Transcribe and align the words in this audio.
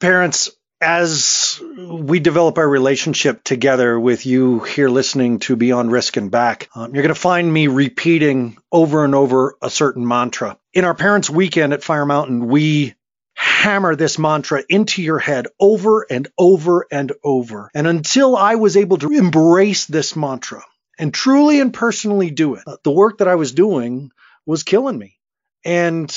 Parents, 0.00 0.48
as 0.80 1.60
we 1.78 2.20
develop 2.20 2.56
our 2.56 2.68
relationship 2.68 3.44
together 3.44 4.00
with 4.00 4.24
you 4.24 4.60
here 4.60 4.88
listening 4.88 5.40
to 5.40 5.56
Beyond 5.56 5.92
Risk 5.92 6.16
and 6.16 6.30
Back, 6.30 6.70
um, 6.74 6.94
you're 6.94 7.02
going 7.02 7.14
to 7.14 7.20
find 7.20 7.52
me 7.52 7.66
repeating 7.66 8.56
over 8.72 9.04
and 9.04 9.14
over 9.14 9.56
a 9.60 9.68
certain 9.68 10.08
mantra. 10.08 10.56
In 10.72 10.86
our 10.86 10.94
Parents 10.94 11.28
Weekend 11.28 11.74
at 11.74 11.84
Fire 11.84 12.06
Mountain, 12.06 12.46
we 12.46 12.94
hammer 13.34 13.94
this 13.94 14.18
mantra 14.18 14.64
into 14.70 15.02
your 15.02 15.18
head 15.18 15.48
over 15.60 16.06
and 16.08 16.28
over 16.38 16.86
and 16.90 17.12
over. 17.22 17.70
And 17.74 17.86
until 17.86 18.34
I 18.34 18.54
was 18.54 18.78
able 18.78 18.96
to 18.98 19.12
embrace 19.12 19.84
this 19.84 20.16
mantra 20.16 20.64
and 20.98 21.12
truly 21.12 21.60
and 21.60 21.74
personally 21.74 22.30
do 22.30 22.54
it, 22.54 22.64
the 22.84 22.90
work 22.90 23.18
that 23.18 23.28
I 23.28 23.34
was 23.34 23.52
doing 23.52 24.12
was 24.46 24.62
killing 24.62 24.98
me. 24.98 25.18
And 25.62 26.10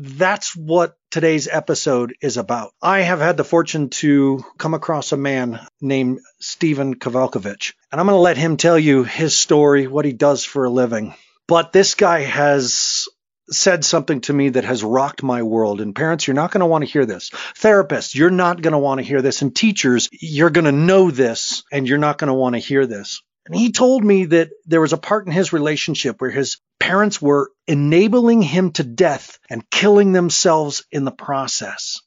that's 0.00 0.56
what 0.56 0.96
today's 1.10 1.48
episode 1.48 2.14
is 2.20 2.36
about. 2.36 2.72
I 2.80 3.00
have 3.00 3.20
had 3.20 3.36
the 3.36 3.44
fortune 3.44 3.90
to 3.90 4.42
come 4.58 4.74
across 4.74 5.12
a 5.12 5.16
man 5.16 5.60
named 5.80 6.20
Stephen 6.40 6.96
Kovalkovich, 6.96 7.74
and 7.92 8.00
I'm 8.00 8.06
going 8.06 8.16
to 8.16 8.20
let 8.20 8.36
him 8.36 8.56
tell 8.56 8.78
you 8.78 9.04
his 9.04 9.36
story, 9.36 9.86
what 9.86 10.04
he 10.04 10.12
does 10.12 10.44
for 10.44 10.64
a 10.64 10.70
living. 10.70 11.14
But 11.46 11.72
this 11.72 11.94
guy 11.94 12.20
has 12.20 13.08
said 13.50 13.84
something 13.84 14.20
to 14.22 14.32
me 14.32 14.50
that 14.50 14.64
has 14.64 14.84
rocked 14.84 15.22
my 15.22 15.42
world. 15.42 15.80
And 15.80 15.94
parents, 15.94 16.26
you're 16.26 16.34
not 16.34 16.52
going 16.52 16.60
to 16.60 16.66
want 16.66 16.84
to 16.84 16.90
hear 16.90 17.04
this. 17.04 17.30
Therapists, 17.30 18.14
you're 18.14 18.30
not 18.30 18.62
going 18.62 18.72
to 18.72 18.78
want 18.78 18.98
to 18.98 19.04
hear 19.04 19.22
this. 19.22 19.42
And 19.42 19.54
teachers, 19.54 20.08
you're 20.12 20.50
going 20.50 20.66
to 20.66 20.72
know 20.72 21.10
this 21.10 21.64
and 21.72 21.88
you're 21.88 21.98
not 21.98 22.18
going 22.18 22.28
to 22.28 22.34
want 22.34 22.54
to 22.54 22.60
hear 22.60 22.86
this. 22.86 23.22
And 23.46 23.56
he 23.56 23.72
told 23.72 24.04
me 24.04 24.26
that 24.26 24.50
there 24.66 24.80
was 24.80 24.92
a 24.92 24.98
part 24.98 25.26
in 25.26 25.32
his 25.32 25.52
relationship 25.52 26.20
where 26.20 26.30
his 26.30 26.58
parents 26.80 27.22
were 27.22 27.52
enabling 27.68 28.42
him 28.42 28.72
to 28.72 28.82
death 28.82 29.38
and 29.48 29.70
killing 29.70 30.10
themselves 30.10 30.84
in 30.90 31.04
the 31.04 31.12
process. 31.12 32.00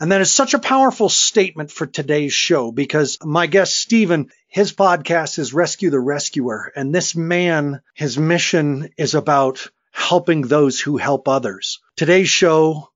And 0.00 0.12
that 0.12 0.20
is 0.20 0.30
such 0.30 0.54
a 0.54 0.58
powerful 0.58 1.08
statement 1.08 1.70
for 1.70 1.86
today's 1.86 2.32
show 2.32 2.70
because 2.70 3.18
my 3.22 3.46
guest, 3.46 3.78
Stephen, 3.78 4.30
his 4.46 4.72
podcast 4.72 5.38
is 5.38 5.54
Rescue 5.54 5.90
the 5.90 6.00
Rescuer. 6.00 6.72
And 6.76 6.94
this 6.94 7.16
man, 7.16 7.80
his 7.94 8.18
mission 8.18 8.90
is 8.96 9.14
about 9.14 9.68
helping 9.92 10.42
those 10.42 10.80
who 10.80 10.98
help 10.98 11.28
others. 11.28 11.80
Today's 11.96 12.28
show, 12.28 12.90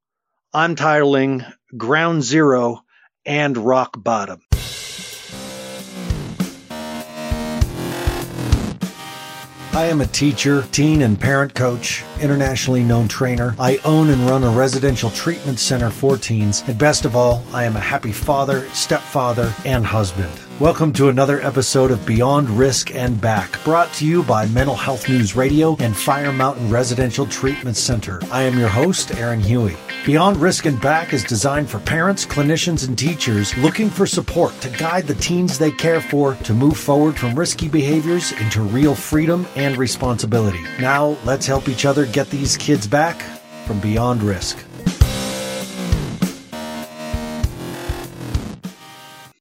I'm 0.52 0.76
titling 0.76 1.50
Ground 1.76 2.22
Zero 2.22 2.82
and 3.24 3.56
Rock 3.56 3.94
Bottom. 3.96 4.42
I 9.72 9.84
am 9.84 10.00
a 10.00 10.06
teacher, 10.06 10.64
teen 10.72 11.02
and 11.02 11.18
parent 11.18 11.54
coach, 11.54 12.02
internationally 12.20 12.82
known 12.82 13.06
trainer. 13.06 13.54
I 13.56 13.78
own 13.84 14.10
and 14.10 14.20
run 14.22 14.42
a 14.42 14.50
residential 14.50 15.10
treatment 15.10 15.60
center 15.60 15.90
for 15.90 16.16
teens. 16.16 16.64
And 16.66 16.76
best 16.76 17.04
of 17.04 17.14
all, 17.14 17.44
I 17.52 17.62
am 17.64 17.76
a 17.76 17.80
happy 17.80 18.10
father, 18.10 18.68
stepfather, 18.70 19.54
and 19.64 19.86
husband. 19.86 20.32
Welcome 20.58 20.92
to 20.94 21.08
another 21.08 21.40
episode 21.42 21.92
of 21.92 22.04
Beyond 22.04 22.50
Risk 22.50 22.96
and 22.96 23.20
Back, 23.20 23.62
brought 23.62 23.92
to 23.94 24.06
you 24.06 24.24
by 24.24 24.46
Mental 24.46 24.74
Health 24.74 25.08
News 25.08 25.36
Radio 25.36 25.76
and 25.78 25.96
Fire 25.96 26.32
Mountain 26.32 26.68
Residential 26.68 27.24
Treatment 27.26 27.76
Center. 27.76 28.20
I 28.32 28.42
am 28.42 28.58
your 28.58 28.68
host, 28.68 29.14
Aaron 29.18 29.40
Huey. 29.40 29.76
Beyond 30.06 30.38
Risk 30.38 30.64
and 30.64 30.80
Back 30.80 31.12
is 31.12 31.22
designed 31.24 31.68
for 31.68 31.78
parents, 31.78 32.24
clinicians, 32.24 32.88
and 32.88 32.98
teachers 32.98 33.54
looking 33.58 33.90
for 33.90 34.06
support 34.06 34.58
to 34.62 34.70
guide 34.70 35.06
the 35.06 35.14
teens 35.16 35.58
they 35.58 35.70
care 35.70 36.00
for 36.00 36.36
to 36.36 36.54
move 36.54 36.78
forward 36.78 37.18
from 37.18 37.38
risky 37.38 37.68
behaviors 37.68 38.32
into 38.32 38.62
real 38.62 38.94
freedom 38.94 39.46
and 39.56 39.76
responsibility. 39.76 40.62
Now, 40.80 41.18
let's 41.26 41.46
help 41.46 41.68
each 41.68 41.84
other 41.84 42.06
get 42.06 42.30
these 42.30 42.56
kids 42.56 42.86
back 42.86 43.20
from 43.66 43.78
beyond 43.80 44.22
risk. 44.22 44.56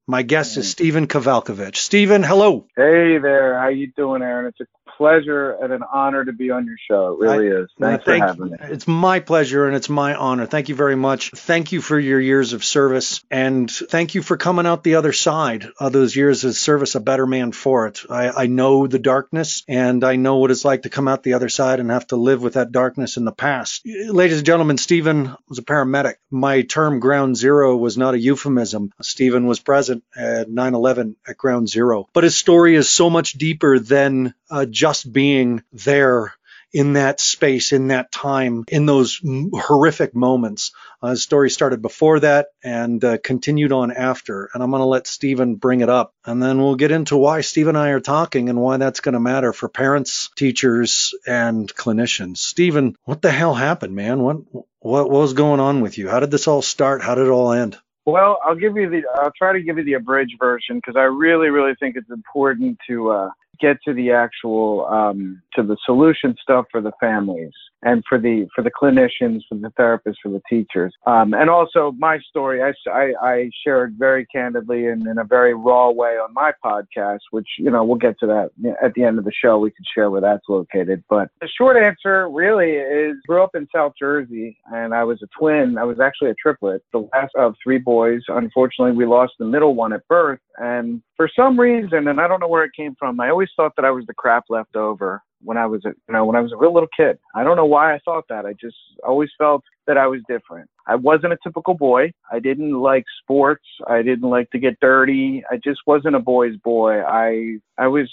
My 0.07 0.23
guest 0.23 0.57
is 0.57 0.69
Stephen 0.69 1.07
Kovalkovich. 1.07 1.77
Stephen, 1.77 2.21
hello. 2.21 2.65
Hey 2.75 3.17
there. 3.17 3.57
How 3.57 3.69
you 3.69 3.93
doing, 3.95 4.21
Aaron? 4.23 4.47
It's 4.47 4.59
a 4.59 4.65
pleasure 4.99 5.51
and 5.51 5.71
an 5.71 5.81
honor 5.93 6.25
to 6.25 6.33
be 6.33 6.51
on 6.51 6.65
your 6.65 6.75
show. 6.77 7.13
It 7.13 7.25
really 7.25 7.49
I, 7.49 7.61
is. 7.61 7.69
Thanks 7.79 8.03
thank, 8.03 8.21
for 8.21 8.27
having 8.27 8.51
me. 8.51 8.57
It's 8.63 8.85
my 8.85 9.21
pleasure 9.21 9.65
and 9.65 9.73
it's 9.73 9.87
my 9.87 10.13
honor. 10.13 10.45
Thank 10.45 10.67
you 10.67 10.75
very 10.75 10.97
much. 10.97 11.31
Thank 11.31 11.71
you 11.71 11.81
for 11.81 11.97
your 11.97 12.19
years 12.19 12.51
of 12.51 12.65
service 12.65 13.23
and 13.31 13.71
thank 13.71 14.13
you 14.13 14.21
for 14.21 14.35
coming 14.35 14.65
out 14.65 14.83
the 14.83 14.95
other 14.95 15.13
side 15.13 15.69
of 15.79 15.93
those 15.93 16.17
years 16.17 16.43
of 16.43 16.53
service, 16.53 16.95
a 16.95 16.99
better 16.99 17.25
man 17.25 17.53
for 17.53 17.87
it. 17.87 18.01
I, 18.09 18.29
I 18.29 18.45
know 18.47 18.87
the 18.87 18.99
darkness 18.99 19.63
and 19.69 20.03
I 20.03 20.17
know 20.17 20.35
what 20.35 20.51
it's 20.51 20.65
like 20.65 20.81
to 20.81 20.89
come 20.89 21.07
out 21.07 21.23
the 21.23 21.35
other 21.35 21.47
side 21.49 21.79
and 21.79 21.91
have 21.91 22.07
to 22.07 22.17
live 22.17 22.41
with 22.41 22.55
that 22.55 22.73
darkness 22.73 23.15
in 23.15 23.23
the 23.23 23.31
past. 23.31 23.85
Ladies 23.85 24.39
and 24.39 24.45
gentlemen, 24.45 24.77
Stephen 24.77 25.33
was 25.47 25.59
a 25.59 25.63
paramedic. 25.63 26.15
My 26.29 26.63
term 26.63 26.99
ground 26.99 27.37
zero 27.37 27.77
was 27.77 27.97
not 27.97 28.15
a 28.15 28.19
euphemism. 28.19 28.91
Stephen 29.01 29.47
was 29.47 29.61
present 29.61 30.03
at 30.13 30.49
9 30.49 30.75
11 30.75 31.15
at 31.25 31.37
ground 31.37 31.69
zero. 31.69 32.09
But 32.11 32.25
his 32.25 32.35
story 32.35 32.75
is 32.75 32.89
so 32.89 33.09
much 33.09 33.33
deeper 33.33 33.79
than 33.79 34.33
uh, 34.49 34.65
just 34.65 35.11
being 35.11 35.63
there 35.71 36.33
in 36.71 36.93
that 36.93 37.19
space, 37.19 37.71
in 37.71 37.87
that 37.87 38.11
time, 38.11 38.63
in 38.67 38.85
those 38.85 39.21
horrific 39.53 40.13
moments. 40.15 40.71
Uh, 41.01 41.09
his 41.09 41.23
story 41.23 41.49
started 41.49 41.81
before 41.81 42.19
that 42.19 42.49
and 42.63 43.03
uh, 43.03 43.17
continued 43.23 43.71
on 43.71 43.91
after. 43.91 44.49
And 44.53 44.61
I'm 44.61 44.69
going 44.69 44.81
to 44.81 44.85
let 44.85 45.07
Stephen 45.07 45.55
bring 45.55 45.81
it 45.81 45.89
up. 45.89 46.13
And 46.25 46.41
then 46.41 46.59
we'll 46.59 46.75
get 46.75 46.91
into 46.91 47.17
why 47.17 47.41
Steve 47.41 47.67
and 47.67 47.77
I 47.77 47.89
are 47.89 47.99
talking 47.99 48.49
and 48.49 48.59
why 48.59 48.77
that's 48.77 48.99
going 48.99 49.13
to 49.13 49.19
matter 49.19 49.53
for 49.53 49.69
parents, 49.69 50.29
teachers, 50.35 51.13
and 51.25 51.73
clinicians. 51.73 52.37
Stephen, 52.37 52.95
what 53.03 53.21
the 53.21 53.31
hell 53.31 53.55
happened, 53.55 53.95
man? 53.95 54.19
What, 54.19 54.37
what, 54.53 54.65
what 55.09 55.09
was 55.09 55.33
going 55.33 55.59
on 55.59 55.81
with 55.81 55.97
you? 55.97 56.07
How 56.07 56.19
did 56.19 56.31
this 56.31 56.47
all 56.47 56.61
start? 56.61 57.01
How 57.01 57.15
did 57.15 57.25
it 57.25 57.31
all 57.31 57.51
end? 57.51 57.77
Well, 58.05 58.39
I'll 58.43 58.55
give 58.55 58.75
you 58.75 58.89
the. 58.89 59.03
I'll 59.15 59.31
try 59.37 59.53
to 59.53 59.61
give 59.61 59.77
you 59.77 59.83
the 59.83 59.93
abridged 59.93 60.37
version 60.39 60.77
because 60.77 60.95
I 60.95 61.03
really, 61.03 61.49
really 61.49 61.75
think 61.79 61.95
it's 61.95 62.09
important 62.09 62.79
to 62.87 63.11
uh, 63.11 63.29
get 63.59 63.77
to 63.85 63.93
the 63.93 64.11
actual 64.11 64.85
um, 64.87 65.41
to 65.55 65.63
the 65.63 65.77
solution 65.85 66.35
stuff 66.41 66.65
for 66.71 66.81
the 66.81 66.91
families 66.99 67.53
and 67.81 68.03
for 68.07 68.19
the 68.19 68.47
for 68.53 68.61
the 68.61 68.71
clinicians, 68.71 69.41
for 69.47 69.55
the 69.55 69.71
therapists, 69.79 70.17
for 70.21 70.29
the 70.29 70.41
teachers, 70.49 70.93
um, 71.05 71.33
and 71.33 71.49
also 71.49 71.93
my 71.97 72.19
story. 72.29 72.61
I, 72.61 72.73
I, 72.89 73.13
I 73.21 73.51
shared 73.63 73.95
very 73.97 74.25
candidly 74.25 74.87
and 74.87 75.07
in 75.07 75.17
a 75.17 75.23
very 75.23 75.53
raw 75.53 75.89
way 75.89 76.17
on 76.17 76.33
my 76.33 76.51
podcast, 76.63 77.19
which 77.31 77.47
you 77.57 77.71
know 77.71 77.83
we'll 77.83 77.97
get 77.97 78.19
to 78.19 78.27
that 78.27 78.49
at 78.83 78.93
the 78.95 79.03
end 79.03 79.17
of 79.17 79.25
the 79.25 79.31
show. 79.31 79.59
We 79.59 79.71
can 79.71 79.85
share 79.95 80.09
where 80.09 80.21
that's 80.21 80.47
located. 80.49 81.03
But 81.09 81.29
the 81.41 81.47
short 81.47 81.77
answer 81.77 82.29
really 82.29 82.71
is 82.71 83.15
grew 83.27 83.43
up 83.43 83.55
in 83.55 83.67
South 83.73 83.93
Jersey, 83.97 84.57
and 84.73 84.93
I 84.93 85.03
was 85.03 85.21
a 85.23 85.27
twin. 85.37 85.77
I 85.77 85.83
was 85.83 85.99
actually 85.99 86.31
a 86.31 86.35
triplet, 86.35 86.83
the 86.91 87.07
last 87.13 87.33
of 87.35 87.55
three 87.63 87.79
boys. 87.79 88.21
Unfortunately, 88.27 88.95
we 88.95 89.05
lost 89.05 89.33
the 89.39 89.45
middle 89.45 89.75
one 89.75 89.93
at 89.93 90.07
birth, 90.07 90.39
and 90.57 91.01
for 91.15 91.29
some 91.35 91.59
reason, 91.59 92.07
and 92.07 92.21
I 92.21 92.27
don't 92.27 92.39
know 92.39 92.47
where 92.47 92.63
it 92.63 92.71
came 92.75 92.95
from, 92.97 93.19
I 93.19 93.29
always 93.29 93.48
thought 93.55 93.75
that 93.75 93.85
I 93.85 93.91
was 93.91 94.05
the 94.05 94.13
crap 94.13 94.45
left 94.49 94.75
over 94.75 95.21
when 95.41 95.57
I 95.57 95.65
was 95.65 95.85
a, 95.85 95.89
you 95.89 96.13
know 96.13 96.25
when 96.25 96.35
I 96.35 96.41
was 96.41 96.51
a 96.51 96.57
real 96.57 96.73
little 96.73 96.89
kid. 96.95 97.17
I 97.35 97.43
don't 97.43 97.55
know 97.55 97.65
why 97.65 97.93
I 97.93 97.99
thought 98.03 98.25
that. 98.29 98.45
I 98.45 98.53
just 98.53 98.75
always 99.03 99.29
felt 99.37 99.63
that 99.87 99.97
I 99.97 100.07
was 100.07 100.21
different. 100.27 100.69
I 100.87 100.95
wasn't 100.95 101.33
a 101.33 101.37
typical 101.43 101.73
boy. 101.73 102.11
I 102.31 102.39
didn't 102.39 102.73
like 102.73 103.05
sports. 103.21 103.65
I 103.87 104.01
didn't 104.01 104.29
like 104.29 104.49
to 104.51 104.59
get 104.59 104.79
dirty. 104.79 105.43
I 105.49 105.57
just 105.57 105.81
wasn't 105.87 106.15
a 106.15 106.19
boy's 106.19 106.57
boy. 106.57 107.01
I 107.01 107.57
I 107.77 107.87
was 107.87 108.09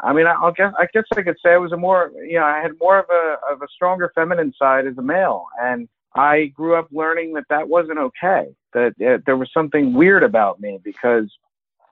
I 0.00 0.12
mean 0.12 0.26
I, 0.26 0.32
I'll 0.32 0.52
guess 0.52 0.72
I 0.78 0.86
guess 0.92 1.04
I 1.16 1.22
could 1.22 1.36
say 1.44 1.52
I 1.52 1.58
was 1.58 1.72
a 1.72 1.76
more 1.76 2.12
you 2.26 2.38
know 2.38 2.44
I 2.44 2.60
had 2.60 2.72
more 2.80 2.98
of 2.98 3.06
a 3.10 3.52
of 3.52 3.62
a 3.62 3.68
stronger 3.74 4.12
feminine 4.14 4.52
side 4.58 4.86
as 4.86 4.98
a 4.98 5.02
male 5.02 5.46
and 5.60 5.88
I 6.14 6.46
grew 6.46 6.74
up 6.76 6.88
learning 6.90 7.34
that 7.34 7.44
that 7.50 7.68
wasn't 7.68 7.98
okay. 7.98 8.48
That 8.72 8.94
uh, 9.00 9.18
there 9.26 9.36
was 9.36 9.50
something 9.52 9.94
weird 9.94 10.22
about 10.22 10.60
me 10.60 10.80
because 10.82 11.30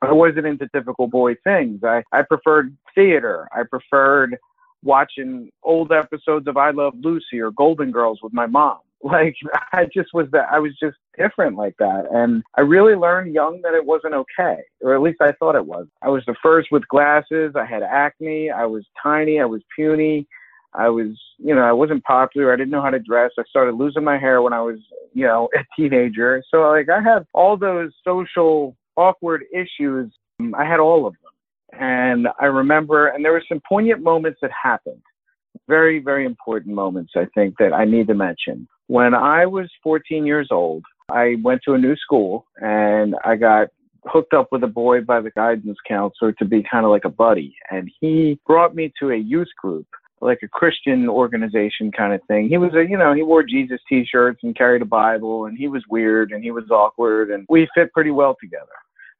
I 0.02 0.12
wasn't 0.12 0.46
into 0.46 0.68
typical 0.68 1.06
boy 1.06 1.34
things. 1.44 1.80
I, 1.82 2.02
I 2.12 2.22
preferred 2.22 2.76
theater. 2.94 3.48
I 3.52 3.62
preferred 3.64 4.36
watching 4.82 5.50
old 5.62 5.92
episodes 5.92 6.46
of 6.46 6.56
I 6.56 6.70
Love 6.70 6.94
Lucy 7.00 7.40
or 7.40 7.50
Golden 7.50 7.90
Girls 7.90 8.20
with 8.22 8.32
my 8.32 8.46
mom. 8.46 8.78
Like 9.00 9.36
I 9.72 9.84
just 9.84 10.08
was 10.12 10.26
that 10.32 10.48
I 10.50 10.58
was 10.58 10.72
just 10.82 10.96
different 11.16 11.56
like 11.56 11.76
that. 11.78 12.06
And 12.12 12.42
I 12.56 12.62
really 12.62 12.96
learned 12.96 13.32
young 13.32 13.60
that 13.62 13.72
it 13.72 13.86
wasn't 13.86 14.14
okay, 14.14 14.56
or 14.80 14.92
at 14.92 15.02
least 15.02 15.18
I 15.20 15.30
thought 15.38 15.54
it 15.54 15.64
was. 15.64 15.86
I 16.02 16.08
was 16.08 16.24
the 16.26 16.34
first 16.42 16.72
with 16.72 16.88
glasses. 16.88 17.52
I 17.54 17.64
had 17.64 17.84
acne. 17.84 18.50
I 18.50 18.66
was 18.66 18.84
tiny. 19.00 19.38
I 19.38 19.44
was 19.44 19.62
puny. 19.76 20.26
I 20.74 20.88
was, 20.88 21.16
you 21.38 21.54
know, 21.54 21.62
I 21.62 21.70
wasn't 21.70 22.02
popular. 22.02 22.52
I 22.52 22.56
didn't 22.56 22.70
know 22.70 22.82
how 22.82 22.90
to 22.90 22.98
dress. 22.98 23.30
I 23.38 23.44
started 23.48 23.76
losing 23.76 24.02
my 24.02 24.18
hair 24.18 24.42
when 24.42 24.52
I 24.52 24.60
was, 24.60 24.78
you 25.14 25.24
know, 25.24 25.48
a 25.56 25.64
teenager. 25.76 26.42
So 26.50 26.62
like 26.62 26.88
I 26.88 27.00
had 27.00 27.24
all 27.34 27.56
those 27.56 27.92
social 28.04 28.76
awkward 28.98 29.44
issues. 29.54 30.12
I 30.54 30.64
had 30.64 30.80
all 30.80 31.06
of 31.06 31.14
them. 31.22 31.80
And 31.80 32.28
I 32.40 32.46
remember, 32.46 33.08
and 33.08 33.24
there 33.24 33.32
were 33.32 33.44
some 33.48 33.60
poignant 33.68 34.02
moments 34.02 34.40
that 34.42 34.50
happened. 34.50 35.02
Very, 35.68 35.98
very 35.98 36.24
important 36.24 36.74
moments, 36.74 37.12
I 37.16 37.26
think, 37.34 37.56
that 37.58 37.72
I 37.72 37.84
need 37.84 38.08
to 38.08 38.14
mention. 38.14 38.66
When 38.86 39.14
I 39.14 39.46
was 39.46 39.68
14 39.82 40.26
years 40.26 40.48
old, 40.50 40.82
I 41.10 41.36
went 41.42 41.60
to 41.64 41.74
a 41.74 41.78
new 41.78 41.96
school 41.96 42.46
and 42.56 43.14
I 43.24 43.36
got 43.36 43.68
hooked 44.06 44.32
up 44.32 44.48
with 44.50 44.64
a 44.64 44.68
boy 44.68 45.02
by 45.02 45.20
the 45.20 45.30
guidance 45.30 45.76
counselor 45.86 46.32
to 46.32 46.44
be 46.44 46.64
kind 46.70 46.84
of 46.84 46.90
like 46.90 47.04
a 47.04 47.10
buddy. 47.10 47.54
And 47.70 47.90
he 48.00 48.38
brought 48.46 48.74
me 48.74 48.92
to 49.00 49.10
a 49.10 49.16
youth 49.16 49.48
group 49.60 49.86
like 50.20 50.40
a 50.42 50.48
Christian 50.48 51.08
organization 51.08 51.92
kind 51.92 52.12
of 52.12 52.20
thing. 52.26 52.48
He 52.48 52.58
was 52.58 52.74
a, 52.74 52.84
you 52.88 52.98
know, 52.98 53.12
he 53.12 53.22
wore 53.22 53.42
Jesus 53.42 53.80
t-shirts 53.88 54.40
and 54.42 54.56
carried 54.56 54.82
a 54.82 54.86
Bible 54.86 55.46
and 55.46 55.56
he 55.56 55.68
was 55.68 55.84
weird 55.88 56.32
and 56.32 56.42
he 56.42 56.50
was 56.50 56.70
awkward 56.70 57.30
and 57.30 57.46
we 57.48 57.68
fit 57.74 57.92
pretty 57.92 58.10
well 58.10 58.36
together. 58.40 58.66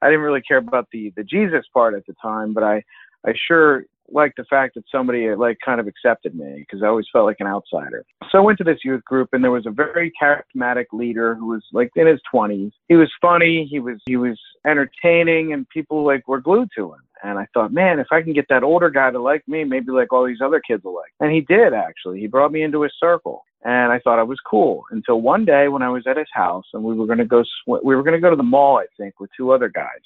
I 0.03 0.07
didn't 0.07 0.23
really 0.23 0.43
care 0.43 0.59
about 0.59 0.89
the 0.93 1.13
the 1.17 1.25
Jesus 1.25 1.65
part 1.73 1.95
at 1.95 2.07
the 2.07 2.15
time, 2.21 2.53
but 2.53 2.63
I 2.65 2.83
I 3.27 3.33
sure 3.47 3.85
liked 4.11 4.37
the 4.37 4.45
fact 4.45 4.75
that 4.75 4.85
somebody 4.91 5.35
like 5.35 5.59
kind 5.65 5.81
of 5.81 5.87
accepted 5.87 6.35
me 6.35 6.57
because 6.59 6.83
I 6.83 6.87
always 6.87 7.07
felt 7.13 7.27
like 7.27 7.37
an 7.41 7.47
outsider. 7.47 8.05
So 8.31 8.39
I 8.39 8.41
went 8.41 8.59
to 8.59 8.65
this 8.65 8.79
youth 8.85 9.05
group 9.05 9.29
and 9.33 9.45
there 9.45 9.51
was 9.51 9.67
a 9.67 9.71
very 9.71 10.13
charismatic 10.21 10.87
leader 10.93 11.35
who 11.35 11.47
was 11.47 11.63
like 11.73 11.91
in 11.95 12.07
his 12.07 12.21
20s. 12.33 12.71
He 12.89 12.97
was 12.97 13.13
funny, 13.21 13.67
he 13.71 13.81
was 13.81 14.01
he 14.07 14.17
was 14.17 14.39
entertaining 14.67 15.53
and 15.53 15.69
people 15.69 16.05
like 16.05 16.27
were 16.29 16.41
glued 16.41 16.69
to 16.77 16.93
him. 16.93 17.01
And 17.23 17.39
I 17.39 17.47
thought, 17.53 17.73
man, 17.73 17.99
if 17.99 18.07
I 18.13 18.23
can 18.23 18.33
get 18.33 18.47
that 18.49 18.63
older 18.63 18.91
guy 18.91 19.11
to 19.11 19.21
like 19.21 19.47
me, 19.49 19.65
maybe 19.65 19.91
like 19.91 20.13
all 20.13 20.25
these 20.25 20.41
other 20.45 20.61
kids 20.61 20.85
will 20.85 20.95
like. 20.95 21.13
And 21.21 21.33
he 21.33 21.41
did 21.41 21.75
actually. 21.75 22.21
He 22.21 22.29
brought 22.29 22.53
me 22.53 22.63
into 22.63 22.83
his 22.83 22.93
circle, 23.01 23.45
and 23.65 23.91
I 23.91 23.99
thought 23.99 24.21
I 24.21 24.23
was 24.23 24.39
cool 24.49 24.85
until 24.93 25.21
one 25.21 25.45
day 25.45 25.67
when 25.69 25.83
I 25.83 25.89
was 25.89 26.07
at 26.07 26.17
his 26.17 26.29
house 26.33 26.67
and 26.73 26.85
we 26.85 26.95
were 26.95 27.07
going 27.07 27.19
to 27.19 27.25
go 27.25 27.43
sw- 27.43 27.85
we 27.85 27.97
were 27.97 28.05
going 28.05 28.15
to 28.15 28.21
go 28.21 28.31
to 28.31 28.37
the 28.37 28.43
mall, 28.43 28.79
I 28.79 28.87
think, 28.97 29.19
with 29.19 29.31
two 29.37 29.51
other 29.51 29.69
guys 29.69 30.01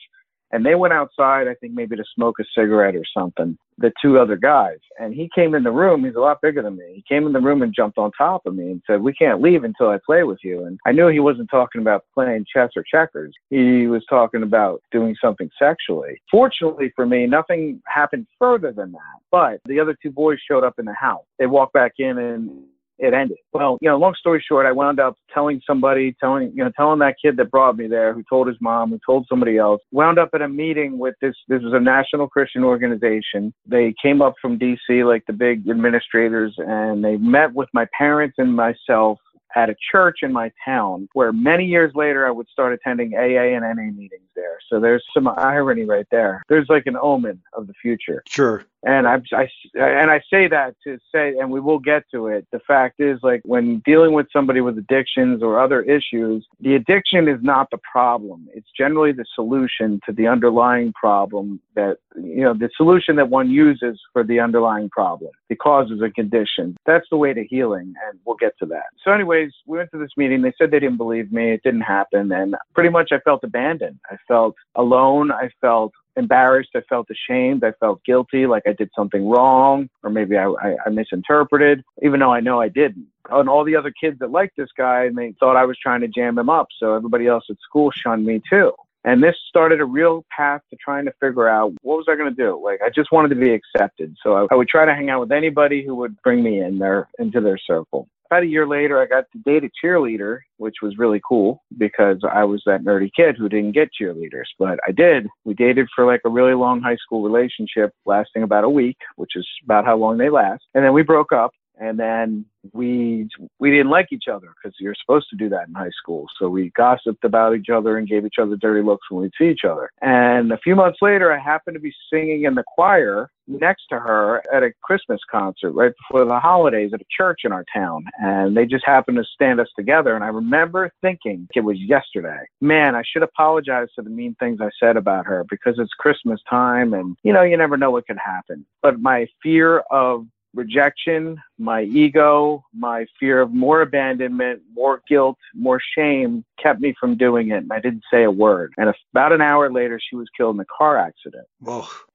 and 0.53 0.65
they 0.65 0.75
went 0.75 0.93
outside, 0.93 1.49
I 1.49 1.55
think 1.55 1.73
maybe 1.73 1.97
to 1.97 2.05
smoke 2.15 2.39
a 2.39 2.45
cigarette 2.55 2.95
or 2.95 3.05
something, 3.17 3.57
the 3.79 3.93
two 4.03 4.19
other 4.19 4.37
guys. 4.37 4.79
And 4.99 5.15
he 5.15 5.31
came 5.35 5.55
in 5.55 5.63
the 5.63 5.71
room, 5.71 6.05
he's 6.05 6.15
a 6.15 6.21
lot 6.21 6.43
bigger 6.43 6.63
than 6.63 6.77
me. 6.77 6.93
He 6.95 7.05
came 7.09 7.27
in 7.27 7.33
the 7.33 7.41
room 7.41 7.63
and 7.63 7.75
jumped 7.75 7.97
on 7.99 8.11
top 8.13 8.45
of 8.45 8.55
me 8.55 8.71
and 8.71 8.83
said, 8.87 9.01
We 9.01 9.15
can't 9.15 9.41
leave 9.41 9.65
until 9.65 9.89
I 9.89 9.99
play 10.05 10.25
with 10.25 10.39
you. 10.43 10.65
And 10.65 10.79
I 10.87 10.93
knew 10.93 11.09
he 11.09 11.21
wasn't 11.21 11.51
talking 11.51 11.81
about 11.81 12.05
playing 12.15 12.45
chess 12.55 12.71
or 12.77 12.85
checkers. 12.89 13.33
He 13.49 13.87
was 13.87 14.05
talking 14.09 14.43
about 14.43 14.83
doing 14.93 15.17
something 15.23 15.51
sexually. 15.59 16.21
Fortunately 16.31 16.93
for 16.95 17.07
me, 17.07 17.27
nothing 17.27 17.81
happened 17.87 18.27
further 18.39 18.73
than 18.73 18.93
that. 18.93 19.21
But 19.31 19.61
the 19.65 19.81
other 19.81 19.97
two 20.03 20.11
boys 20.11 20.39
showed 20.47 20.65
up 20.65 20.79
in 20.79 20.85
the 20.85 20.95
house. 20.95 21.25
They 21.39 21.47
walked 21.47 21.73
back 21.73 21.93
in 21.99 22.19
and 22.19 22.65
it 22.99 23.15
ended. 23.15 23.39
Well, 23.53 23.79
you 23.81 23.89
know, 23.89 23.97
long 23.97 24.15
story 24.15 24.45
short, 24.47 24.67
I 24.67 24.73
wound 24.73 25.01
up 25.01 25.17
telling 25.33 25.61
somebody, 25.67 26.15
telling, 26.21 26.53
you 26.55 26.65
know, 26.65 26.71
telling 26.77 26.99
that 27.01 27.17
kid 27.23 27.37
that 27.37 27.51
brought 27.51 27.77
me 27.77 27.89
there, 27.89 28.15
who 28.15 28.23
told 28.29 28.47
his 28.47 28.57
mom, 28.61 28.91
who 28.91 29.01
told 29.05 29.27
somebody 29.29 29.59
else, 29.59 29.81
wound 29.91 30.19
up 30.19 30.31
at 30.35 30.43
a 30.43 30.49
meeting 30.49 30.99
with 30.99 31.15
this, 31.21 31.35
this 31.49 31.63
was 31.63 31.73
a 31.73 31.81
national 31.81 32.29
Christian 32.29 32.65
organization. 32.65 33.53
They 33.67 33.95
came 34.03 34.23
up 34.23 34.35
from 34.41 34.59
DC, 34.59 35.07
like 35.07 35.25
the 35.27 35.33
big 35.33 35.69
administrators, 35.69 36.55
and 36.59 37.05
they 37.05 37.17
met 37.17 37.53
with 37.55 37.69
my 37.73 37.87
parents 37.97 38.37
and 38.39 38.55
myself 38.55 39.19
at 39.55 39.69
a 39.69 39.77
church 39.91 40.19
in 40.23 40.33
my 40.33 40.51
town 40.65 41.09
where 41.13 41.33
many 41.33 41.65
years 41.65 41.93
later 41.95 42.27
I 42.27 42.31
would 42.31 42.49
start 42.49 42.73
attending 42.73 43.15
AA 43.15 43.55
and 43.55 43.63
NA 43.63 43.93
meetings 43.93 44.29
there. 44.35 44.59
So 44.69 44.81
there's 44.81 45.05
some 45.13 45.29
irony 45.29 45.85
right 45.85 46.07
there. 46.11 46.43
There's 46.49 46.69
like 46.69 46.87
an 46.87 46.97
omen 47.01 47.43
of 47.53 47.67
the 47.67 47.75
future. 47.75 48.23
Sure. 48.27 48.65
And 48.85 49.07
I, 49.07 49.23
I, 49.33 49.49
and 49.77 50.11
I 50.11 50.21
say 50.29 50.49
that 50.49 50.75
to 50.85 50.99
say, 51.15 51.37
and 51.39 51.51
we 51.51 51.61
will 51.61 51.79
get 51.79 52.05
to 52.13 52.27
it. 52.27 52.47
The 52.51 52.59
fact 52.67 53.01
is, 53.01 53.21
like, 53.23 53.41
when 53.45 53.81
dealing 53.85 54.13
with 54.13 54.27
somebody 54.33 54.61
with 54.61 54.77
addictions 54.77 55.43
or 55.43 55.61
other 55.61 55.83
issues, 55.83 56.47
the 56.61 56.75
addiction 56.75 57.29
is 57.29 57.39
not 57.43 57.69
the 57.71 57.79
problem. 57.79 58.49
It's 58.55 58.67
generally 58.77 59.13
the 59.13 59.25
solution 59.35 60.01
to 60.07 60.13
the 60.13 60.27
underlying 60.27 60.93
problem 60.95 61.61
that, 61.77 61.99
you 62.17 62.43
know, 62.43 62.55
the 62.55 62.71
solution 62.77 63.17
that 63.17 63.29
one 63.29 63.51
uses 63.51 64.01
for 64.13 64.25
the 64.25 64.41
underlying 64.41 64.91
problem, 64.91 65.31
the 65.49 65.57
causes 65.57 66.03
a 66.03 66.11
condition. 66.11 66.77
That's 66.85 67.07
the 67.11 67.17
way 67.17 67.33
to 67.33 67.45
healing, 67.45 67.95
and 68.09 68.19
we'll 68.25 68.37
get 68.37 68.59
to 68.59 68.67
that. 68.67 68.87
So, 69.05 69.13
anyways, 69.13 69.53
we 69.67 69.79
went 69.79 69.93
to 69.93 69.99
this 69.99 70.11
meeting. 70.17 70.43
They 70.43 70.53
said 70.59 70.73
they 70.73 70.81
didn't 70.81 70.97
believe 70.97 71.31
me. 71.31 71.53
It 71.53 71.63
didn't 71.63 71.83
happen. 71.83 72.33
And 72.33 72.57
pretty 72.75 72.91
much 72.91 73.11
I 73.13 73.21
felt 73.21 73.45
abandoned. 73.45 74.01
I 74.11 74.17
felt 74.27 74.57
alone. 74.75 75.31
I 75.31 75.51
felt 75.61 75.93
embarrassed. 76.17 76.71
I 76.75 76.81
felt 76.89 77.09
ashamed. 77.11 77.65
I 77.65 77.73
felt 77.81 78.05
guilty, 78.05 78.47
like 78.47 78.65
I 78.67 78.73
did 78.73 78.91
something 78.97 79.29
wrong, 79.29 79.89
or 80.03 80.11
maybe 80.11 80.37
I, 80.37 80.47
I, 80.47 80.77
I 80.87 80.91
misinterpreted, 80.91 81.83
even 82.03 82.21
though 82.21 82.33
I 82.33 82.41
know 82.41 82.61
I 82.61 82.69
didn't. 82.69 83.07
And 83.31 83.49
all 83.49 83.65
the 83.65 83.77
other 83.77 83.93
kids 83.99 84.19
that 84.21 84.31
liked 84.31 84.57
this 84.57 84.71
guy, 84.77 85.05
and 85.05 85.17
they 85.17 85.35
thought 85.39 85.57
I 85.57 85.65
was 85.65 85.79
trying 85.79 86.01
to 86.01 86.09
jam 86.09 86.39
him 86.39 86.51
up. 86.51 86.69
So 86.79 86.95
everybody 86.95 87.27
else 87.27 87.45
at 87.51 87.57
school 87.63 87.91
shunned 87.91 88.27
me 88.27 88.43
too. 88.49 88.73
And 89.05 89.23
this 89.23 89.35
started 89.49 89.81
a 89.81 89.85
real 89.85 90.25
path 90.37 90.61
to 90.71 90.77
trying 90.77 91.05
to 91.07 91.13
figure 91.21 91.49
out 91.49 91.73
what 91.83 91.97
was 91.97 92.07
I 92.09 92.15
going 92.15 92.35
to 92.35 92.43
do. 92.43 92.61
Like 92.63 92.81
I 92.83 92.89
just 92.89 93.11
wanted 93.11 93.31
to 93.31 93.35
be 93.35 93.53
accepted. 93.53 94.17
So 94.23 94.35
I, 94.35 94.47
I 94.53 94.55
would 94.55 94.69
try 94.69 94.85
to 94.85 94.95
hang 94.95 95.11
out 95.11 95.21
with 95.21 95.33
anybody 95.33 95.85
who 95.85 95.97
would 95.97 96.21
bring 96.23 96.43
me 96.43 96.61
in 96.61 96.79
there 96.79 97.09
into 97.19 97.41
their 97.41 97.59
circle 97.59 98.09
about 98.33 98.45
a 98.45 98.47
year 98.47 98.67
later, 98.67 98.99
I 98.99 99.05
got 99.05 99.25
to 99.33 99.39
date 99.41 99.63
a 99.63 99.87
cheerleader, 99.87 100.39
which 100.57 100.77
was 100.83 100.97
really 100.97 101.21
cool 101.29 101.63
because 101.77 102.19
I 102.33 102.45
was 102.45 102.63
that 102.65 102.83
nerdy 102.83 103.11
kid 103.15 103.37
who 103.37 103.47
didn't 103.47 103.73
get 103.73 103.91
cheerleaders, 104.01 104.49
but 104.59 104.79
I 104.89 104.93
did. 104.93 105.27
We 105.45 105.53
dated 105.53 105.87
for 105.95 106.07
like 106.07 106.23
a 106.25 106.31
really 106.31 106.55
long 106.55 106.81
high 106.81 106.97
school 106.97 107.23
relationship 107.23 107.93
lasting 108.07 108.43
about 108.43 108.65
a 108.65 108.71
week, 108.71 108.97
which 109.17 109.33
is 109.37 109.47
about 109.65 109.85
how 109.85 109.99
long 109.99 110.17
they 110.17 110.31
last. 110.31 110.63
And 110.75 110.83
then 110.83 110.95
we 110.95 111.03
broke 111.03 111.31
up 111.31 111.51
and 111.81 111.99
then 111.99 112.45
we 112.73 113.29
we 113.59 113.71
didn't 113.71 113.91
like 113.91 114.09
each 114.13 114.29
other 114.33 114.55
because 114.55 114.77
you're 114.79 114.95
supposed 115.01 115.29
to 115.31 115.37
do 115.37 115.49
that 115.49 115.69
in 115.69 115.75
high 115.75 115.91
school. 115.91 116.27
So 116.39 116.49
we 116.49 116.71
gossiped 116.77 117.25
about 117.25 117.57
each 117.57 117.71
other 117.71 117.97
and 117.97 118.09
gave 118.09 118.25
each 118.25 118.39
other 118.41 118.57
dirty 118.57 118.83
looks 118.83 119.11
when 119.11 119.23
we'd 119.23 119.33
see 119.37 119.51
each 119.51 119.65
other. 119.69 119.91
And 120.01 120.53
a 120.53 120.59
few 120.59 120.77
months 120.77 120.99
later, 121.03 121.33
I 121.33 121.39
happened 121.39 121.75
to 121.75 121.81
be 121.81 121.93
singing 122.11 122.45
in 122.45 122.55
the 122.55 122.65
choir 122.67 123.31
next 123.49 123.87
to 123.91 123.99
her 123.99 124.43
at 124.55 124.63
a 124.63 124.73
Christmas 124.83 125.21
concert 125.31 125.73
right 125.73 125.93
before 126.09 126.25
the 126.25 126.39
holidays 126.39 126.93
at 126.95 127.01
a 127.01 127.07
church 127.15 127.41
in 127.45 127.53
our 127.53 127.65
town. 127.75 128.05
And 128.21 128.57
they 128.57 128.67
just 128.67 128.87
happened 128.87 129.19
to 129.19 129.25
stand 129.35 129.61
us 129.61 129.69
together. 129.77 130.15
And 130.15 130.23
I 130.23 130.29
remember 130.29 130.91
thinking 131.01 131.49
it 131.55 131.61
was 131.61 131.79
yesterday, 131.79 132.45
man, 132.61 132.95
I 132.95 133.03
should 133.05 133.23
apologize 133.23 133.89
for 133.95 134.03
the 134.03 134.11
mean 134.11 134.37
things 134.39 134.61
I 134.61 134.71
said 134.79 134.97
about 134.97 135.27
her 135.27 135.45
because 135.51 135.75
it's 135.79 135.93
Christmas 135.99 136.41
time 136.49 136.95
and, 136.95 137.17
you 137.23 137.33
know, 137.33 137.43
you 137.43 137.57
never 137.57 137.77
know 137.77 137.91
what 137.91 138.07
could 138.07 138.19
happen. 138.19 138.65
But 138.83 139.01
my 139.01 139.27
fear 139.43 139.81
of 139.91 140.27
rejection, 140.55 141.41
my 141.59 141.83
ego, 141.83 142.65
my 142.75 143.07
fear 143.19 143.41
of 143.41 143.53
more 143.53 143.83
abandonment, 143.83 144.63
more 144.75 145.03
guilt, 145.09 145.39
more 145.55 145.81
shame 145.97 146.45
kept 146.63 146.81
me 146.81 146.95
from 146.99 147.17
doing 147.17 147.51
it. 147.51 147.59
And 147.59 147.73
I 147.73 147.81
didn't 147.81 148.05
say 148.13 148.25
a 148.25 148.31
word. 148.31 148.73
And 148.77 148.93
about 149.13 149.33
an 149.33 149.41
hour 149.41 149.73
later, 149.73 150.01
she 150.01 150.17
was 150.17 150.29
killed 150.37 150.57
in 150.57 150.61
a 150.61 150.67
car 150.67 150.99
accident. 150.99 151.47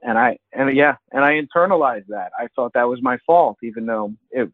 And 0.03 0.17
I, 0.17 0.37
and 0.53 0.75
yeah, 0.75 0.95
and 1.11 1.23
I 1.23 1.39
internalized 1.41 2.07
that. 2.09 2.31
I 2.37 2.47
thought 2.55 2.73
that 2.73 2.87
was 2.87 3.01
my 3.01 3.17
fault, 3.25 3.57
even 3.63 3.85
though 3.85 4.13
it 4.31 4.51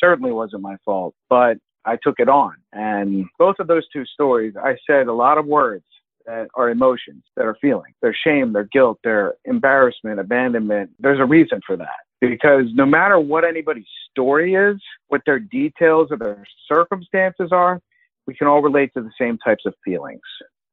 certainly 0.00 0.32
wasn't 0.32 0.62
my 0.62 0.76
fault. 0.84 1.14
But 1.28 1.58
I 1.84 1.96
took 2.02 2.20
it 2.20 2.28
on. 2.28 2.54
And 2.72 3.26
both 3.38 3.56
of 3.58 3.66
those 3.66 3.88
two 3.88 4.04
stories, 4.06 4.54
I 4.56 4.76
said 4.86 5.08
a 5.08 5.12
lot 5.12 5.38
of 5.38 5.46
words 5.46 5.84
that 6.26 6.46
are 6.54 6.70
emotions 6.70 7.24
that 7.36 7.46
are 7.46 7.56
feeling. 7.60 7.92
Their 8.00 8.14
shame, 8.14 8.52
their 8.52 8.68
guilt, 8.72 8.98
their 9.02 9.34
embarrassment, 9.44 10.20
abandonment. 10.20 10.90
There's 11.00 11.18
a 11.18 11.24
reason 11.24 11.60
for 11.66 11.76
that 11.76 11.88
because 12.22 12.66
no 12.74 12.86
matter 12.86 13.18
what 13.18 13.44
anybody's 13.44 13.84
story 14.10 14.54
is, 14.54 14.76
what 15.08 15.22
their 15.26 15.40
details 15.40 16.08
or 16.12 16.16
their 16.16 16.44
circumstances 16.72 17.50
are, 17.50 17.80
we 18.28 18.34
can 18.34 18.46
all 18.46 18.62
relate 18.62 18.92
to 18.94 19.02
the 19.02 19.10
same 19.20 19.36
types 19.38 19.64
of 19.66 19.74
feelings. 19.84 20.20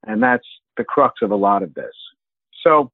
And 0.06 0.22
that's 0.22 0.46
the 0.78 0.84
crux 0.84 1.16
of 1.24 1.31
a 1.31 1.36
lot 1.36 1.63
of 1.63 1.74
this. 1.74 1.94
So 2.63 2.91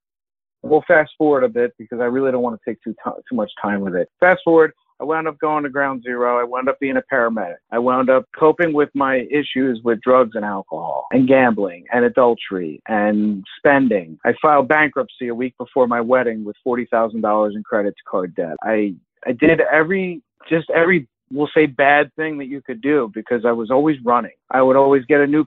we'll 0.64 0.86
fast 0.88 1.12
forward 1.18 1.44
a 1.44 1.50
bit 1.50 1.74
because 1.78 2.00
I 2.00 2.06
really 2.06 2.32
don't 2.32 2.42
want 2.42 2.58
to 2.58 2.72
take 2.72 2.82
too, 2.82 2.94
t- 2.94 3.22
too 3.30 3.36
much 3.36 3.52
time 3.62 3.82
with 3.82 3.94
it. 3.94 4.08
Fast 4.22 4.40
forward, 4.46 4.72
I 5.00 5.04
wound 5.04 5.28
up 5.28 5.38
going 5.40 5.64
to 5.64 5.70
ground 5.70 6.04
zero. 6.04 6.40
I 6.40 6.44
wound 6.44 6.70
up 6.70 6.80
being 6.80 6.98
a 6.98 7.04
paramedic. 7.14 7.58
I 7.72 7.80
wound 7.80 8.10
up 8.10 8.26
coping 8.38 8.74
with 8.74 8.90
my 8.94 9.28
issues 9.30 9.82
with 9.84 10.02
drugs 10.02 10.36
and 10.36 10.46
alcohol 10.46 11.08
and 11.12 11.28
gambling 11.28 11.86
and 11.92 12.06
adultery 12.06 12.82
and 12.88 13.44
spending. 13.58 14.18
I 14.26 14.34
filed 14.42 14.68
bankruptcy 14.68 15.28
a 15.28 15.36
week 15.36 15.58
before 15.58 15.88
my 15.88 16.02
wedding 16.02 16.46
with 16.46 16.56
$40,000 16.66 17.56
in 17.56 17.64
credit 17.64 17.96
card 18.10 18.36
debt. 18.36 18.56
I, 18.64 18.96
I 19.26 19.34
did 19.34 19.62
every, 19.62 20.22
just 20.50 20.70
every 20.70 21.08
we'll 21.32 21.50
say 21.54 21.66
bad 21.66 22.14
thing 22.16 22.38
that 22.38 22.46
you 22.46 22.62
could 22.62 22.82
do 22.82 23.12
because 23.14 23.46
I 23.46 23.52
was 23.52 23.72
always 23.72 23.98
running. 24.04 24.36
I 24.52 24.62
would 24.62 24.76
always 24.76 25.04
get 25.06 25.22
a 25.22 25.28
new 25.28 25.46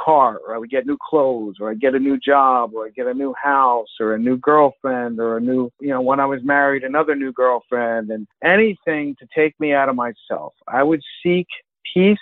car 0.00 0.38
or 0.38 0.54
I 0.54 0.58
would 0.58 0.70
get 0.70 0.86
new 0.86 0.98
clothes 1.08 1.56
or 1.60 1.70
I'd 1.70 1.80
get 1.80 1.94
a 1.94 1.98
new 1.98 2.18
job 2.18 2.72
or 2.74 2.86
I'd 2.86 2.94
get 2.94 3.06
a 3.06 3.14
new 3.14 3.34
house 3.42 3.88
or 4.00 4.14
a 4.14 4.18
new 4.18 4.36
girlfriend 4.36 5.20
or 5.20 5.36
a 5.36 5.40
new, 5.40 5.70
you 5.80 5.88
know, 5.88 6.00
when 6.00 6.20
I 6.20 6.26
was 6.26 6.40
married, 6.42 6.84
another 6.84 7.14
new 7.14 7.32
girlfriend 7.32 8.10
and 8.10 8.26
anything 8.44 9.16
to 9.18 9.26
take 9.34 9.58
me 9.60 9.72
out 9.72 9.88
of 9.88 9.96
myself. 9.96 10.54
I 10.68 10.82
would 10.82 11.02
seek 11.22 11.46
peace 11.92 12.18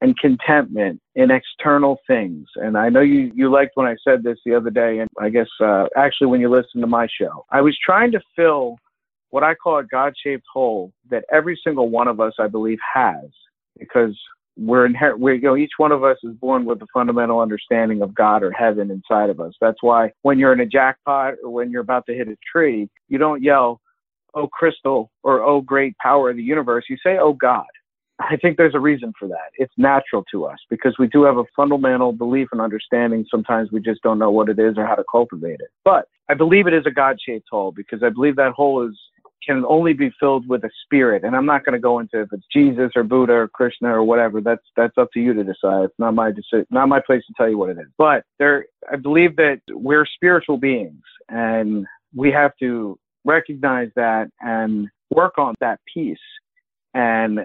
and 0.00 0.18
contentment 0.18 1.00
in 1.14 1.30
external 1.30 1.98
things. 2.06 2.46
And 2.56 2.76
I 2.76 2.88
know 2.88 3.00
you, 3.00 3.32
you 3.34 3.50
liked 3.50 3.72
when 3.74 3.86
I 3.86 3.96
said 4.06 4.22
this 4.22 4.38
the 4.44 4.54
other 4.54 4.70
day. 4.70 4.98
And 4.98 5.08
I 5.18 5.30
guess, 5.30 5.48
uh, 5.60 5.86
actually 5.96 6.26
when 6.26 6.40
you 6.40 6.50
listen 6.50 6.80
to 6.80 6.86
my 6.86 7.06
show, 7.20 7.46
I 7.50 7.60
was 7.60 7.76
trying 7.84 8.12
to 8.12 8.20
fill 8.36 8.76
what 9.30 9.42
I 9.42 9.54
call 9.54 9.78
a 9.78 9.84
God 9.84 10.14
shaped 10.22 10.44
hole 10.52 10.92
that 11.10 11.24
every 11.32 11.58
single 11.64 11.88
one 11.88 12.06
of 12.06 12.20
us, 12.20 12.34
I 12.38 12.46
believe, 12.46 12.78
has 12.94 13.24
because 13.78 14.16
we're 14.56 14.86
inherent 14.86 15.20
we 15.20 15.34
you 15.34 15.40
know 15.40 15.56
each 15.56 15.72
one 15.78 15.92
of 15.92 16.04
us 16.04 16.16
is 16.22 16.34
born 16.34 16.64
with 16.64 16.80
a 16.82 16.86
fundamental 16.92 17.40
understanding 17.40 18.02
of 18.02 18.14
god 18.14 18.42
or 18.42 18.52
heaven 18.52 18.90
inside 18.90 19.30
of 19.30 19.40
us. 19.40 19.52
That's 19.60 19.82
why 19.82 20.12
when 20.22 20.38
you're 20.38 20.52
in 20.52 20.60
a 20.60 20.66
jackpot 20.66 21.34
or 21.42 21.50
when 21.50 21.70
you're 21.70 21.82
about 21.82 22.06
to 22.06 22.14
hit 22.14 22.28
a 22.28 22.36
tree 22.50 22.88
you 23.08 23.18
don't 23.18 23.42
yell 23.42 23.80
oh 24.34 24.46
crystal 24.46 25.10
or 25.22 25.42
oh 25.42 25.60
great 25.60 25.96
power 25.98 26.30
of 26.30 26.36
the 26.36 26.42
universe. 26.42 26.84
You 26.88 26.96
say 27.04 27.18
oh 27.18 27.32
god. 27.32 27.66
I 28.20 28.36
think 28.36 28.56
there's 28.56 28.76
a 28.76 28.80
reason 28.80 29.12
for 29.18 29.26
that. 29.26 29.50
It's 29.54 29.72
natural 29.76 30.24
to 30.30 30.44
us 30.44 30.58
because 30.70 30.94
we 31.00 31.08
do 31.08 31.24
have 31.24 31.36
a 31.36 31.42
fundamental 31.56 32.12
belief 32.12 32.46
and 32.52 32.60
understanding. 32.60 33.26
Sometimes 33.28 33.72
we 33.72 33.80
just 33.80 34.02
don't 34.02 34.20
know 34.20 34.30
what 34.30 34.48
it 34.48 34.60
is 34.60 34.78
or 34.78 34.86
how 34.86 34.94
to 34.94 35.02
cultivate 35.10 35.58
it. 35.58 35.70
But 35.84 36.06
i 36.28 36.34
believe 36.34 36.66
it 36.66 36.74
is 36.74 36.86
a 36.86 36.90
god 36.90 37.16
shaped 37.24 37.46
hole 37.50 37.72
because 37.72 38.02
i 38.02 38.08
believe 38.08 38.36
that 38.36 38.52
hole 38.52 38.86
is 38.86 38.98
can 39.46 39.64
only 39.66 39.92
be 39.92 40.10
filled 40.18 40.48
with 40.48 40.64
a 40.64 40.70
spirit. 40.84 41.24
And 41.24 41.36
I'm 41.36 41.46
not 41.46 41.64
going 41.64 41.74
to 41.74 41.78
go 41.78 41.98
into 41.98 42.20
if 42.20 42.28
it's 42.32 42.46
Jesus 42.52 42.92
or 42.96 43.02
Buddha 43.02 43.32
or 43.32 43.48
Krishna 43.48 43.88
or 43.88 44.02
whatever. 44.02 44.40
That's 44.40 44.64
that's 44.76 44.96
up 44.98 45.10
to 45.12 45.20
you 45.20 45.34
to 45.34 45.44
decide. 45.44 45.84
It's 45.84 45.98
not 45.98 46.14
my 46.14 46.30
decision, 46.30 46.66
not 46.70 46.88
my 46.88 47.00
place 47.00 47.22
to 47.26 47.34
tell 47.36 47.48
you 47.48 47.58
what 47.58 47.70
it 47.70 47.78
is. 47.78 47.88
But 47.98 48.24
there, 48.38 48.66
I 48.90 48.96
believe 48.96 49.36
that 49.36 49.60
we're 49.70 50.06
spiritual 50.06 50.58
beings, 50.58 51.02
and 51.28 51.86
we 52.14 52.30
have 52.32 52.52
to 52.60 52.98
recognize 53.24 53.90
that 53.96 54.28
and 54.40 54.88
work 55.10 55.38
on 55.38 55.54
that 55.60 55.80
peace. 55.92 56.18
And 56.94 57.40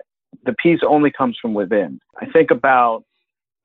the 0.45 0.53
peace 0.53 0.81
only 0.87 1.11
comes 1.11 1.37
from 1.41 1.53
within. 1.53 1.99
I 2.21 2.27
think 2.27 2.51
about 2.51 3.03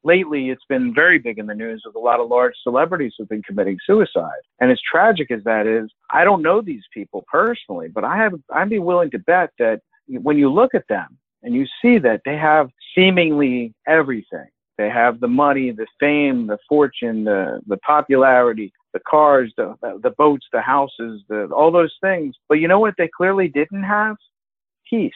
lately 0.04 0.50
it's 0.50 0.64
been 0.68 0.94
very 0.94 1.18
big 1.18 1.38
in 1.38 1.46
the 1.46 1.54
news 1.54 1.82
with 1.84 1.96
a 1.96 1.98
lot 1.98 2.20
of 2.20 2.28
large 2.28 2.54
celebrities 2.62 3.14
who've 3.16 3.28
been 3.28 3.42
committing 3.42 3.78
suicide. 3.84 4.30
And 4.60 4.70
as 4.70 4.80
tragic 4.80 5.30
as 5.30 5.42
that 5.44 5.66
is, 5.66 5.90
I 6.10 6.24
don't 6.24 6.42
know 6.42 6.60
these 6.60 6.84
people 6.92 7.24
personally, 7.30 7.88
but 7.88 8.04
I 8.04 8.16
have 8.16 8.34
I'd 8.52 8.70
be 8.70 8.78
willing 8.78 9.10
to 9.12 9.18
bet 9.18 9.50
that 9.58 9.80
when 10.06 10.38
you 10.38 10.52
look 10.52 10.74
at 10.74 10.86
them 10.88 11.18
and 11.42 11.54
you 11.54 11.66
see 11.82 11.98
that 11.98 12.20
they 12.24 12.36
have 12.36 12.70
seemingly 12.94 13.74
everything. 13.86 14.46
They 14.76 14.90
have 14.90 15.20
the 15.20 15.28
money, 15.28 15.70
the 15.70 15.86
fame, 16.00 16.46
the 16.46 16.58
fortune, 16.68 17.24
the 17.24 17.60
the 17.66 17.78
popularity, 17.78 18.72
the 18.92 19.00
cars, 19.08 19.52
the 19.56 19.74
the 20.02 20.10
boats, 20.18 20.46
the 20.52 20.60
houses, 20.60 21.22
the 21.28 21.46
all 21.46 21.70
those 21.70 21.94
things. 22.00 22.34
But 22.48 22.58
you 22.60 22.68
know 22.68 22.80
what 22.80 22.94
they 22.98 23.08
clearly 23.08 23.48
didn't 23.48 23.84
have? 23.84 24.16
Peace 24.88 25.12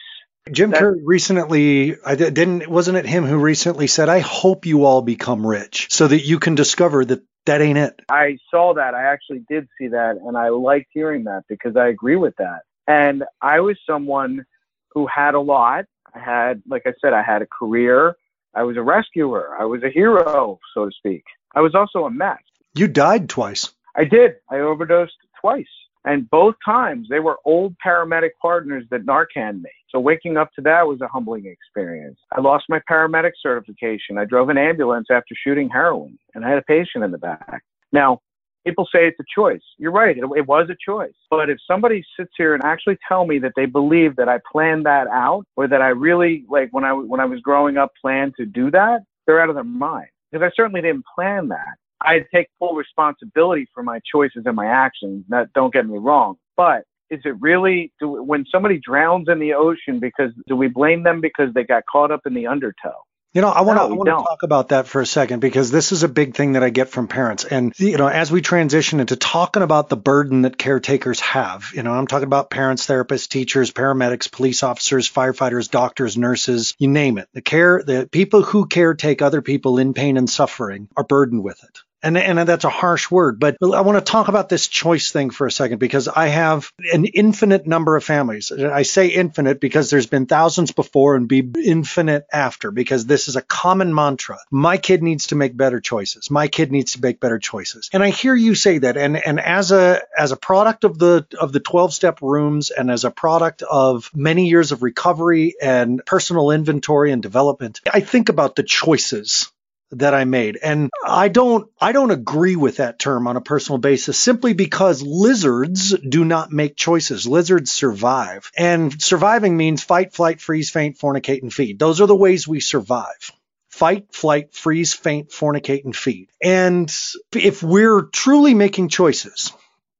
Jim 0.51 0.71
that, 0.71 0.81
Carrey 0.81 1.01
recently, 1.03 1.97
I 2.05 2.15
didn't, 2.15 2.67
wasn't 2.67 2.97
it 2.97 3.05
him 3.05 3.25
who 3.25 3.37
recently 3.37 3.87
said, 3.87 4.09
I 4.09 4.19
hope 4.19 4.65
you 4.65 4.85
all 4.85 5.01
become 5.01 5.45
rich 5.45 5.87
so 5.91 6.07
that 6.07 6.21
you 6.21 6.39
can 6.39 6.55
discover 6.55 7.05
that 7.05 7.23
that 7.45 7.61
ain't 7.61 7.77
it. 7.77 7.99
I 8.09 8.37
saw 8.51 8.73
that. 8.75 8.93
I 8.93 9.03
actually 9.03 9.43
did 9.49 9.67
see 9.77 9.87
that. 9.87 10.17
And 10.23 10.37
I 10.37 10.49
liked 10.49 10.87
hearing 10.93 11.23
that 11.25 11.43
because 11.47 11.75
I 11.75 11.87
agree 11.87 12.15
with 12.15 12.35
that. 12.37 12.61
And 12.87 13.23
I 13.41 13.59
was 13.59 13.77
someone 13.87 14.45
who 14.93 15.07
had 15.07 15.33
a 15.35 15.39
lot. 15.39 15.85
I 16.13 16.19
had, 16.19 16.61
like 16.67 16.83
I 16.85 16.93
said, 17.01 17.13
I 17.13 17.21
had 17.21 17.41
a 17.41 17.47
career. 17.47 18.15
I 18.55 18.63
was 18.63 18.77
a 18.77 18.81
rescuer. 18.81 19.55
I 19.59 19.65
was 19.65 19.83
a 19.83 19.89
hero, 19.89 20.59
so 20.73 20.85
to 20.85 20.91
speak. 20.91 21.23
I 21.55 21.61
was 21.61 21.75
also 21.75 22.05
a 22.05 22.11
mess. 22.11 22.39
You 22.75 22.87
died 22.87 23.29
twice. 23.29 23.71
I 23.95 24.05
did. 24.05 24.35
I 24.49 24.57
overdosed 24.57 25.17
twice. 25.39 25.65
And 26.05 26.29
both 26.29 26.55
times 26.63 27.07
they 27.09 27.19
were 27.19 27.37
old 27.45 27.75
paramedic 27.85 28.31
partners 28.41 28.85
that 28.89 29.05
Narcan 29.05 29.61
made. 29.61 29.71
So 29.89 29.99
waking 29.99 30.37
up 30.37 30.51
to 30.53 30.61
that 30.61 30.87
was 30.87 31.01
a 31.01 31.07
humbling 31.07 31.45
experience. 31.45 32.17
I 32.31 32.41
lost 32.41 32.65
my 32.69 32.79
paramedic 32.89 33.31
certification. 33.41 34.17
I 34.17 34.25
drove 34.25 34.49
an 34.49 34.57
ambulance 34.57 35.07
after 35.11 35.35
shooting 35.35 35.69
heroin 35.69 36.17
and 36.33 36.45
I 36.45 36.49
had 36.49 36.57
a 36.57 36.63
patient 36.63 37.03
in 37.03 37.11
the 37.11 37.17
back. 37.17 37.63
Now, 37.91 38.21
people 38.65 38.87
say 38.93 39.07
it's 39.07 39.19
a 39.19 39.25
choice. 39.33 39.61
You're 39.77 39.91
right. 39.91 40.17
It, 40.17 40.23
it, 40.35 40.47
was 40.47 40.69
a 40.69 40.75
choice. 40.83 41.13
But 41.29 41.49
if 41.49 41.57
somebody 41.65 42.03
sits 42.17 42.31
here 42.37 42.53
and 42.53 42.63
actually 42.63 42.97
tell 43.07 43.25
me 43.25 43.39
that 43.39 43.53
they 43.55 43.65
believe 43.65 44.15
that 44.17 44.29
I 44.29 44.39
planned 44.51 44.85
that 44.85 45.07
out 45.07 45.45
or 45.55 45.67
that 45.67 45.81
I 45.81 45.89
really, 45.89 46.45
like 46.49 46.69
when 46.71 46.83
I, 46.83 46.93
when 46.93 47.19
I 47.19 47.25
was 47.25 47.39
growing 47.41 47.77
up, 47.77 47.91
planned 47.99 48.35
to 48.37 48.45
do 48.45 48.71
that, 48.71 49.01
they're 49.25 49.41
out 49.41 49.49
of 49.49 49.55
their 49.55 49.63
mind. 49.63 50.07
Because 50.31 50.45
I 50.45 50.51
certainly 50.55 50.81
didn't 50.81 51.05
plan 51.15 51.47
that. 51.49 51.77
I 52.01 52.25
take 52.33 52.47
full 52.59 52.75
responsibility 52.75 53.67
for 53.73 53.83
my 53.83 53.99
choices 54.11 54.43
and 54.45 54.55
my 54.55 54.67
actions. 54.67 55.25
That, 55.29 55.51
don't 55.53 55.73
get 55.73 55.85
me 55.85 55.97
wrong. 55.97 56.37
But 56.55 56.83
is 57.09 57.21
it 57.25 57.39
really 57.39 57.91
do, 57.99 58.23
when 58.23 58.45
somebody 58.51 58.79
drowns 58.79 59.27
in 59.29 59.39
the 59.39 59.53
ocean 59.53 59.99
because 59.99 60.31
do 60.47 60.55
we 60.55 60.67
blame 60.67 61.03
them 61.03 61.21
because 61.21 61.53
they 61.53 61.63
got 61.63 61.83
caught 61.91 62.11
up 62.11 62.21
in 62.25 62.33
the 62.33 62.47
undertow? 62.47 63.03
You 63.31 63.41
know, 63.41 63.49
I 63.49 63.61
want 63.61 63.77
to 63.79 64.03
no, 64.03 64.23
talk 64.23 64.41
about 64.41 64.69
that 64.69 64.87
for 64.87 65.01
a 65.01 65.05
second 65.05 65.39
because 65.39 65.69
this 65.69 65.91
is 65.91 66.01
a 66.01 66.07
big 66.07 66.35
thing 66.35 66.53
that 66.53 66.63
I 66.63 66.71
get 66.71 66.89
from 66.89 67.07
parents. 67.07 67.45
And, 67.45 67.73
you 67.77 67.95
know, 67.95 68.07
as 68.07 68.31
we 68.31 68.41
transition 68.41 68.99
into 68.99 69.15
talking 69.15 69.61
about 69.61 69.87
the 69.87 69.95
burden 69.95 70.41
that 70.41 70.57
caretakers 70.57 71.19
have, 71.19 71.69
you 71.75 71.83
know, 71.83 71.91
I'm 71.91 72.07
talking 72.07 72.25
about 72.25 72.49
parents, 72.49 72.87
therapists, 72.87 73.29
teachers, 73.29 73.71
paramedics, 73.71 74.31
police 74.31 74.63
officers, 74.63 75.07
firefighters, 75.07 75.69
doctors, 75.69 76.17
nurses, 76.17 76.73
you 76.79 76.87
name 76.87 77.19
it. 77.19 77.27
The 77.35 77.43
care, 77.43 77.83
the 77.85 78.09
people 78.11 78.41
who 78.41 78.67
caretake 78.67 79.21
other 79.21 79.43
people 79.43 79.77
in 79.77 79.93
pain 79.93 80.17
and 80.17 80.27
suffering 80.27 80.89
are 80.97 81.03
burdened 81.03 81.43
with 81.43 81.63
it. 81.63 81.81
And, 82.01 82.17
and 82.17 82.39
that's 82.47 82.63
a 82.63 82.69
harsh 82.69 83.11
word, 83.11 83.39
but 83.39 83.57
I 83.61 83.81
want 83.81 83.97
to 83.97 84.11
talk 84.11 84.29
about 84.29 84.47
this 84.47 84.67
choice 84.67 85.11
thing 85.11 85.31
for 85.31 85.47
a 85.47 85.51
second 85.51 85.79
because 85.79 86.07
I 86.07 86.27
have 86.27 86.71
an 86.93 87.05
infinite 87.05 87.67
number 87.67 87.95
of 87.97 88.03
families. 88.03 88.51
I 88.51 88.83
say 88.83 89.07
infinite 89.07 89.59
because 89.59 89.89
there's 89.89 90.05
been 90.05 90.25
thousands 90.25 90.71
before 90.71 91.15
and 91.15 91.27
be 91.27 91.47
infinite 91.63 92.25
after 92.31 92.71
because 92.71 93.05
this 93.05 93.27
is 93.27 93.35
a 93.35 93.41
common 93.41 93.93
mantra. 93.93 94.39
My 94.49 94.77
kid 94.77 95.03
needs 95.03 95.27
to 95.27 95.35
make 95.35 95.57
better 95.57 95.81
choices. 95.81 96.31
My 96.31 96.47
kid 96.47 96.71
needs 96.71 96.93
to 96.93 97.01
make 97.01 97.19
better 97.19 97.39
choices. 97.39 97.89
And 97.91 98.01
I 98.01 98.09
hear 98.09 98.35
you 98.35 98.55
say 98.55 98.77
that. 98.77 98.95
And, 98.95 99.17
and 99.17 99.39
as 99.39 99.71
a, 99.71 100.01
as 100.17 100.31
a 100.31 100.37
product 100.37 100.85
of 100.85 100.97
the, 100.99 101.25
of 101.39 101.51
the 101.51 101.59
12 101.59 101.93
step 101.93 102.21
rooms 102.21 102.71
and 102.71 102.89
as 102.89 103.03
a 103.03 103.11
product 103.11 103.61
of 103.61 104.09
many 104.15 104.47
years 104.47 104.71
of 104.71 104.83
recovery 104.83 105.55
and 105.61 106.01
personal 106.05 106.51
inventory 106.51 107.11
and 107.11 107.21
development, 107.21 107.81
I 107.91 107.99
think 107.99 108.29
about 108.29 108.55
the 108.55 108.63
choices 108.63 109.51
that 109.91 110.13
I 110.13 110.25
made. 110.25 110.57
And 110.61 110.89
I 111.05 111.29
don't 111.29 111.69
I 111.79 111.91
don't 111.91 112.11
agree 112.11 112.55
with 112.55 112.77
that 112.77 112.99
term 112.99 113.27
on 113.27 113.37
a 113.37 113.41
personal 113.41 113.79
basis 113.79 114.17
simply 114.17 114.53
because 114.53 115.01
lizards 115.01 115.95
do 115.97 116.23
not 116.25 116.51
make 116.51 116.75
choices. 116.75 117.27
Lizards 117.27 117.71
survive. 117.71 118.51
And 118.57 119.01
surviving 119.01 119.57
means 119.57 119.83
fight, 119.83 120.13
flight, 120.13 120.41
freeze, 120.41 120.69
faint, 120.69 120.97
fornicate 120.97 121.41
and 121.41 121.53
feed. 121.53 121.79
Those 121.79 122.01
are 122.01 122.07
the 122.07 122.15
ways 122.15 122.47
we 122.47 122.59
survive. 122.59 123.31
Fight, 123.69 124.13
flight, 124.13 124.53
freeze, 124.53 124.93
faint, 124.93 125.29
fornicate 125.29 125.85
and 125.85 125.95
feed. 125.95 126.29
And 126.43 126.91
if 127.33 127.63
we're 127.63 128.01
truly 128.01 128.53
making 128.53 128.89
choices, 128.89 129.53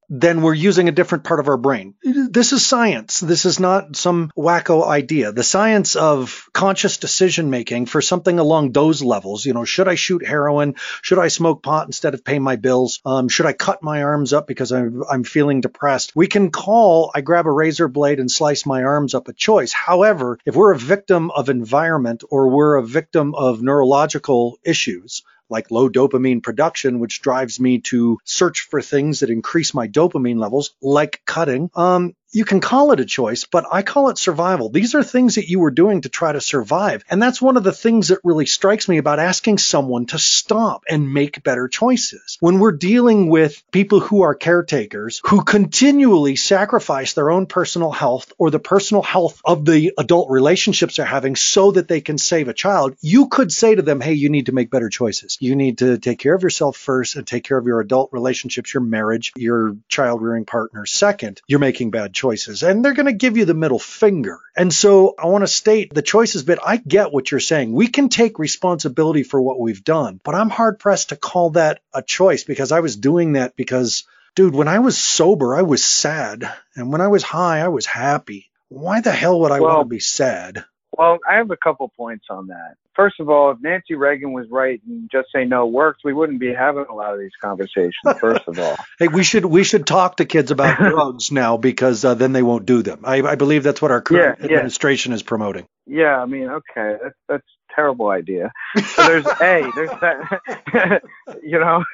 then 0.09 0.41
we're 0.41 0.53
using 0.53 0.89
a 0.89 0.91
different 0.91 1.23
part 1.23 1.39
of 1.39 1.47
our 1.47 1.57
brain. 1.57 1.93
This 2.03 2.51
is 2.51 2.65
science. 2.65 3.19
This 3.19 3.45
is 3.45 3.59
not 3.59 3.95
some 3.95 4.31
wacko 4.35 4.85
idea. 4.87 5.31
The 5.31 5.43
science 5.43 5.95
of 5.95 6.49
conscious 6.51 6.97
decision 6.97 7.49
making 7.49 7.85
for 7.85 8.01
something 8.01 8.39
along 8.39 8.71
those 8.71 9.03
levels, 9.03 9.45
you 9.45 9.53
know, 9.53 9.65
should 9.65 9.87
I 9.87 9.95
shoot 9.95 10.25
heroin? 10.25 10.75
Should 11.03 11.19
I 11.19 11.27
smoke 11.27 11.61
pot 11.61 11.85
instead 11.87 12.15
of 12.15 12.23
pay 12.23 12.39
my 12.39 12.55
bills? 12.55 12.99
Um, 13.05 13.29
should 13.29 13.45
I 13.45 13.53
cut 13.53 13.83
my 13.83 14.03
arms 14.03 14.33
up 14.33 14.47
because 14.47 14.71
I'm, 14.71 15.03
I'm 15.09 15.23
feeling 15.23 15.61
depressed? 15.61 16.15
We 16.15 16.27
can 16.27 16.49
call, 16.49 17.11
I 17.13 17.21
grab 17.21 17.45
a 17.45 17.51
razor 17.51 17.87
blade 17.87 18.19
and 18.19 18.31
slice 18.31 18.65
my 18.65 18.83
arms 18.83 19.13
up 19.13 19.27
a 19.27 19.33
choice. 19.33 19.73
However, 19.73 20.39
if 20.45 20.55
we're 20.55 20.73
a 20.73 20.77
victim 20.77 21.29
of 21.29 21.49
environment 21.49 22.23
or 22.29 22.49
we're 22.49 22.77
a 22.77 22.83
victim 22.83 23.35
of 23.35 23.61
neurological 23.61 24.57
issues, 24.63 25.23
like 25.49 25.71
low 25.71 25.89
dopamine 25.89 26.43
production, 26.43 26.99
which 26.99 27.21
drives 27.21 27.59
me 27.59 27.79
to 27.79 28.19
search 28.23 28.67
for 28.69 28.81
things 28.81 29.19
that 29.19 29.29
increase 29.29 29.73
my 29.73 29.87
dopamine 29.87 30.39
levels, 30.39 30.75
like 30.81 31.21
cutting. 31.25 31.69
Um, 31.75 32.15
you 32.31 32.45
can 32.45 32.59
call 32.59 32.91
it 32.91 32.99
a 32.99 33.05
choice, 33.05 33.45
but 33.45 33.65
I 33.71 33.81
call 33.81 34.09
it 34.09 34.17
survival. 34.17 34.69
These 34.69 34.95
are 34.95 35.03
things 35.03 35.35
that 35.35 35.49
you 35.49 35.59
were 35.59 35.71
doing 35.71 36.01
to 36.01 36.09
try 36.09 36.31
to 36.31 36.41
survive. 36.41 37.03
And 37.09 37.21
that's 37.21 37.41
one 37.41 37.57
of 37.57 37.63
the 37.63 37.71
things 37.71 38.09
that 38.09 38.19
really 38.23 38.45
strikes 38.45 38.87
me 38.87 38.97
about 38.97 39.19
asking 39.19 39.57
someone 39.57 40.05
to 40.07 40.19
stop 40.19 40.83
and 40.89 41.13
make 41.13 41.43
better 41.43 41.67
choices. 41.67 42.37
When 42.39 42.59
we're 42.59 42.73
dealing 42.73 43.29
with 43.29 43.63
people 43.71 43.99
who 43.99 44.21
are 44.21 44.35
caretakers 44.35 45.21
who 45.25 45.43
continually 45.43 46.35
sacrifice 46.35 47.13
their 47.13 47.31
own 47.31 47.47
personal 47.47 47.91
health 47.91 48.31
or 48.37 48.51
the 48.51 48.59
personal 48.59 49.01
health 49.01 49.41
of 49.43 49.65
the 49.65 49.93
adult 49.97 50.29
relationships 50.29 50.97
they're 50.97 51.05
having 51.05 51.35
so 51.35 51.71
that 51.71 51.87
they 51.87 52.01
can 52.01 52.17
save 52.17 52.47
a 52.47 52.53
child, 52.53 52.95
you 53.01 53.27
could 53.27 53.51
say 53.51 53.73
to 53.73 53.81
them, 53.81 54.01
Hey, 54.01 54.13
you 54.13 54.29
need 54.29 54.47
to 54.47 54.51
make 54.51 54.69
better 54.69 54.89
choices. 54.89 55.37
You 55.39 55.55
need 55.55 55.79
to 55.79 55.97
take 55.97 56.19
care 56.19 56.35
of 56.35 56.43
yourself 56.43 56.77
first 56.77 57.15
and 57.15 57.25
take 57.25 57.43
care 57.43 57.57
of 57.57 57.65
your 57.65 57.79
adult 57.79 58.09
relationships, 58.11 58.73
your 58.73 58.83
marriage, 58.83 59.31
your 59.35 59.75
child 59.87 60.21
rearing 60.21 60.45
partner 60.45 60.85
second. 60.85 61.41
You're 61.47 61.59
making 61.59 61.91
bad 61.91 62.13
choices 62.19 62.63
and 62.63 62.83
they're 62.83 62.93
going 62.93 63.05
to 63.05 63.13
give 63.13 63.37
you 63.37 63.45
the 63.45 63.53
middle 63.53 63.79
finger. 63.79 64.39
And 64.55 64.73
so 64.73 65.15
I 65.17 65.27
want 65.27 65.43
to 65.43 65.47
state 65.47 65.93
the 65.93 66.01
choices 66.01 66.43
bit. 66.43 66.59
I 66.63 66.77
get 66.77 67.13
what 67.13 67.31
you're 67.31 67.39
saying. 67.39 67.71
We 67.71 67.87
can 67.87 68.09
take 68.09 68.39
responsibility 68.39 69.23
for 69.23 69.41
what 69.41 69.59
we've 69.59 69.83
done, 69.83 70.19
but 70.23 70.35
I'm 70.35 70.49
hard 70.49 70.79
pressed 70.79 71.09
to 71.09 71.15
call 71.15 71.51
that 71.51 71.81
a 71.93 72.01
choice 72.01 72.43
because 72.43 72.71
I 72.71 72.81
was 72.81 72.95
doing 72.97 73.33
that 73.33 73.55
because 73.55 74.03
dude, 74.35 74.55
when 74.55 74.67
I 74.67 74.79
was 74.79 74.97
sober, 74.97 75.55
I 75.55 75.61
was 75.61 75.83
sad. 75.83 76.49
And 76.75 76.91
when 76.91 77.01
I 77.01 77.07
was 77.07 77.23
high, 77.23 77.59
I 77.61 77.69
was 77.69 77.85
happy. 77.85 78.49
Why 78.67 79.01
the 79.01 79.11
hell 79.11 79.39
would 79.41 79.51
I 79.51 79.59
well, 79.59 79.77
want 79.77 79.85
to 79.85 79.95
be 79.95 79.99
sad? 79.99 80.65
Well, 80.99 81.17
I 81.25 81.35
have 81.35 81.49
a 81.49 81.55
couple 81.55 81.87
points 81.95 82.25
on 82.29 82.47
that. 82.47 82.75
First 82.93 83.21
of 83.21 83.29
all, 83.29 83.51
if 83.51 83.61
Nancy 83.61 83.95
Reagan 83.95 84.33
was 84.33 84.47
right 84.49 84.81
and 84.85 85.09
just 85.09 85.29
say 85.33 85.45
no 85.45 85.65
works, 85.65 86.03
we 86.03 86.11
wouldn't 86.11 86.41
be 86.41 86.53
having 86.53 86.87
a 86.89 86.93
lot 86.93 87.13
of 87.13 87.21
these 87.21 87.31
conversations. 87.41 87.93
First 88.19 88.45
of 88.49 88.59
all, 88.59 88.75
hey, 88.99 89.07
we 89.07 89.23
should 89.23 89.45
we 89.45 89.63
should 89.63 89.87
talk 89.87 90.17
to 90.17 90.25
kids 90.25 90.51
about 90.51 90.77
drugs 90.77 91.31
now 91.31 91.55
because 91.55 92.03
uh, 92.03 92.15
then 92.15 92.33
they 92.33 92.43
won't 92.43 92.65
do 92.65 92.81
them. 92.81 92.99
I, 93.05 93.21
I 93.21 93.35
believe 93.35 93.63
that's 93.63 93.81
what 93.81 93.91
our 93.91 94.01
current 94.01 94.39
yeah, 94.39 94.45
administration 94.45 95.13
yeah. 95.13 95.15
is 95.15 95.23
promoting. 95.23 95.67
Yeah, 95.87 96.17
I 96.21 96.25
mean, 96.25 96.49
okay, 96.49 96.97
that's 97.01 97.15
that's 97.29 97.47
terrible 97.73 98.09
idea. 98.09 98.51
So 98.75 99.07
there's 99.07 99.25
a 99.41 99.71
there's 99.73 99.89
that, 100.01 101.01
you 101.41 101.59
know, 101.59 101.85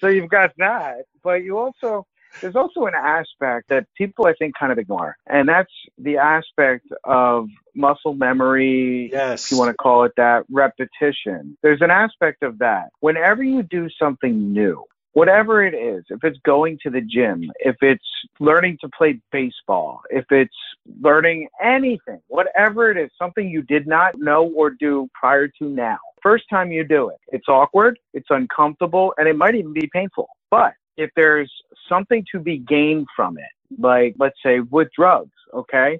so 0.00 0.06
you've 0.06 0.30
got 0.30 0.52
that, 0.58 1.06
but 1.24 1.42
you 1.42 1.58
also 1.58 2.06
there's 2.40 2.56
also 2.56 2.86
an 2.86 2.94
aspect 2.94 3.68
that 3.68 3.86
people 3.96 4.26
I 4.26 4.34
think 4.34 4.54
kind 4.58 4.72
of 4.72 4.78
ignore, 4.78 5.16
and 5.26 5.48
that's 5.48 5.72
the 5.98 6.18
aspect 6.18 6.86
of 7.04 7.48
muscle 7.74 8.14
memory, 8.14 9.10
yes. 9.12 9.44
if 9.44 9.52
you 9.52 9.58
want 9.58 9.70
to 9.70 9.76
call 9.76 10.04
it 10.04 10.12
that, 10.16 10.44
repetition. 10.50 11.56
There's 11.62 11.80
an 11.80 11.90
aspect 11.90 12.42
of 12.42 12.58
that. 12.58 12.90
Whenever 13.00 13.42
you 13.42 13.62
do 13.62 13.88
something 13.98 14.52
new, 14.52 14.84
whatever 15.12 15.64
it 15.64 15.74
is, 15.74 16.04
if 16.10 16.22
it's 16.22 16.38
going 16.44 16.78
to 16.82 16.90
the 16.90 17.00
gym, 17.00 17.50
if 17.60 17.76
it's 17.80 18.04
learning 18.40 18.78
to 18.80 18.88
play 18.96 19.20
baseball, 19.32 20.00
if 20.10 20.24
it's 20.30 20.54
learning 21.00 21.48
anything, 21.62 22.20
whatever 22.28 22.90
it 22.90 22.96
is, 22.96 23.10
something 23.20 23.48
you 23.48 23.62
did 23.62 23.86
not 23.86 24.18
know 24.18 24.52
or 24.56 24.70
do 24.70 25.08
prior 25.14 25.48
to 25.48 25.64
now. 25.64 25.98
First 26.22 26.44
time 26.50 26.72
you 26.72 26.84
do 26.84 27.08
it, 27.08 27.18
it's 27.28 27.48
awkward, 27.48 27.98
it's 28.12 28.28
uncomfortable, 28.30 29.14
and 29.18 29.28
it 29.28 29.36
might 29.36 29.54
even 29.54 29.72
be 29.72 29.88
painful. 29.92 30.28
But 30.50 30.74
if 30.98 31.10
there's 31.16 31.50
something 31.88 32.24
to 32.32 32.40
be 32.40 32.58
gained 32.58 33.06
from 33.16 33.38
it, 33.38 33.80
like 33.80 34.14
let's 34.18 34.36
say 34.44 34.60
with 34.60 34.88
drugs, 34.94 35.32
okay? 35.54 35.98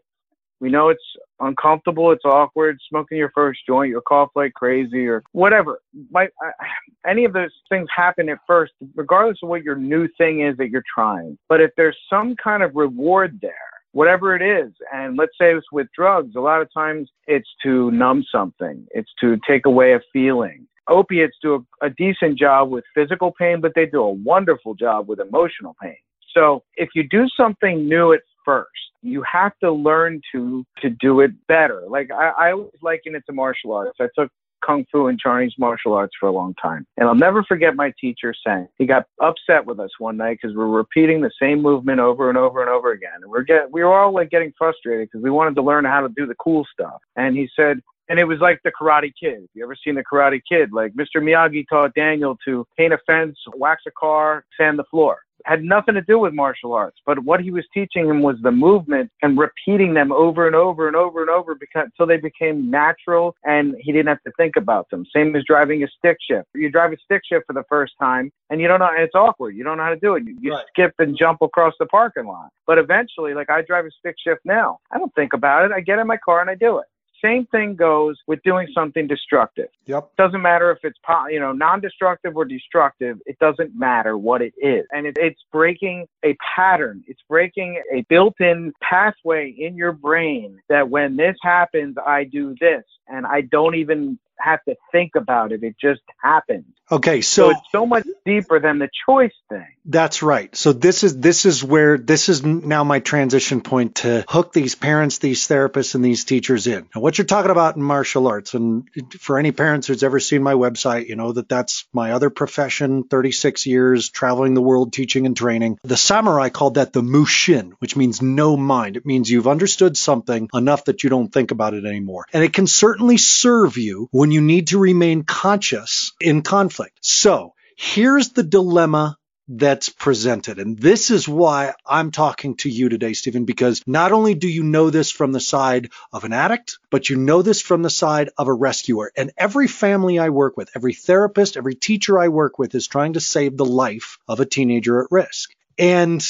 We 0.61 0.71
know 0.71 0.89
it's 0.89 1.01
uncomfortable, 1.39 2.11
it's 2.11 2.25
awkward, 2.25 2.79
smoking 2.89 3.17
your 3.17 3.31
first 3.33 3.61
joint, 3.65 3.91
you 3.91 4.03
cough 4.07 4.31
like 4.35 4.55
crazy, 4.55 5.07
or 5.07 5.23
whatever. 5.33 5.81
Uh, 6.15 6.27
any 7.07 7.25
of 7.25 7.33
those 7.33 7.53
things 7.69 7.89
happen 7.95 8.29
at 8.29 8.39
first, 8.47 8.73
regardless 8.97 9.39
of 9.43 9.49
what 9.49 9.63
your 9.63 9.77
new 9.77 10.09
thing 10.19 10.43
is 10.43 10.57
that 10.57 10.71
you're 10.71 10.83
trying. 10.93 11.39
But 11.49 11.61
if 11.61 11.71
there's 11.77 11.97
some 12.11 12.35
kind 12.43 12.65
of 12.65 12.75
reward 12.75 13.39
there, 13.41 13.55
whatever 13.93 14.35
it 14.35 14.43
is, 14.43 14.73
and 14.93 15.17
let's 15.17 15.33
say 15.41 15.55
it's 15.55 15.67
with 15.71 15.87
drugs, 15.95 16.35
a 16.37 16.41
lot 16.41 16.61
of 16.61 16.69
times 16.75 17.09
it's 17.29 17.49
to 17.63 17.93
numb 17.93 18.25
something, 18.33 18.85
it's 18.91 19.11
to 19.21 19.39
take 19.47 19.65
away 19.65 19.93
a 19.93 20.01
feeling. 20.13 20.67
Opiates 20.89 21.37
do 21.43 21.67
a, 21.83 21.87
a 21.87 21.91
decent 21.91 22.39
job 22.39 22.71
with 22.71 22.85
physical 22.95 23.33
pain, 23.39 23.61
but 23.61 23.73
they 23.75 23.87
do 23.87 24.03
a 24.03 24.11
wonderful 24.11 24.75
job 24.75 25.09
with 25.09 25.21
emotional 25.21 25.77
pain. 25.83 25.97
So 26.35 26.63
if 26.77 26.91
you 26.95 27.09
do 27.09 27.27
something 27.37 27.89
new 27.89 28.13
at 28.13 28.21
first, 28.45 28.71
you 29.03 29.23
have 29.31 29.53
to 29.63 29.71
learn 29.71 30.21
to 30.33 30.65
to 30.81 30.91
do 30.91 31.21
it 31.21 31.31
better. 31.47 31.83
Like 31.89 32.11
I, 32.11 32.31
I 32.39 32.53
always 32.53 32.71
liken 32.83 33.15
it 33.15 33.23
to 33.27 33.33
martial 33.33 33.73
arts. 33.73 33.99
I 34.01 34.09
took 34.19 34.31
kung 34.65 34.85
fu 34.91 35.07
and 35.07 35.19
Chinese 35.19 35.55
martial 35.59 35.95
arts 35.95 36.15
for 36.19 36.29
a 36.29 36.33
long 36.33 36.55
time. 36.61 36.87
And 36.97 37.09
I'll 37.09 37.15
never 37.15 37.45
forget 37.45 37.77
my 37.77 37.93
teacher 38.01 38.35
saying 38.47 38.69
he 38.77 38.87
got 38.87 39.05
upset 39.23 39.65
with 39.65 39.79
us 39.79 39.91
one 39.99 40.17
night 40.17 40.39
because 40.41 40.57
we're 40.57 40.67
repeating 40.67 41.21
the 41.21 41.31
same 41.41 41.63
movement 41.63 42.01
over 42.01 42.29
and 42.29 42.37
over 42.37 42.61
and 42.61 42.69
over 42.69 42.93
again. 42.93 43.21
And 43.23 43.31
we're 43.31 43.43
get 43.43 43.71
we 43.71 43.83
were 43.83 43.97
all 43.97 44.13
like 44.13 44.31
getting 44.31 44.53
frustrated 44.59 45.09
because 45.11 45.23
we 45.23 45.31
wanted 45.31 45.55
to 45.57 45.63
learn 45.63 45.85
how 45.85 46.01
to 46.01 46.09
do 46.17 46.27
the 46.27 46.35
cool 46.37 46.67
stuff. 46.73 47.01
And 47.17 47.37
he 47.37 47.49
said, 47.55 47.81
and 48.09 48.19
it 48.19 48.25
was 48.25 48.39
like 48.41 48.61
the 48.65 48.73
Karate 48.73 49.13
Kid. 49.21 49.49
You 49.55 49.65
ever 49.65 49.77
seen 49.83 49.95
the 49.95 50.05
Karate 50.05 50.41
Kid? 50.49 50.73
Like 50.73 50.93
Mr. 50.95 51.17
Miyagi 51.17 51.65
taught 51.69 51.95
Daniel 51.95 52.37
to 52.45 52.67
paint 52.77 52.93
a 52.93 52.99
fence, 53.07 53.39
wax 53.55 53.83
a 53.87 53.91
car, 53.91 54.45
sand 54.57 54.79
the 54.79 54.85
floor 54.91 55.19
had 55.45 55.63
nothing 55.63 55.95
to 55.95 56.03
do 56.03 56.19
with 56.19 56.33
martial 56.33 56.73
arts, 56.73 56.99
but 57.07 57.19
what 57.21 57.41
he 57.41 57.51
was 57.51 57.65
teaching 57.73 58.07
him 58.09 58.23
was 58.23 58.37
the 58.43 58.51
movement 58.51 59.11
and 59.23 59.39
repeating 59.39 59.95
them 59.95 60.13
over 60.13 60.47
and 60.47 60.57
over 60.57 60.87
and 60.87 60.97
over 60.97 61.21
and 61.21 61.31
over 61.31 61.55
because 61.55 61.87
until 61.87 62.07
they 62.07 62.17
became 62.17 62.71
natural 62.71 63.35
and 63.45 63.75
he 63.81 63.93
didn't 63.93 64.09
have 64.09 64.23
to 64.25 64.33
think 64.37 64.57
about 64.57 64.89
them. 64.91 65.05
Same 65.15 65.35
as 65.37 65.45
driving 65.47 65.83
a 65.83 65.89
stick 65.99 66.19
shift. 66.29 66.49
You 66.55 66.71
drive 66.71 66.93
a 66.93 66.97
stick 67.05 67.23
shift 67.31 67.47
for 67.47 67.53
the 67.53 67.65
first 67.69 67.95
time 68.01 68.31
and 68.51 68.61
you 68.61 68.69
don't 68.69 68.81
know, 68.81 68.89
and 68.89 69.03
it's 69.03 69.15
awkward. 69.15 69.57
You 69.57 69.65
don't 69.65 69.77
know 69.77 69.85
how 69.85 69.91
to 69.91 70.01
do 70.01 70.15
it. 70.17 70.25
You, 70.25 70.37
you 70.41 70.53
right. 70.53 70.65
skip 70.69 70.95
and 70.99 71.17
jump 71.19 71.39
across 71.43 71.75
the 71.79 71.87
parking 71.87 72.27
lot. 72.27 72.51
But 72.67 72.79
eventually, 72.79 73.35
like 73.35 73.51
I 73.51 73.63
drive 73.63 73.87
a 73.87 73.91
stick 73.99 74.17
shift 74.23 74.41
now, 74.45 74.79
I 74.93 74.99
don't 74.99 75.15
think 75.15 75.33
about 75.33 75.65
it. 75.65 75.73
I 75.73 75.81
get 75.81 75.99
in 75.99 76.07
my 76.07 76.19
car 76.19 76.41
and 76.41 76.51
I 76.51 76.55
do 76.55 76.79
it. 76.79 76.87
Same 77.23 77.47
thing 77.47 77.75
goes 77.75 78.17
with 78.27 78.43
doing 78.43 78.69
something 78.75 79.07
destructive. 79.07 79.69
Yep. 79.87 80.11
Doesn't 80.17 80.43
matter 80.43 80.71
if 80.71 80.79
it's 80.85 80.99
you 81.31 81.41
know 81.41 81.53
non-destructive 81.53 82.37
or 82.37 82.45
destructive. 82.45 83.19
It 83.27 83.39
doesn't 83.39 83.73
matter 83.75 84.17
what 84.17 84.43
it 84.43 84.55
is, 84.59 84.85
and 84.93 85.07
it, 85.07 85.17
it's 85.19 85.41
breaking 85.53 86.07
a 86.25 86.37
pattern. 86.57 87.03
It's 87.07 87.21
breaking 87.29 87.83
a 87.93 88.03
built-in 88.09 88.73
pathway 88.83 89.55
in 89.59 89.77
your 89.77 89.93
brain 89.93 90.61
that 90.69 90.89
when 90.89 91.17
this 91.17 91.37
happens, 91.43 91.97
I 92.05 92.25
do 92.25 92.55
this, 92.61 92.85
and 93.09 93.27
I 93.27 93.43
don't 93.43 93.75
even 93.75 94.19
have 94.41 94.63
to 94.65 94.77
think 94.93 95.15
about 95.17 95.53
it. 95.53 95.63
It 95.63 95.77
just 95.81 96.03
happens. 96.23 96.65
Okay, 96.91 97.21
so, 97.21 97.45
so, 97.45 97.51
it's 97.51 97.71
so 97.71 97.87
much 97.87 98.07
deeper 98.25 98.61
than 98.61 98.79
the 98.79 98.89
choice 99.07 99.35
thing. 99.51 99.67
That's 99.85 100.23
right. 100.23 100.55
So 100.57 100.73
this 100.73 101.05
is 101.05 101.19
this 101.19 101.45
is 101.45 101.63
where 101.63 101.99
this 101.99 102.31
is 102.31 102.45
now 102.45 102.83
my 102.83 103.01
transition 103.01 103.61
point 103.61 103.97
to 103.97 104.25
hook 104.27 104.55
these 104.55 104.75
parents, 104.75 105.19
these 105.19 105.47
therapists, 105.47 105.95
and 105.95 106.05
these 106.05 106.25
teachers 106.25 106.67
in. 106.67 106.89
And 106.95 107.03
what 107.03 107.19
you're 107.19 107.27
talking 107.27 107.51
about 107.51 107.77
in 107.77 107.83
martial 107.83 108.27
arts, 108.27 108.55
and 108.55 108.89
for 109.21 109.39
any 109.39 109.53
parents 109.53 109.87
who's 109.87 110.03
ever 110.03 110.19
seen 110.19 110.43
my 110.43 110.55
website, 110.55 111.09
you 111.09 111.17
know 111.17 111.33
that 111.33 111.49
that's 111.49 111.87
my 111.93 112.13
other 112.13 112.31
profession. 112.31 113.05
36 113.05 113.67
years 113.67 114.09
traveling 114.09 114.55
the 114.55 114.63
world 114.63 114.93
teaching 114.93 115.27
and 115.27 115.37
training. 115.37 115.79
The 115.85 115.97
samurai 115.97 116.49
called 116.49 116.75
that 116.75 116.95
the 116.95 117.03
mushin, 117.03 117.75
which 117.81 117.97
means 117.97 118.23
no 118.23 118.57
mind. 118.57 118.97
It 118.97 119.05
means 119.05 119.31
you've 119.31 119.49
understood 119.49 119.97
something 119.97 120.49
enough 120.55 120.87
that 120.87 121.03
you 121.03 121.11
don't 121.11 121.33
think 121.33 121.51
about 121.51 121.75
it 121.75 121.85
anymore, 121.85 122.27
and 122.33 122.43
it 122.43 122.55
can 122.55 122.67
certainly 122.67 123.19
serve 123.19 123.77
you 123.77 124.09
when 124.11 124.28
you 124.33 124.41
need 124.41 124.69
to 124.69 124.79
remain 124.79 125.23
conscious 125.25 126.13
in 126.21 126.43
conflict 126.43 126.69
conflict. 126.69 126.99
So 127.03 127.55
here's 127.77 128.31
the 128.31 128.43
dilemma 128.43 129.17
that's 129.51 129.89
presented. 129.89 130.59
And 130.59 130.79
this 130.79 131.11
is 131.11 131.27
why 131.27 131.73
I'm 131.87 132.11
talking 132.11 132.57
to 132.57 132.69
you 132.69 132.91
today, 132.91 133.15
Stephen, 133.15 133.47
because 133.47 133.83
not 133.87 134.13
only 134.13 134.35
do 134.35 134.47
you 134.49 134.63
know 134.63 134.91
this 134.91 135.11
from 135.11 135.33
the 135.33 135.41
side 135.41 135.91
of 136.13 136.25
an 136.25 136.35
addict, 136.35 136.79
but 136.91 137.09
you 137.09 137.17
know 137.17 137.41
this 137.41 137.63
from 137.63 137.83
the 137.83 137.91
side 137.91 138.29
of 138.37 138.49
a 138.49 138.53
rescuer. 138.53 139.11
And 139.17 139.31
every 139.39 139.69
family 139.69 140.19
I 140.19 140.29
work 140.29 140.59
with, 140.59 140.71
every 140.77 140.93
therapist, 140.93 141.57
every 141.57 141.77
teacher 141.77 142.19
I 142.19 142.29
work 142.29 142.59
with 142.59 142.75
is 142.75 142.87
trying 142.87 143.15
to 143.15 143.21
save 143.21 143.57
the 143.57 143.65
life 143.65 144.19
of 144.29 144.41
a 144.41 144.45
teenager 144.47 145.03
at 145.03 145.09
risk. 145.11 145.51
And 145.79 146.23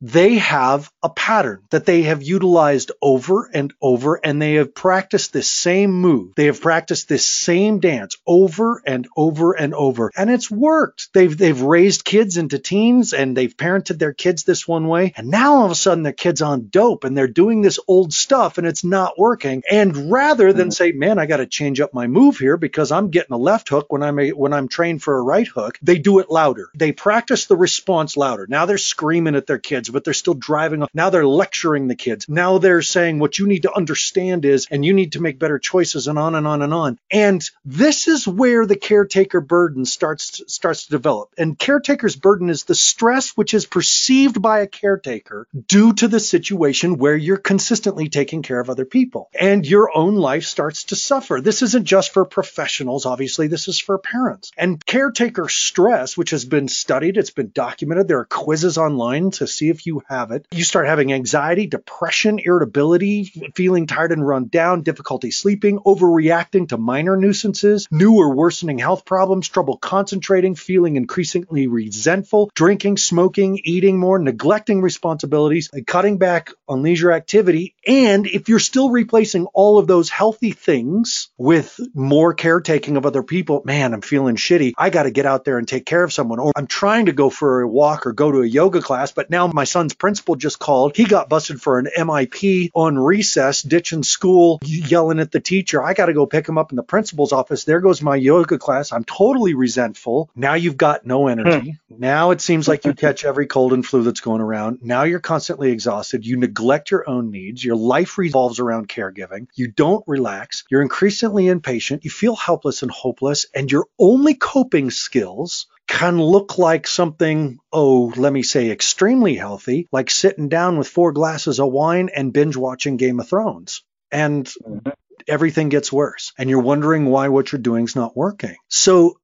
they 0.00 0.36
have 0.36 0.90
a 1.02 1.08
pattern 1.08 1.62
that 1.70 1.86
they 1.86 2.02
have 2.02 2.22
utilized 2.22 2.92
over 3.00 3.50
and 3.52 3.72
over 3.80 4.16
and 4.16 4.40
they 4.40 4.54
have 4.54 4.74
practiced 4.74 5.32
this 5.32 5.52
same 5.52 5.92
move. 5.92 6.34
They 6.34 6.46
have 6.46 6.60
practiced 6.60 7.08
this 7.08 7.26
same 7.26 7.80
dance 7.80 8.16
over 8.26 8.82
and 8.86 9.08
over 9.16 9.52
and 9.52 9.74
over 9.74 10.10
and 10.16 10.30
it's 10.30 10.50
worked. 10.50 11.12
They've, 11.12 11.36
they've 11.36 11.60
raised 11.60 12.04
kids 12.04 12.36
into 12.36 12.58
teens 12.58 13.12
and 13.12 13.36
they've 13.36 13.56
parented 13.56 13.98
their 13.98 14.12
kids 14.12 14.44
this 14.44 14.66
one 14.66 14.88
way. 14.88 15.12
And 15.16 15.28
now 15.28 15.56
all 15.56 15.64
of 15.66 15.70
a 15.70 15.74
sudden 15.74 16.02
their 16.02 16.12
kids 16.12 16.42
on 16.42 16.68
dope 16.68 17.04
and 17.04 17.16
they're 17.16 17.28
doing 17.28 17.62
this 17.62 17.78
old 17.86 18.12
stuff 18.12 18.58
and 18.58 18.66
it's 18.66 18.84
not 18.84 19.18
working. 19.18 19.62
And 19.70 20.10
rather 20.10 20.52
than 20.52 20.68
mm-hmm. 20.68 20.72
say, 20.72 20.92
man, 20.92 21.18
I 21.18 21.26
got 21.26 21.38
to 21.38 21.46
change 21.46 21.80
up 21.80 21.94
my 21.94 22.06
move 22.06 22.38
here 22.38 22.56
because 22.56 22.92
I'm 22.92 23.10
getting 23.10 23.32
a 23.32 23.38
left 23.38 23.68
hook 23.68 23.92
when 23.92 24.02
I'm 24.02 24.18
a, 24.18 24.30
when 24.30 24.52
I'm 24.52 24.68
trained 24.68 25.02
for 25.02 25.16
a 25.16 25.22
right 25.22 25.48
hook, 25.48 25.78
they 25.82 25.98
do 25.98 26.18
it 26.18 26.30
louder. 26.30 26.70
They 26.74 26.92
practice 26.92 27.46
the 27.46 27.56
response 27.56 28.16
louder. 28.16 28.46
Now 28.48 28.66
they're 28.66 28.78
screaming 28.78 29.34
at 29.34 29.46
their 29.46 29.58
kids 29.58 29.90
but 29.90 30.04
they're 30.04 30.14
still 30.14 30.34
driving. 30.34 30.84
Now 30.94 31.10
they're 31.10 31.26
lecturing 31.26 31.88
the 31.88 31.96
kids. 31.96 32.26
Now 32.28 32.58
they're 32.58 32.82
saying 32.82 33.18
what 33.18 33.38
you 33.38 33.46
need 33.46 33.62
to 33.62 33.74
understand 33.74 34.44
is, 34.44 34.68
and 34.70 34.84
you 34.84 34.92
need 34.92 35.12
to 35.12 35.20
make 35.20 35.38
better 35.38 35.58
choices 35.58 36.06
and 36.06 36.18
on 36.18 36.34
and 36.34 36.46
on 36.46 36.62
and 36.62 36.72
on. 36.72 36.98
And 37.10 37.42
this 37.64 38.06
is 38.08 38.28
where 38.28 38.66
the 38.66 38.76
caretaker 38.76 39.40
burden 39.40 39.84
starts, 39.84 40.42
starts 40.46 40.84
to 40.84 40.90
develop. 40.90 41.30
And 41.36 41.58
caretaker's 41.58 42.16
burden 42.16 42.50
is 42.50 42.64
the 42.64 42.74
stress 42.74 43.30
which 43.30 43.52
is 43.52 43.66
perceived 43.66 44.40
by 44.40 44.60
a 44.60 44.66
caretaker 44.66 45.46
due 45.66 45.92
to 45.94 46.08
the 46.08 46.20
situation 46.20 46.98
where 46.98 47.16
you're 47.16 47.36
consistently 47.36 48.08
taking 48.08 48.42
care 48.42 48.60
of 48.60 48.70
other 48.70 48.84
people 48.84 49.28
and 49.38 49.66
your 49.66 49.96
own 49.96 50.14
life 50.14 50.44
starts 50.44 50.84
to 50.84 50.96
suffer. 50.96 51.40
This 51.40 51.62
isn't 51.62 51.84
just 51.84 52.12
for 52.12 52.24
professionals. 52.24 53.06
Obviously, 53.06 53.48
this 53.48 53.66
is 53.66 53.80
for 53.80 53.98
parents 53.98 54.52
and 54.56 54.84
caretaker 54.84 55.48
stress, 55.48 56.16
which 56.16 56.30
has 56.30 56.44
been 56.44 56.68
studied. 56.68 57.16
It's 57.16 57.30
been 57.30 57.50
documented. 57.52 58.06
There 58.06 58.20
are 58.20 58.24
quizzes 58.24 58.78
online 58.78 59.32
to 59.32 59.46
see 59.46 59.68
if 59.68 59.80
if 59.80 59.86
you 59.86 60.02
have 60.08 60.30
it, 60.30 60.46
you 60.52 60.64
start 60.64 60.79
having 60.84 61.12
anxiety, 61.12 61.66
depression, 61.66 62.38
irritability, 62.44 63.24
feeling 63.54 63.86
tired 63.86 64.12
and 64.12 64.26
run 64.26 64.48
down, 64.48 64.82
difficulty 64.82 65.30
sleeping, 65.30 65.78
overreacting 65.80 66.68
to 66.68 66.78
minor 66.78 67.16
nuisances, 67.16 67.86
new 67.90 68.14
or 68.14 68.34
worsening 68.34 68.78
health 68.78 69.04
problems, 69.04 69.48
trouble 69.48 69.76
concentrating, 69.76 70.54
feeling 70.54 70.96
increasingly 70.96 71.66
resentful, 71.66 72.50
drinking, 72.54 72.96
smoking, 72.96 73.60
eating 73.64 73.98
more, 73.98 74.18
neglecting 74.18 74.80
responsibilities, 74.80 75.68
and 75.72 75.86
cutting 75.86 76.18
back 76.18 76.50
on 76.68 76.82
leisure 76.82 77.12
activity. 77.12 77.74
And 77.86 78.26
if 78.26 78.48
you're 78.48 78.58
still 78.58 78.90
replacing 78.90 79.46
all 79.46 79.78
of 79.78 79.86
those 79.86 80.08
healthy 80.08 80.52
things 80.52 81.30
with 81.36 81.78
more 81.94 82.34
caretaking 82.34 82.96
of 82.96 83.06
other 83.06 83.22
people, 83.22 83.62
man, 83.64 83.94
I'm 83.94 84.02
feeling 84.02 84.36
shitty. 84.36 84.72
I 84.78 84.90
got 84.90 85.04
to 85.04 85.10
get 85.10 85.26
out 85.26 85.44
there 85.44 85.58
and 85.58 85.66
take 85.66 85.86
care 85.86 86.02
of 86.02 86.12
someone. 86.12 86.38
Or 86.38 86.52
I'm 86.56 86.66
trying 86.66 87.06
to 87.06 87.12
go 87.12 87.30
for 87.30 87.62
a 87.62 87.68
walk 87.68 88.06
or 88.06 88.12
go 88.12 88.30
to 88.30 88.42
a 88.42 88.46
yoga 88.46 88.80
class, 88.80 89.12
but 89.12 89.30
now 89.30 89.46
my 89.48 89.64
son's 89.64 89.94
principal 89.94 90.36
just 90.36 90.58
called. 90.58 90.69
He 90.94 91.04
got 91.04 91.28
busted 91.28 91.60
for 91.60 91.78
an 91.78 91.88
MIP 91.96 92.70
on 92.74 92.98
recess, 92.98 93.62
ditching 93.62 94.02
school, 94.02 94.60
yelling 94.62 95.18
at 95.18 95.32
the 95.32 95.40
teacher. 95.40 95.82
I 95.82 95.94
got 95.94 96.06
to 96.06 96.12
go 96.12 96.26
pick 96.26 96.48
him 96.48 96.58
up 96.58 96.70
in 96.70 96.76
the 96.76 96.82
principal's 96.82 97.32
office. 97.32 97.64
There 97.64 97.80
goes 97.80 98.02
my 98.02 98.16
yoga 98.16 98.58
class. 98.58 98.92
I'm 98.92 99.04
totally 99.04 99.54
resentful. 99.54 100.30
Now 100.36 100.54
you've 100.54 100.76
got 100.76 101.04
no 101.04 101.26
energy. 101.26 101.78
Hmm. 101.88 101.94
Now 102.00 102.30
it 102.30 102.40
seems 102.40 102.68
like 102.68 102.84
you 102.84 102.94
catch 102.94 103.24
every 103.24 103.46
cold 103.46 103.72
and 103.72 103.84
flu 103.84 104.02
that's 104.02 104.20
going 104.20 104.40
around. 104.40 104.78
Now 104.82 105.02
you're 105.02 105.20
constantly 105.20 105.72
exhausted. 105.72 106.24
You 106.24 106.36
neglect 106.36 106.90
your 106.90 107.08
own 107.08 107.30
needs. 107.30 107.64
Your 107.64 107.76
life 107.76 108.16
revolves 108.16 108.60
around 108.60 108.88
caregiving. 108.88 109.48
You 109.54 109.68
don't 109.68 110.04
relax. 110.06 110.64
You're 110.70 110.82
increasingly 110.82 111.48
impatient. 111.48 112.04
You 112.04 112.10
feel 112.10 112.36
helpless 112.36 112.82
and 112.82 112.90
hopeless. 112.90 113.46
And 113.54 113.70
your 113.70 113.86
only 113.98 114.34
coping 114.34 114.90
skills 114.90 115.66
can 115.90 116.20
look 116.20 116.56
like 116.56 116.86
something, 116.86 117.58
oh, 117.72 118.12
let 118.16 118.32
me 118.32 118.44
say 118.44 118.70
extremely 118.70 119.34
healthy, 119.34 119.88
like 119.90 120.08
sitting 120.08 120.48
down 120.48 120.78
with 120.78 120.86
four 120.86 121.10
glasses 121.10 121.58
of 121.58 121.72
wine 121.72 122.10
and 122.14 122.32
binge 122.32 122.56
watching 122.56 122.96
Game 122.96 123.18
of 123.18 123.28
Thrones. 123.28 123.82
And 124.12 124.46
mm-hmm. 124.46 124.90
everything 125.26 125.68
gets 125.68 125.92
worse. 125.92 126.32
And 126.38 126.48
you're 126.48 126.60
wondering 126.60 127.06
why 127.06 127.26
what 127.26 127.50
you're 127.50 127.60
doing 127.60 127.86
is 127.86 127.96
not 127.96 128.16
working. 128.16 128.54
So, 128.68 129.18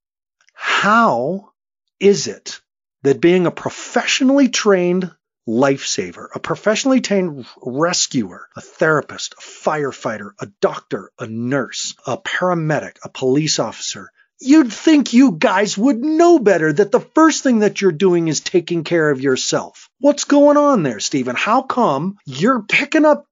how 0.55 1.53
is 2.01 2.27
it 2.27 2.61
that 3.05 3.21
being 3.21 3.47
a 3.47 3.53
professionally 3.53 4.49
trained 4.49 5.09
lifesaver, 5.49 6.27
a 6.35 6.41
professionally 6.41 7.01
trained 7.01 7.47
rescuer, 7.63 8.49
a 8.57 8.61
therapist, 8.61 9.35
a 9.35 9.41
firefighter, 9.41 10.33
a 10.41 10.49
doctor, 10.61 11.13
a 11.21 11.29
nurse, 11.29 11.95
a 12.09 12.19
paramedic, 12.19 12.97
a 13.05 13.09
police 13.09 13.61
officer, 13.61 14.11
You'd 14.41 14.73
think 14.73 15.13
you 15.13 15.33
guys 15.33 15.79
would 15.79 15.99
know 15.99 16.39
better 16.39 16.73
that 16.73 16.93
the 16.93 17.01
first 17.01 17.43
thing 17.43 17.61
that 17.61 17.81
you're 17.81 17.93
doing 17.93 18.29
is 18.29 18.41
taking 18.41 18.85
care 18.85 19.11
of 19.11 19.21
yourself. 19.21 19.89
What's 20.01 20.25
going 20.25 20.57
on 20.57 20.83
there, 20.83 21.01
Stephen? 21.01 21.37
How 21.37 21.63
come 21.63 22.19
you're 22.27 22.63
picking 22.63 23.05
up 23.05 23.27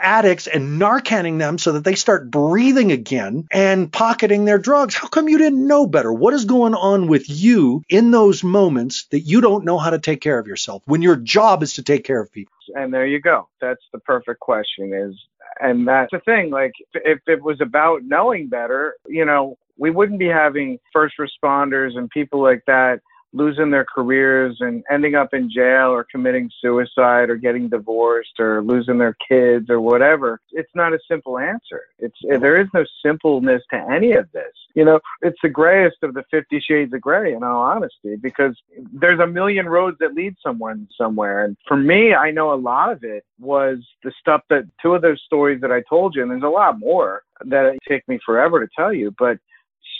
addicts 0.00 0.46
and 0.46 0.80
narcanning 0.80 1.38
them 1.38 1.58
so 1.58 1.72
that 1.72 1.84
they 1.84 1.94
start 1.94 2.30
breathing 2.30 2.92
again 2.92 3.46
and 3.52 3.92
pocketing 3.92 4.44
their 4.44 4.58
drugs. 4.58 4.94
How 4.94 5.08
come 5.08 5.28
you 5.28 5.38
didn't 5.38 5.66
know 5.66 5.86
better? 5.86 6.12
What 6.12 6.34
is 6.34 6.44
going 6.44 6.74
on 6.74 7.08
with 7.08 7.28
you 7.28 7.82
in 7.88 8.10
those 8.10 8.44
moments 8.44 9.06
that 9.10 9.20
you 9.20 9.40
don't 9.40 9.64
know 9.64 9.78
how 9.78 9.90
to 9.90 9.98
take 9.98 10.20
care 10.20 10.38
of 10.38 10.46
yourself 10.46 10.82
when 10.86 11.02
your 11.02 11.16
job 11.16 11.62
is 11.62 11.74
to 11.74 11.82
take 11.82 12.04
care 12.04 12.20
of 12.20 12.32
people? 12.32 12.52
And 12.74 12.92
there 12.92 13.06
you 13.06 13.20
go. 13.20 13.48
That's 13.60 13.82
the 13.92 13.98
perfect 14.00 14.40
question 14.40 14.92
is 14.92 15.14
and 15.58 15.88
that's 15.88 16.10
the 16.12 16.20
thing 16.20 16.50
like 16.50 16.72
if 16.92 17.20
it 17.26 17.42
was 17.42 17.60
about 17.62 18.02
knowing 18.04 18.48
better, 18.48 18.94
you 19.06 19.24
know, 19.24 19.56
we 19.78 19.90
wouldn't 19.90 20.18
be 20.18 20.28
having 20.28 20.78
first 20.92 21.14
responders 21.18 21.96
and 21.96 22.10
people 22.10 22.42
like 22.42 22.62
that 22.66 23.00
losing 23.36 23.70
their 23.70 23.84
careers 23.84 24.56
and 24.60 24.82
ending 24.90 25.14
up 25.14 25.34
in 25.34 25.50
jail 25.50 25.90
or 25.90 26.06
committing 26.10 26.50
suicide 26.60 27.28
or 27.28 27.36
getting 27.36 27.68
divorced 27.68 28.40
or 28.40 28.62
losing 28.62 28.96
their 28.96 29.16
kids 29.28 29.68
or 29.68 29.80
whatever. 29.80 30.40
It's 30.52 30.70
not 30.74 30.94
a 30.94 30.98
simple 31.08 31.38
answer. 31.38 31.82
It's 31.98 32.16
there 32.22 32.58
is 32.58 32.68
no 32.72 32.84
simpleness 33.04 33.62
to 33.70 33.76
any 33.90 34.12
of 34.12 34.30
this. 34.32 34.52
You 34.74 34.84
know, 34.84 35.00
it's 35.20 35.38
the 35.42 35.48
grayest 35.50 35.98
of 36.02 36.14
the 36.14 36.24
50 36.30 36.60
shades 36.60 36.94
of 36.94 37.00
gray 37.00 37.34
in 37.34 37.42
all 37.42 37.62
honesty 37.62 38.16
because 38.16 38.56
there's 38.92 39.20
a 39.20 39.26
million 39.26 39.66
roads 39.66 39.98
that 40.00 40.14
lead 40.14 40.34
someone 40.42 40.88
somewhere 40.96 41.44
and 41.44 41.56
for 41.68 41.76
me, 41.76 42.14
I 42.14 42.30
know 42.30 42.52
a 42.52 42.56
lot 42.56 42.90
of 42.90 43.04
it 43.04 43.24
was 43.38 43.78
the 44.02 44.12
stuff 44.18 44.42
that 44.48 44.64
two 44.80 44.94
of 44.94 45.02
those 45.02 45.20
stories 45.26 45.60
that 45.60 45.72
I 45.72 45.82
told 45.88 46.14
you 46.14 46.22
and 46.22 46.30
there's 46.30 46.42
a 46.42 46.48
lot 46.48 46.78
more 46.78 47.22
that 47.44 47.66
it 47.66 47.78
take 47.86 48.06
me 48.08 48.18
forever 48.24 48.64
to 48.64 48.72
tell 48.74 48.92
you, 48.94 49.14
but 49.18 49.38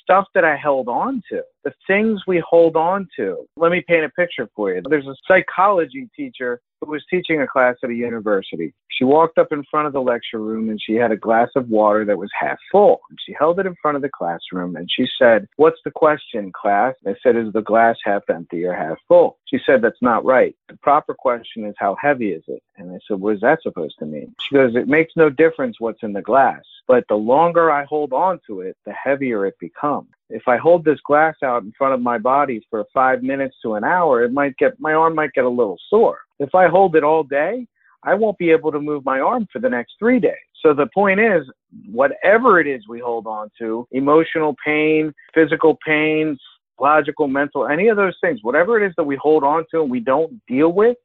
stuff 0.07 0.27
that 0.35 0.45
I 0.45 0.57
held 0.57 0.89
on 0.89 1.21
to, 1.31 1.43
the 1.65 1.73
things 1.87 2.21
we 2.29 2.43
hold 2.49 2.77
on 2.77 3.09
to. 3.17 3.45
Let 3.57 3.73
me 3.73 3.83
paint 3.87 4.05
a 4.05 4.09
picture 4.11 4.49
for 4.55 4.73
you. 4.73 4.81
There's 4.89 5.07
a 5.07 5.17
psychology 5.27 6.09
teacher 6.15 6.61
who 6.87 6.93
was 6.93 7.05
teaching 7.11 7.41
a 7.41 7.47
class 7.47 7.77
at 7.83 7.91
a 7.91 7.95
university. 7.95 8.73
She 8.89 9.05
walked 9.05 9.37
up 9.37 9.53
in 9.53 9.65
front 9.71 9.87
of 9.87 9.93
the 9.93 10.01
lecture 10.01 10.39
room 10.39 10.71
and 10.71 10.81
she 10.81 10.95
had 10.95 11.13
a 11.13 11.17
glass 11.17 11.49
of 11.55 11.69
water 11.69 12.05
that 12.05 12.17
was 12.17 12.31
half 12.39 12.59
full. 12.73 13.01
And 13.11 13.19
she 13.25 13.35
held 13.39 13.61
it 13.61 13.67
in 13.67 13.77
front 13.83 13.97
of 13.97 14.03
the 14.03 14.09
classroom 14.09 14.77
and 14.77 14.89
she 14.91 15.07
said, 15.19 15.47
What's 15.57 15.81
the 15.85 15.91
question, 15.91 16.51
class? 16.53 16.95
I 17.07 17.15
said, 17.23 17.37
Is 17.37 17.53
the 17.53 17.61
glass 17.61 17.97
half 18.05 18.23
empty 18.31 18.65
or 18.65 18.73
half 18.73 18.97
full? 19.07 19.39
She 19.45 19.59
said, 19.67 19.83
That's 19.83 20.01
not 20.01 20.25
right. 20.25 20.57
The 20.69 20.77
proper 20.79 21.15
question 21.15 21.67
is, 21.67 21.75
How 21.79 21.97
heavy 22.01 22.33
is 22.33 22.45
it? 22.49 22.63
And 22.79 22.91
I 22.91 22.99
said, 23.07 23.21
What 23.21 23.35
is 23.35 23.41
that 23.41 23.63
supposed 23.63 23.99
to 23.99 24.07
mean? 24.07 24.35
She 24.41 24.55
goes, 24.55 24.75
It 24.75 24.89
makes 24.89 25.13
no 25.17 25.29
difference 25.29 25.77
what's 25.79 26.03
in 26.03 26.13
the 26.13 26.23
glass. 26.23 26.63
But 26.89 27.05
the 27.09 27.17
longer 27.17 27.71
I 27.71 27.85
hold 27.85 28.13
on 28.13 28.41
to 28.47 28.61
it, 28.61 28.77
the 28.87 28.93
heavier 28.93 29.45
it 29.45 29.59
becomes. 29.59 30.09
If 30.31 30.49
I 30.49 30.57
hold 30.57 30.85
this 30.85 31.01
glass 31.01 31.35
out 31.43 31.63
in 31.63 31.73
front 31.77 31.95
of 31.95 32.01
my 32.01 32.19
body 32.19 32.65
for 32.71 32.85
five 32.95 33.23
minutes 33.23 33.57
to 33.63 33.75
an 33.75 33.85
hour, 33.85 34.23
it 34.23 34.33
might 34.33 34.57
get, 34.57 34.79
my 34.81 34.93
arm 34.93 35.15
might 35.15 35.33
get 35.33 35.45
a 35.45 35.49
little 35.49 35.79
sore. 35.89 36.19
If 36.39 36.55
I 36.55 36.69
hold 36.69 36.97
it 36.97 37.05
all 37.05 37.23
day, 37.23 37.67
I 38.03 38.15
won't 38.15 38.39
be 38.39 38.51
able 38.51 38.71
to 38.73 38.81
move 38.81 39.05
my 39.05 39.21
arm 39.21 39.47
for 39.53 39.59
the 39.59 39.69
next 39.69 39.95
three 39.99 40.21
days. 40.21 40.35
So 40.63 40.75
the 40.75 40.89
point 40.95 41.21
is, 41.21 41.43
whatever 41.91 42.61
it 42.61 42.67
is 42.67 42.87
we 42.89 43.01
hold 43.01 43.27
on 43.27 43.51
to, 43.59 43.87
emotional 43.93 44.55
pain, 44.65 45.13
physical 45.35 45.79
pain, 45.85 46.37
logical, 46.81 47.27
mental, 47.27 47.67
any 47.67 47.89
of 47.89 47.97
those 47.97 48.17
things, 48.21 48.41
whatever 48.43 48.81
it 48.81 48.87
is 48.87 48.93
that 48.97 49.05
we 49.05 49.17
hold 49.17 49.45
on 49.45 49.65
to 49.71 49.83
and 49.83 49.91
we 49.91 50.01
don't 50.01 50.41
deal 50.47 50.73
with, 50.73 50.97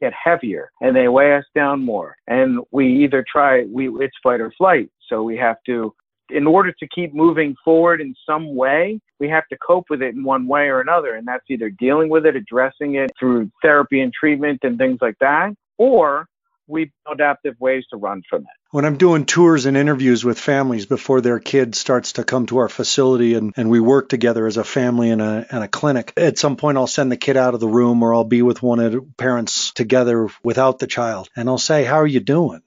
get 0.00 0.12
heavier 0.12 0.70
and 0.80 0.96
they 0.96 1.08
weigh 1.08 1.36
us 1.36 1.44
down 1.54 1.84
more. 1.84 2.16
And 2.26 2.60
we 2.72 3.04
either 3.04 3.24
try, 3.30 3.64
we, 3.64 3.88
it's 4.04 4.16
fight 4.22 4.40
or 4.40 4.52
flight. 4.58 4.90
So 5.08 5.22
we 5.22 5.36
have 5.36 5.56
to, 5.66 5.94
in 6.32 6.46
order 6.46 6.72
to 6.72 6.88
keep 6.88 7.14
moving 7.14 7.54
forward 7.64 8.00
in 8.00 8.14
some 8.26 8.54
way, 8.54 9.00
we 9.18 9.28
have 9.28 9.46
to 9.48 9.56
cope 9.56 9.86
with 9.90 10.02
it 10.02 10.14
in 10.14 10.24
one 10.24 10.46
way 10.46 10.68
or 10.68 10.80
another. 10.80 11.14
And 11.14 11.26
that's 11.26 11.44
either 11.48 11.70
dealing 11.70 12.08
with 12.08 12.26
it, 12.26 12.36
addressing 12.36 12.96
it 12.96 13.10
through 13.18 13.50
therapy 13.62 14.00
and 14.00 14.12
treatment 14.12 14.60
and 14.62 14.78
things 14.78 14.98
like 15.00 15.18
that, 15.20 15.54
or 15.78 16.26
we 16.66 16.90
adaptive 17.10 17.54
ways 17.60 17.84
to 17.90 17.96
run 17.96 18.22
from 18.28 18.42
it. 18.42 18.48
When 18.70 18.84
I'm 18.84 18.96
doing 18.96 19.26
tours 19.26 19.66
and 19.66 19.76
interviews 19.76 20.24
with 20.24 20.38
families 20.38 20.86
before 20.86 21.20
their 21.20 21.38
kid 21.38 21.74
starts 21.74 22.14
to 22.14 22.24
come 22.24 22.46
to 22.46 22.58
our 22.58 22.68
facility 22.68 23.34
and, 23.34 23.52
and 23.56 23.68
we 23.68 23.80
work 23.80 24.08
together 24.08 24.46
as 24.46 24.56
a 24.56 24.64
family 24.64 25.10
in 25.10 25.20
a, 25.20 25.46
in 25.50 25.62
a 25.62 25.68
clinic, 25.68 26.12
at 26.16 26.38
some 26.38 26.56
point 26.56 26.78
I'll 26.78 26.86
send 26.86 27.12
the 27.12 27.16
kid 27.16 27.36
out 27.36 27.54
of 27.54 27.60
the 27.60 27.68
room 27.68 28.02
or 28.02 28.14
I'll 28.14 28.24
be 28.24 28.42
with 28.42 28.62
one 28.62 28.80
of 28.80 28.92
the 28.92 29.02
parents 29.18 29.72
together 29.72 30.28
without 30.42 30.78
the 30.78 30.86
child. 30.86 31.28
And 31.36 31.48
I'll 31.48 31.58
say, 31.58 31.84
How 31.84 31.96
are 31.96 32.06
you 32.06 32.20
doing? 32.20 32.62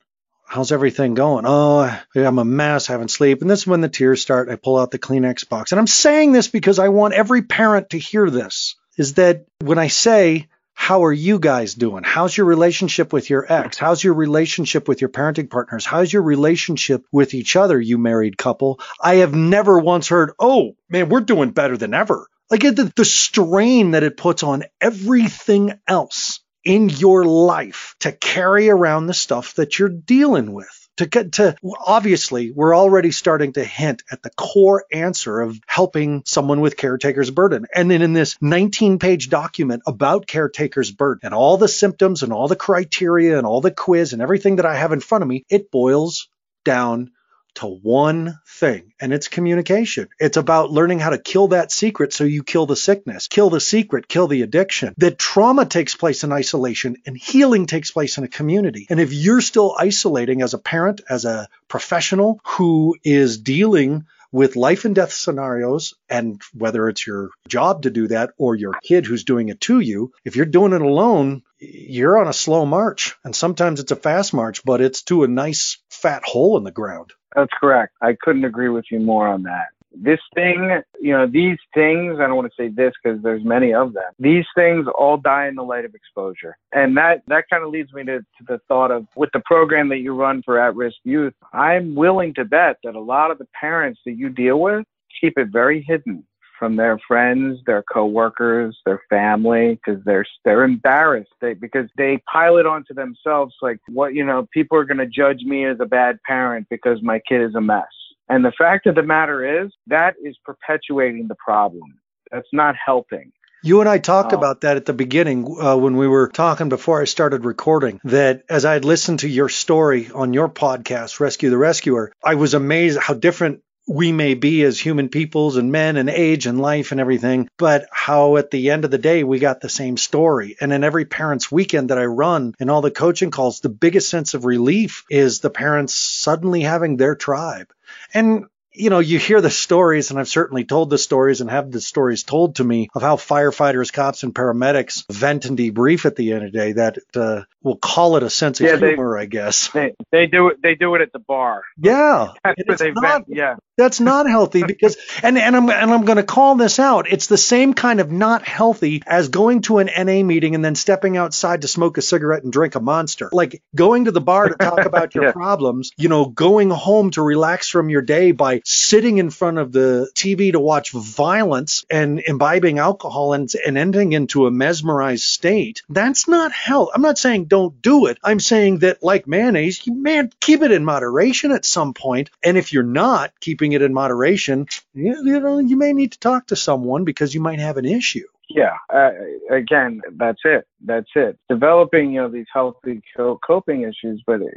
How's 0.46 0.72
everything 0.72 1.16
going? 1.16 1.46
Oh, 1.48 2.00
I'm 2.16 2.40
a 2.40 2.46
mess, 2.46 2.90
I 2.90 2.94
haven't 2.94 3.12
sleep. 3.12 3.42
And 3.42 3.50
this 3.50 3.62
is 3.62 3.68
when 3.68 3.82
the 3.82 3.90
tears 3.90 4.22
start. 4.22 4.50
I 4.50 4.56
pull 4.56 4.78
out 4.78 4.92
the 4.92 5.00
Kleenex 5.00 5.50
box. 5.50 5.72
And 5.72 5.80
I'm 5.80 5.88
saying 5.88 6.32
this 6.32 6.48
because 6.48 6.80
I 6.80 6.90
want 6.90 7.14
every 7.14 7.42
parent 7.42 7.90
to 7.90 8.00
hear 8.00 8.30
this 8.30 8.76
is 8.98 9.16
that 9.16 9.46
when 9.60 9.78
I 9.78 9.88
say, 9.88 10.48
how 10.74 11.06
are 11.06 11.14
you 11.14 11.40
guys 11.40 11.74
doing? 11.74 12.04
How's 12.04 12.36
your 12.38 12.46
relationship 12.46 13.12
with 13.12 13.30
your 13.30 13.52
ex? 13.52 13.78
How's 13.78 14.04
your 14.04 14.14
relationship 14.14 14.88
with 14.88 15.02
your 15.02 15.10
parenting 15.10 15.50
partners? 15.50 15.86
How's 15.86 16.12
your 16.12 16.22
relationship 16.22 17.06
with 17.12 17.34
each 17.34 17.56
other, 17.56 17.80
you 17.80 17.98
married 17.98 18.38
couple? 18.38 18.80
I 19.02 19.16
have 19.16 19.34
never 19.34 19.80
once 19.80 20.10
heard, 20.10 20.34
oh, 20.38 20.76
man, 20.90 21.10
we're 21.10 21.22
doing 21.22 21.52
better 21.52 21.78
than 21.78 21.94
ever. 21.94 22.28
Like 22.52 22.62
the, 22.62 22.92
the 22.96 23.06
strain 23.06 23.92
that 23.92 24.04
it 24.04 24.18
puts 24.18 24.44
on 24.44 24.64
everything 24.80 25.74
else 25.88 26.42
in 26.66 26.90
your 26.90 27.24
life 27.24 27.96
to 28.00 28.12
carry 28.12 28.70
around 28.70 29.06
the 29.06 29.14
stuff 29.14 29.54
that 29.54 29.80
you're 29.80 29.88
dealing 29.88 30.52
with. 30.52 30.68
To 30.98 31.06
get 31.06 31.34
to 31.34 31.58
obviously, 31.86 32.52
we're 32.52 32.76
already 32.76 33.12
starting 33.12 33.52
to 33.54 33.64
hint 33.66 34.04
at 34.10 34.24
the 34.24 34.30
core 34.30 34.86
answer 34.94 35.42
of 35.42 35.60
helping 35.68 36.24
someone 36.26 36.62
with 36.62 36.78
caretaker's 36.78 37.30
burden. 37.32 37.66
And 37.76 37.92
then 37.92 38.02
in 38.02 38.14
this 38.14 38.38
19 38.40 38.98
page 38.98 39.30
document 39.30 39.84
about 39.86 40.26
caretaker's 40.26 40.92
burden 40.92 41.22
and 41.24 41.34
all 41.34 41.58
the 41.58 41.68
symptoms 41.68 42.24
and 42.24 42.32
all 42.32 42.48
the 42.48 42.56
criteria 42.56 43.38
and 43.38 43.46
all 43.46 43.60
the 43.60 43.72
quiz 43.72 44.14
and 44.14 44.22
everything 44.22 44.56
that 44.56 44.66
I 44.66 44.76
have 44.76 44.94
in 44.94 45.02
front 45.02 45.22
of 45.22 45.28
me, 45.28 45.46
it 45.50 45.70
boils 45.70 46.30
down 46.64 47.12
to 47.56 47.68
one 47.68 48.40
thing, 48.48 48.94
and 49.00 49.14
it's 49.14 49.28
communication. 49.28 50.08
It's 50.20 50.38
about 50.38 50.72
learning 50.72 51.00
how 51.00 51.10
to 51.12 51.18
kill 51.18 51.50
that 51.50 51.72
secret 51.72 52.14
so 52.14 52.24
you 52.24 52.44
kill 52.44 52.66
the 52.66 52.76
sickness, 52.76 53.28
kill 53.28 53.50
the 53.50 53.60
secret, 53.60 54.08
kill 54.08 54.28
the 54.28 54.42
addiction. 54.42 54.94
That 54.98 55.20
trauma 55.20 55.66
takes 55.66 55.96
place 55.96 56.24
in 56.24 56.32
isolation 56.32 56.98
and 57.06 57.18
healing 57.18 57.66
takes 57.66 57.92
place 57.92 58.18
in 58.18 58.24
a 58.24 58.30
community. 58.30 58.88
And 58.90 59.00
if 59.00 59.14
you're 59.14 59.42
still 59.42 59.76
isolating 59.78 60.42
as 60.42 60.54
a 60.54 60.60
parent, 60.60 61.02
as 61.10 61.26
a 61.26 61.48
professional 61.68 62.40
who 62.46 62.96
is 63.04 63.38
dealing 63.38 64.06
with 64.32 64.58
life 64.58 64.84
and 64.84 64.94
death 64.94 65.14
scenarios, 65.14 65.94
and 66.10 66.42
whether 66.54 66.90
it's 66.90 67.08
your 67.08 67.30
job 67.48 67.84
to 67.84 67.90
do 67.90 68.10
that 68.10 68.32
or 68.38 68.54
your 68.54 68.74
kid 68.84 69.06
who's 69.06 69.24
doing 69.24 69.48
it 69.48 69.62
to 69.62 69.80
you, 69.80 70.12
if 70.26 70.36
you're 70.36 70.46
doing 70.46 70.74
it 70.74 70.82
alone, 70.82 71.42
you're 71.60 72.18
on 72.18 72.28
a 72.28 72.34
slow 72.34 72.66
march. 72.66 73.16
And 73.24 73.34
sometimes 73.34 73.80
it's 73.80 73.94
a 73.94 73.96
fast 73.96 74.34
march, 74.34 74.66
but 74.66 74.82
it's 74.82 75.04
to 75.04 75.24
a 75.24 75.30
nice 75.30 75.78
fat 75.90 76.24
hole 76.26 76.58
in 76.58 76.66
the 76.66 76.72
ground. 76.72 77.14
That's 77.36 77.52
correct. 77.60 77.94
I 78.02 78.16
couldn't 78.22 78.46
agree 78.46 78.70
with 78.70 78.86
you 78.90 79.00
more 79.00 79.28
on 79.28 79.44
that. 79.44 79.68
This 79.98 80.20
thing, 80.34 80.82
you 81.00 81.14
know, 81.14 81.26
these 81.26 81.58
things, 81.74 82.18
I 82.20 82.28
don't 82.28 82.36
want 82.36 82.52
to 82.52 82.62
say 82.62 82.68
this 82.68 82.92
because 83.02 83.22
there's 83.24 83.46
many 83.46 83.74
of 83.74 83.94
them. 83.94 84.12
These 84.20 84.46
things 84.54 84.88
all 84.98 85.16
die 85.16 85.48
in 85.48 85.56
the 85.56 85.64
light 85.64 85.86
of 85.86 85.96
exposure. 85.96 86.58
And 86.74 86.98
that, 86.98 87.24
that 87.28 87.46
kind 87.50 87.64
of 87.64 87.70
leads 87.70 87.94
me 87.94 88.04
to, 88.06 88.20
to 88.20 88.44
the 88.46 88.60
thought 88.68 88.92
of 88.92 89.06
with 89.16 89.30
the 89.34 89.42
program 89.46 89.88
that 89.90 90.00
you 90.00 90.14
run 90.14 90.42
for 90.44 90.60
at-risk 90.60 90.98
youth, 91.06 91.34
I'm 91.54 91.96
willing 91.96 92.34
to 92.34 92.44
bet 92.44 92.78
that 92.84 92.96
a 92.96 93.00
lot 93.00 93.32
of 93.32 93.38
the 93.38 93.48
parents 93.60 94.02
that 94.06 94.18
you 94.18 94.30
deal 94.30 94.60
with 94.60 94.86
keep 95.22 95.38
it 95.38 95.48
very 95.50 95.82
hidden 95.88 96.26
from 96.58 96.76
their 96.76 97.00
friends, 97.08 97.60
their 97.66 97.84
coworkers, 97.84 98.78
their 98.86 99.02
family, 99.10 99.80
because 99.84 100.04
they're 100.06 100.26
they're 100.44 100.64
embarrassed 100.64 101.32
they, 101.42 101.54
because 101.54 101.90
they 101.98 102.22
pile 102.32 102.58
it 102.58 102.66
onto 102.66 102.94
themselves 102.94 103.54
like 103.62 103.80
what 103.88 104.14
you 104.14 104.26
know 104.26 104.48
people 104.54 104.78
are 104.78 104.86
going 104.86 104.98
to 104.98 105.08
judge 105.08 105.42
me 105.44 105.66
as 105.66 105.78
a 105.80 105.86
bad 105.86 106.20
parent 106.28 106.68
because 106.70 107.02
my 107.02 107.20
kid 107.28 107.42
is 107.42 107.56
a 107.56 107.62
mess. 107.62 107.84
And 108.28 108.44
the 108.44 108.54
fact 108.58 108.88
of 108.88 108.96
the 108.96 109.04
matter 109.04 109.64
is 109.64 109.72
that 109.88 110.16
is 110.24 110.36
perpetuating 110.44 111.28
the 111.28 111.36
problem. 111.36 112.00
That's 112.32 112.48
not 112.52 112.76
helping. 112.84 113.32
You 113.66 113.80
and 113.80 113.90
I 113.90 113.98
talked 113.98 114.32
oh. 114.32 114.38
about 114.38 114.62
that 114.62 114.78
at 114.78 114.86
the 114.86 114.94
beginning 114.94 115.58
uh, 115.60 115.76
when 115.76 115.98
we 115.98 116.08
were 116.08 116.28
talking 116.28 116.70
before 116.70 117.02
I 117.02 117.06
started 117.06 117.46
recording. 117.46 118.00
That 118.04 118.44
as 118.48 118.64
I 118.64 118.74
had 118.74 118.86
listened 118.86 119.22
to 119.22 119.28
your 119.28 119.50
story 119.50 120.12
on 120.14 120.34
your 120.34 120.50
podcast, 120.50 121.20
Rescue 121.20 121.50
the 121.50 121.58
Rescuer, 121.58 122.12
I 122.24 122.36
was 122.36 122.54
amazed 122.54 123.00
how 123.00 123.16
different 123.16 123.62
we 123.88 124.12
may 124.12 124.34
be 124.34 124.64
as 124.64 124.80
human 124.80 125.10
peoples 125.10 125.58
and 125.58 125.72
men 125.72 125.98
and 125.98 126.10
age 126.10 126.48
and 126.48 126.60
life 126.60 126.92
and 126.92 127.00
everything, 127.00 127.48
but 127.58 127.88
how 127.92 128.38
at 128.38 128.52
the 128.52 128.72
end 128.72 128.86
of 128.86 128.92
the 128.92 128.98
day 128.98 129.24
we 129.24 129.40
got 129.40 129.62
the 129.62 129.70
same 129.70 129.98
story. 129.98 130.56
And 130.60 130.74
in 130.74 130.84
every 130.84 131.06
parents' 131.06 131.52
weekend 131.52 131.90
that 131.90 132.00
I 132.00 132.06
run 132.06 132.56
and 132.60 132.72
all 132.72 132.82
the 132.82 132.92
coaching 132.92 133.32
calls, 133.32 133.60
the 133.60 133.70
biggest 133.70 134.10
sense 134.10 134.34
of 134.34 134.46
relief 134.46 135.04
is 135.10 135.40
the 135.40 135.50
parents 135.50 135.96
suddenly 135.96 136.62
having 136.62 136.98
their 136.98 137.16
tribe. 137.16 137.72
And 138.14 138.46
you 138.76 138.90
know, 138.90 139.00
you 139.00 139.20
hear 139.20 139.42
the 139.42 139.50
stories, 139.50 140.10
and 140.12 140.20
I've 140.20 140.28
certainly 140.28 140.66
told 140.66 140.90
the 140.90 140.98
stories 140.98 141.42
and 141.42 141.50
have 141.50 141.72
the 141.72 141.82
stories 141.82 142.24
told 142.24 142.56
to 142.56 142.64
me 142.64 142.90
of 142.94 143.02
how 143.02 143.16
firefighters, 143.16 143.92
cops, 143.92 144.24
and 144.24 144.36
paramedics 144.36 145.06
vent 145.10 145.46
and 145.46 145.58
debrief 145.58 146.06
at 146.06 146.16
the 146.16 146.34
end 146.34 146.46
of 146.46 146.52
the 146.52 146.58
day. 146.58 146.72
That 146.74 146.98
uh, 147.16 147.42
we'll 147.66 147.76
call 147.76 148.16
it 148.16 148.24
a 148.24 148.30
sense 148.30 148.62
of 148.62 148.68
yeah, 148.68 148.78
humor, 148.78 149.18
they, 149.18 149.24
I 149.24 149.26
guess. 149.26 149.70
They, 149.76 149.94
they 150.12 150.28
do 150.28 150.48
it. 150.50 150.62
They 150.62 150.76
do 150.76 150.96
it 150.96 151.02
at 151.02 151.12
the 151.12 151.20
bar. 151.20 151.64
Yeah, 151.78 152.32
that's 152.44 152.82
not. 152.82 153.24
Yeah, 153.28 153.56
that's 153.78 154.00
not 154.00 154.30
healthy 154.30 154.64
because, 154.68 154.98
and 155.22 155.38
and 155.38 155.56
I'm 155.56 155.70
and 155.70 155.92
I'm 155.92 156.06
going 156.06 156.18
to 156.18 156.24
call 156.24 156.56
this 156.56 156.80
out. 156.80 157.12
It's 157.12 157.28
the 157.28 157.38
same 157.38 157.74
kind 157.74 158.00
of 158.00 158.12
not 158.12 158.48
healthy 158.48 159.02
as 159.06 159.30
going 159.30 159.62
to 159.64 159.80
an 159.80 159.88
NA 159.88 160.24
meeting 160.24 160.56
and 160.56 160.64
then 160.64 160.76
stepping 160.76 161.18
outside 161.18 161.64
to 161.64 161.68
smoke 161.68 161.98
a 161.98 162.02
cigarette 162.02 162.44
and 162.44 162.54
drink 162.54 162.76
a 162.76 162.80
monster. 162.80 163.30
Like 163.34 163.62
going 163.76 164.06
to 164.06 164.12
the 164.12 164.22
bar 164.22 164.50
to 164.50 164.56
talk 164.56 164.86
about 164.86 165.14
your 165.16 165.26
yeah. 165.26 165.32
problems. 165.32 165.92
You 165.98 166.10
know, 166.10 166.26
going 166.26 166.70
home 166.70 167.12
to 167.12 167.22
relax 167.22 167.70
from 167.70 167.90
your 167.90 168.02
day 168.02 168.32
by 168.32 168.62
sitting 168.64 169.18
in 169.18 169.30
front 169.30 169.58
of 169.58 169.72
the 169.72 170.10
TV 170.16 170.52
to 170.54 170.60
watch 170.60 170.92
violence 170.92 171.84
and 171.90 172.20
imbibing 172.20 172.80
alcohol 172.80 173.34
and, 173.34 173.50
and 173.66 173.78
ending 173.78 174.14
into 174.14 174.46
a 174.46 174.52
mesmerized 174.52 175.24
state, 175.24 175.82
that's 175.90 176.28
not 176.28 176.52
health. 176.52 176.90
I'm 176.94 177.02
not 177.02 177.18
saying 177.18 177.46
don't 177.56 177.82
do 177.82 178.08
it. 178.08 178.20
I'm 178.24 178.42
saying 178.42 178.80
that, 178.80 179.04
like 179.04 179.28
mayonnaise, 179.28 179.88
you, 179.88 179.96
man, 179.96 180.32
keep 180.42 180.62
it 180.64 180.72
in 180.72 180.86
moderation 180.86 181.52
at 181.54 181.66
some 181.66 181.94
point. 181.94 182.32
And 182.44 182.58
if 182.58 182.74
you're 182.74 182.84
not 182.84 183.34
keeping 183.42 183.74
it 183.74 183.84
in 183.84 183.94
moderation, 183.94 184.68
you, 184.94 185.16
you 185.26 185.40
know, 185.42 185.60
you 185.60 185.78
may 185.78 185.94
need 185.94 186.14
to 186.14 186.20
talk 186.20 186.48
to 186.48 186.58
someone 186.58 187.06
because 187.06 187.36
you 187.36 187.42
might 187.42 187.60
have 187.60 187.78
an 187.78 187.86
issue. 187.86 188.28
Yeah, 188.50 188.76
uh, 188.94 189.12
again, 189.52 190.02
that's 190.18 190.42
it. 190.46 190.66
That's 190.86 191.10
it. 191.16 191.38
Developing, 191.50 192.14
you 192.14 192.22
know, 192.22 192.30
these 192.30 192.46
healthy 192.54 193.02
co- 193.18 193.40
coping 193.46 193.84
issues, 193.84 194.24
but 194.28 194.42
uh, 194.42 194.48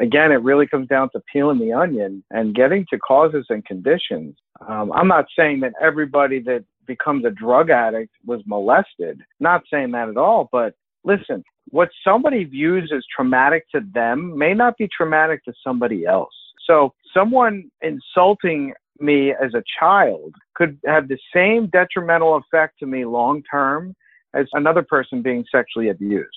again, 0.00 0.32
it 0.32 0.42
really 0.42 0.66
comes 0.66 0.88
down 0.88 1.10
to 1.12 1.22
peeling 1.32 1.58
the 1.60 1.72
onion 1.74 2.24
and 2.30 2.54
getting 2.54 2.86
to 2.90 2.98
causes 2.98 3.46
and 3.50 3.64
conditions. 3.66 4.36
Um, 4.66 4.92
I'm 4.92 5.08
not 5.08 5.26
saying 5.38 5.60
that 5.60 5.74
everybody 5.80 6.40
that 6.44 6.64
becomes 6.86 7.24
a 7.26 7.30
drug 7.30 7.70
addict 7.70 8.14
was 8.26 8.42
molested. 8.46 9.20
Not 9.40 9.62
saying 9.72 9.92
that 9.92 10.08
at 10.08 10.16
all, 10.18 10.48
but 10.52 10.74
listen, 11.04 11.44
what 11.70 11.88
somebody 12.04 12.44
views 12.44 12.92
as 12.94 13.04
traumatic 13.14 13.68
to 13.70 13.80
them 13.92 14.36
may 14.36 14.54
not 14.54 14.76
be 14.76 14.88
traumatic 14.88 15.44
to 15.44 15.52
somebody 15.64 16.06
else. 16.06 16.34
So 16.66 16.94
someone 17.14 17.70
insulting 17.82 18.72
me 19.00 19.32
as 19.32 19.54
a 19.54 19.62
child 19.78 20.34
could 20.54 20.78
have 20.86 21.08
the 21.08 21.18
same 21.34 21.68
detrimental 21.68 22.36
effect 22.36 22.78
to 22.80 22.86
me 22.86 23.04
long 23.04 23.42
term 23.50 23.94
as 24.34 24.46
another 24.52 24.82
person 24.82 25.22
being 25.22 25.44
sexually 25.50 25.88
abused 25.88 26.28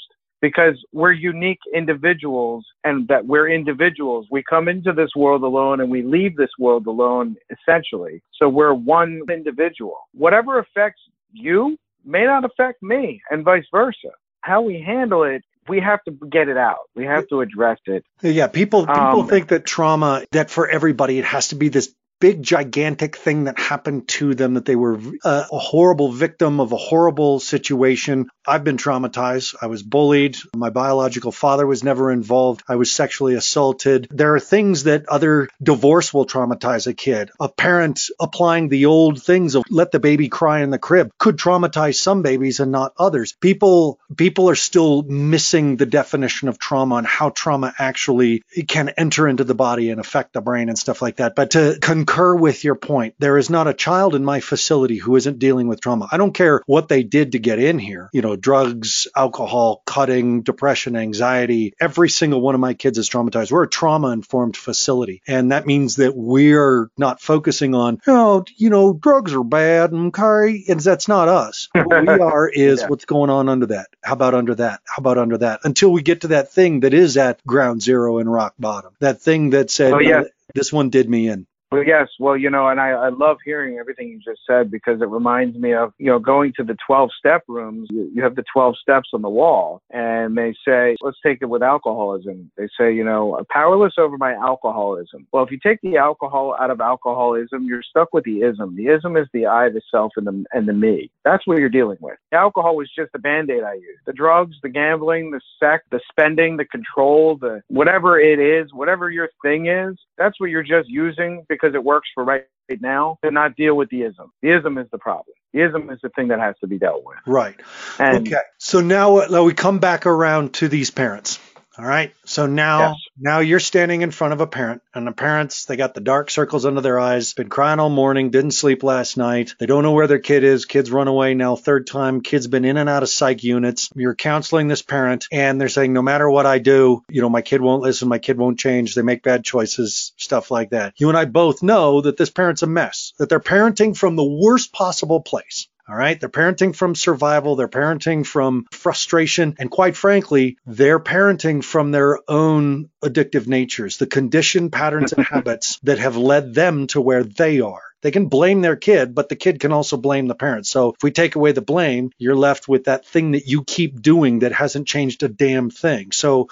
because 0.41 0.73
we're 0.91 1.11
unique 1.11 1.59
individuals 1.73 2.65
and 2.83 3.07
that 3.07 3.25
we're 3.25 3.49
individuals. 3.49 4.27
We 4.31 4.43
come 4.43 4.67
into 4.67 4.91
this 4.91 5.11
world 5.15 5.43
alone 5.43 5.81
and 5.81 5.89
we 5.89 6.01
leave 6.01 6.35
this 6.35 6.49
world 6.57 6.87
alone 6.87 7.35
essentially. 7.51 8.21
So 8.39 8.49
we're 8.49 8.73
one 8.73 9.21
individual. 9.31 9.97
Whatever 10.13 10.59
affects 10.59 11.01
you 11.31 11.77
may 12.03 12.25
not 12.25 12.43
affect 12.43 12.81
me 12.81 13.21
and 13.29 13.45
vice 13.45 13.65
versa. 13.71 14.09
How 14.41 14.61
we 14.61 14.81
handle 14.81 15.23
it 15.23 15.43
we 15.67 15.79
have 15.79 16.03
to 16.03 16.11
get 16.11 16.49
it 16.49 16.57
out. 16.57 16.89
We 16.95 17.05
have 17.05 17.27
to 17.29 17.41
address 17.41 17.79
it. 17.85 18.03
Yeah, 18.21 18.47
people 18.47 18.85
people 18.85 19.21
um, 19.21 19.27
think 19.27 19.49
that 19.49 19.65
trauma 19.65 20.23
that 20.31 20.49
for 20.49 20.67
everybody 20.67 21.19
it 21.19 21.25
has 21.25 21.49
to 21.49 21.55
be 21.55 21.69
this 21.69 21.93
big 22.21 22.41
gigantic 22.41 23.17
thing 23.17 23.45
that 23.45 23.59
happened 23.59 24.07
to 24.07 24.33
them 24.33 24.53
that 24.53 24.65
they 24.65 24.77
were 24.77 24.97
a, 25.25 25.45
a 25.51 25.59
horrible 25.59 26.11
victim 26.11 26.61
of 26.61 26.71
a 26.71 26.77
horrible 26.77 27.39
situation 27.39 28.29
I've 28.47 28.63
been 28.63 28.77
traumatized. 28.77 29.55
I 29.61 29.67
was 29.67 29.83
bullied. 29.83 30.37
My 30.55 30.71
biological 30.71 31.31
father 31.31 31.67
was 31.67 31.83
never 31.83 32.11
involved. 32.11 32.63
I 32.67 32.75
was 32.75 32.91
sexually 32.91 33.35
assaulted. 33.35 34.07
There 34.09 34.33
are 34.33 34.39
things 34.39 34.83
that 34.83 35.07
other 35.07 35.47
divorce 35.61 36.13
will 36.13 36.25
traumatize 36.25 36.87
a 36.87 36.93
kid. 36.93 37.29
A 37.39 37.49
parent 37.49 38.01
applying 38.19 38.69
the 38.69 38.87
old 38.87 39.21
things 39.21 39.55
of 39.55 39.63
let 39.69 39.91
the 39.91 39.99
baby 39.99 40.27
cry 40.27 40.61
in 40.61 40.71
the 40.71 40.79
crib 40.79 41.11
could 41.19 41.37
traumatize 41.37 41.95
some 41.95 42.23
babies 42.23 42.59
and 42.59 42.71
not 42.71 42.93
others. 42.97 43.35
People 43.39 43.99
people 44.17 44.49
are 44.49 44.55
still 44.55 45.03
missing 45.03 45.77
the 45.77 45.85
definition 45.85 46.47
of 46.47 46.57
trauma 46.57 46.95
and 46.95 47.07
how 47.07 47.29
trauma 47.29 47.73
actually 47.77 48.43
can 48.67 48.89
enter 48.89 49.27
into 49.27 49.43
the 49.43 49.55
body 49.55 49.91
and 49.91 49.99
affect 49.99 50.33
the 50.33 50.41
brain 50.41 50.69
and 50.69 50.79
stuff 50.79 51.01
like 51.01 51.17
that. 51.17 51.35
But 51.35 51.51
to 51.51 51.77
concur 52.11 52.35
with 52.35 52.63
your 52.63 52.75
point, 52.75 53.15
there 53.19 53.37
is 53.37 53.49
not 53.49 53.67
a 53.67 53.73
child 53.73 54.15
in 54.15 54.25
my 54.25 54.41
facility 54.41 54.97
who 54.97 55.15
isn't 55.15 55.39
dealing 55.39 55.67
with 55.67 55.79
trauma. 55.79 56.09
I 56.11 56.17
don't 56.17 56.33
care 56.33 56.61
what 56.65 56.89
they 56.89 57.03
did 57.03 57.31
to 57.31 57.39
get 57.39 57.57
in 57.57 57.79
here. 57.79 58.09
You 58.11 58.21
know, 58.21 58.35
drugs, 58.35 59.07
alcohol, 59.15 59.81
cutting, 59.85 60.41
depression, 60.41 60.97
anxiety. 60.97 61.73
Every 61.79 62.09
single 62.09 62.41
one 62.41 62.53
of 62.53 62.61
my 62.61 62.73
kids 62.73 62.97
is 62.97 63.09
traumatized. 63.09 63.51
We're 63.51 63.63
a 63.63 63.69
trauma 63.69 64.09
informed 64.09 64.57
facility. 64.57 65.21
And 65.25 65.51
that 65.53 65.65
means 65.65 65.97
that 65.97 66.13
we're 66.13 66.89
not 66.97 67.21
focusing 67.21 67.75
on, 67.75 67.99
oh, 68.07 68.43
you 68.57 68.69
know, 68.69 68.93
drugs 68.93 69.33
are 69.33 69.43
bad 69.43 69.91
and 69.91 70.07
okay. 70.07 70.65
And 70.67 70.79
that's 70.81 71.07
not 71.07 71.29
us. 71.29 71.69
What 71.73 72.01
we 72.01 72.07
are 72.19 72.49
is 72.49 72.81
yeah. 72.81 72.87
what's 72.87 73.05
going 73.05 73.29
on 73.29 73.47
under 73.47 73.67
that. 73.67 73.87
How 74.03 74.13
about 74.13 74.33
under 74.33 74.55
that? 74.55 74.81
How 74.85 74.99
about 74.99 75.17
under 75.17 75.37
that? 75.37 75.61
Until 75.63 75.91
we 75.91 76.01
get 76.01 76.21
to 76.21 76.29
that 76.29 76.51
thing 76.51 76.81
that 76.81 76.93
is 76.93 77.15
at 77.15 77.45
ground 77.45 77.81
zero 77.81 78.17
and 78.17 78.31
rock 78.31 78.55
bottom. 78.59 78.91
That 78.99 79.21
thing 79.21 79.51
that 79.51 79.71
said, 79.71 79.93
oh, 79.93 79.99
yeah. 79.99 80.23
this 80.53 80.73
one 80.73 80.89
did 80.89 81.09
me 81.09 81.29
in. 81.29 81.47
Well, 81.71 81.85
yes. 81.85 82.09
Well, 82.19 82.35
you 82.35 82.49
know, 82.49 82.67
and 82.67 82.81
I, 82.81 82.89
I 82.89 83.09
love 83.09 83.37
hearing 83.45 83.77
everything 83.77 84.09
you 84.09 84.19
just 84.19 84.41
said 84.45 84.69
because 84.69 85.01
it 85.01 85.07
reminds 85.07 85.57
me 85.57 85.73
of, 85.73 85.93
you 85.99 86.07
know, 86.07 86.19
going 86.19 86.51
to 86.57 86.65
the 86.65 86.75
12 86.85 87.09
step 87.17 87.43
rooms. 87.47 87.87
You, 87.89 88.11
you 88.13 88.21
have 88.23 88.35
the 88.35 88.43
12 88.51 88.75
steps 88.81 89.09
on 89.13 89.21
the 89.21 89.29
wall 89.29 89.81
and 89.89 90.37
they 90.37 90.53
say, 90.67 90.97
let's 91.01 91.17
take 91.25 91.37
it 91.41 91.45
with 91.45 91.63
alcoholism. 91.63 92.51
They 92.57 92.67
say, 92.77 92.93
you 92.93 93.05
know, 93.05 93.41
powerless 93.49 93.93
over 93.97 94.17
my 94.17 94.33
alcoholism. 94.33 95.27
Well, 95.31 95.45
if 95.45 95.51
you 95.51 95.59
take 95.63 95.79
the 95.81 95.95
alcohol 95.95 96.57
out 96.59 96.71
of 96.71 96.81
alcoholism, 96.81 97.63
you're 97.63 97.83
stuck 97.83 98.13
with 98.13 98.25
the 98.25 98.41
ism. 98.41 98.75
The 98.75 98.87
ism 98.87 99.15
is 99.15 99.27
the 99.33 99.45
I, 99.45 99.69
the 99.69 99.81
self, 99.89 100.11
and 100.17 100.27
the, 100.27 100.43
and 100.51 100.67
the 100.67 100.73
me. 100.73 101.09
That's 101.23 101.47
what 101.47 101.59
you're 101.59 101.69
dealing 101.69 101.99
with. 102.01 102.17
The 102.31 102.37
alcohol 102.37 102.75
was 102.75 102.91
just 102.93 103.11
a 103.15 103.19
band-aid 103.19 103.63
I 103.63 103.75
used. 103.75 104.01
The 104.05 104.13
drugs, 104.13 104.57
the 104.61 104.69
gambling, 104.69 105.31
the 105.31 105.39
sex, 105.57 105.85
the 105.89 106.01
spending, 106.11 106.57
the 106.57 106.65
control, 106.65 107.37
the 107.37 107.61
whatever 107.69 108.19
it 108.19 108.39
is, 108.39 108.73
whatever 108.73 109.09
your 109.09 109.29
thing 109.41 109.67
is, 109.67 109.95
that's 110.17 110.37
what 110.39 110.49
you're 110.49 110.63
just 110.63 110.89
using 110.89 111.45
because 111.47 111.60
because 111.61 111.75
it 111.75 111.83
works 111.83 112.09
for 112.13 112.23
right 112.23 112.45
now 112.79 113.17
to 113.23 113.31
not 113.31 113.55
deal 113.55 113.75
with 113.75 113.89
the 113.89 114.03
ism. 114.03 114.31
The 114.41 114.57
ism 114.57 114.77
is 114.77 114.87
the 114.91 114.97
problem. 114.97 115.35
The 115.53 115.61
ism 115.61 115.89
is 115.89 115.99
the 116.01 116.09
thing 116.09 116.29
that 116.29 116.39
has 116.39 116.55
to 116.61 116.67
be 116.67 116.77
dealt 116.77 117.03
with. 117.05 117.17
Right. 117.25 117.59
And 117.99 118.27
okay. 118.27 118.41
So 118.57 118.79
now, 118.79 119.17
uh, 119.17 119.27
now 119.29 119.43
we 119.43 119.53
come 119.53 119.79
back 119.79 120.05
around 120.05 120.53
to 120.55 120.67
these 120.67 120.89
parents. 120.89 121.39
All 121.81 121.87
right. 121.87 122.13
So 122.25 122.45
now, 122.45 122.89
yes. 122.89 122.95
now 123.19 123.39
you're 123.39 123.59
standing 123.59 124.03
in 124.03 124.11
front 124.11 124.33
of 124.33 124.39
a 124.39 124.45
parent, 124.45 124.83
and 124.93 125.07
the 125.07 125.11
parents 125.11 125.65
they 125.65 125.77
got 125.77 125.95
the 125.95 125.99
dark 125.99 126.29
circles 126.29 126.63
under 126.63 126.81
their 126.81 126.99
eyes, 126.99 127.33
been 127.33 127.49
crying 127.49 127.79
all 127.79 127.89
morning, 127.89 128.29
didn't 128.29 128.51
sleep 128.51 128.83
last 128.83 129.17
night. 129.17 129.55
They 129.57 129.65
don't 129.65 129.81
know 129.81 129.93
where 129.93 130.05
their 130.05 130.19
kid 130.19 130.43
is. 130.43 130.65
Kids 130.65 130.91
run 130.91 131.07
away 131.07 131.33
now, 131.33 131.55
third 131.55 131.87
time. 131.87 132.21
Kid's 132.21 132.45
been 132.45 132.65
in 132.65 132.77
and 132.77 132.87
out 132.87 133.01
of 133.01 133.09
psych 133.09 133.43
units. 133.43 133.89
You're 133.95 134.13
counseling 134.13 134.67
this 134.67 134.83
parent, 134.83 135.25
and 135.31 135.59
they're 135.59 135.69
saying, 135.69 135.91
no 135.91 136.03
matter 136.03 136.29
what 136.29 136.45
I 136.45 136.59
do, 136.59 137.01
you 137.09 137.21
know, 137.21 137.29
my 137.29 137.41
kid 137.41 137.61
won't 137.61 137.81
listen, 137.81 138.07
my 138.07 138.19
kid 138.19 138.37
won't 138.37 138.59
change. 138.59 138.93
They 138.93 139.01
make 139.01 139.23
bad 139.23 139.43
choices, 139.43 140.13
stuff 140.17 140.51
like 140.51 140.69
that. 140.69 140.93
You 140.97 141.09
and 141.09 141.17
I 141.17 141.25
both 141.25 141.63
know 141.63 142.01
that 142.01 142.15
this 142.15 142.29
parent's 142.29 142.61
a 142.61 142.67
mess, 142.67 143.13
that 143.17 143.27
they're 143.27 143.39
parenting 143.39 143.97
from 143.97 144.15
the 144.15 144.23
worst 144.23 144.71
possible 144.71 145.21
place. 145.21 145.67
All 145.91 145.97
right. 145.97 146.17
They're 146.17 146.29
parenting 146.29 146.73
from 146.73 146.95
survival. 146.95 147.57
They're 147.57 147.67
parenting 147.67 148.25
from 148.25 148.65
frustration. 148.71 149.57
And 149.59 149.69
quite 149.69 149.97
frankly, 149.97 150.57
they're 150.65 151.01
parenting 151.01 151.61
from 151.61 151.91
their 151.91 152.17
own 152.29 152.89
addictive 153.03 153.45
natures, 153.45 153.97
the 153.97 154.07
conditioned 154.07 154.71
patterns 154.71 155.11
and 155.11 155.25
habits 155.29 155.79
that 155.83 155.99
have 155.99 156.15
led 156.15 156.53
them 156.53 156.87
to 156.87 157.01
where 157.01 157.25
they 157.25 157.59
are. 157.59 157.81
They 158.03 158.11
can 158.11 158.27
blame 158.27 158.61
their 158.61 158.77
kid, 158.77 159.13
but 159.13 159.27
the 159.27 159.35
kid 159.35 159.59
can 159.59 159.73
also 159.73 159.97
blame 159.97 160.27
the 160.27 160.33
parent. 160.35 160.65
So 160.65 160.93
if 160.93 161.03
we 161.03 161.11
take 161.11 161.35
away 161.35 161.51
the 161.51 161.61
blame, 161.61 162.11
you're 162.17 162.35
left 162.37 162.69
with 162.69 162.85
that 162.85 163.05
thing 163.05 163.31
that 163.31 163.47
you 163.47 163.65
keep 163.65 164.01
doing 164.01 164.39
that 164.39 164.53
hasn't 164.53 164.87
changed 164.87 165.23
a 165.23 165.27
damn 165.27 165.69
thing. 165.69 166.13
So 166.13 166.47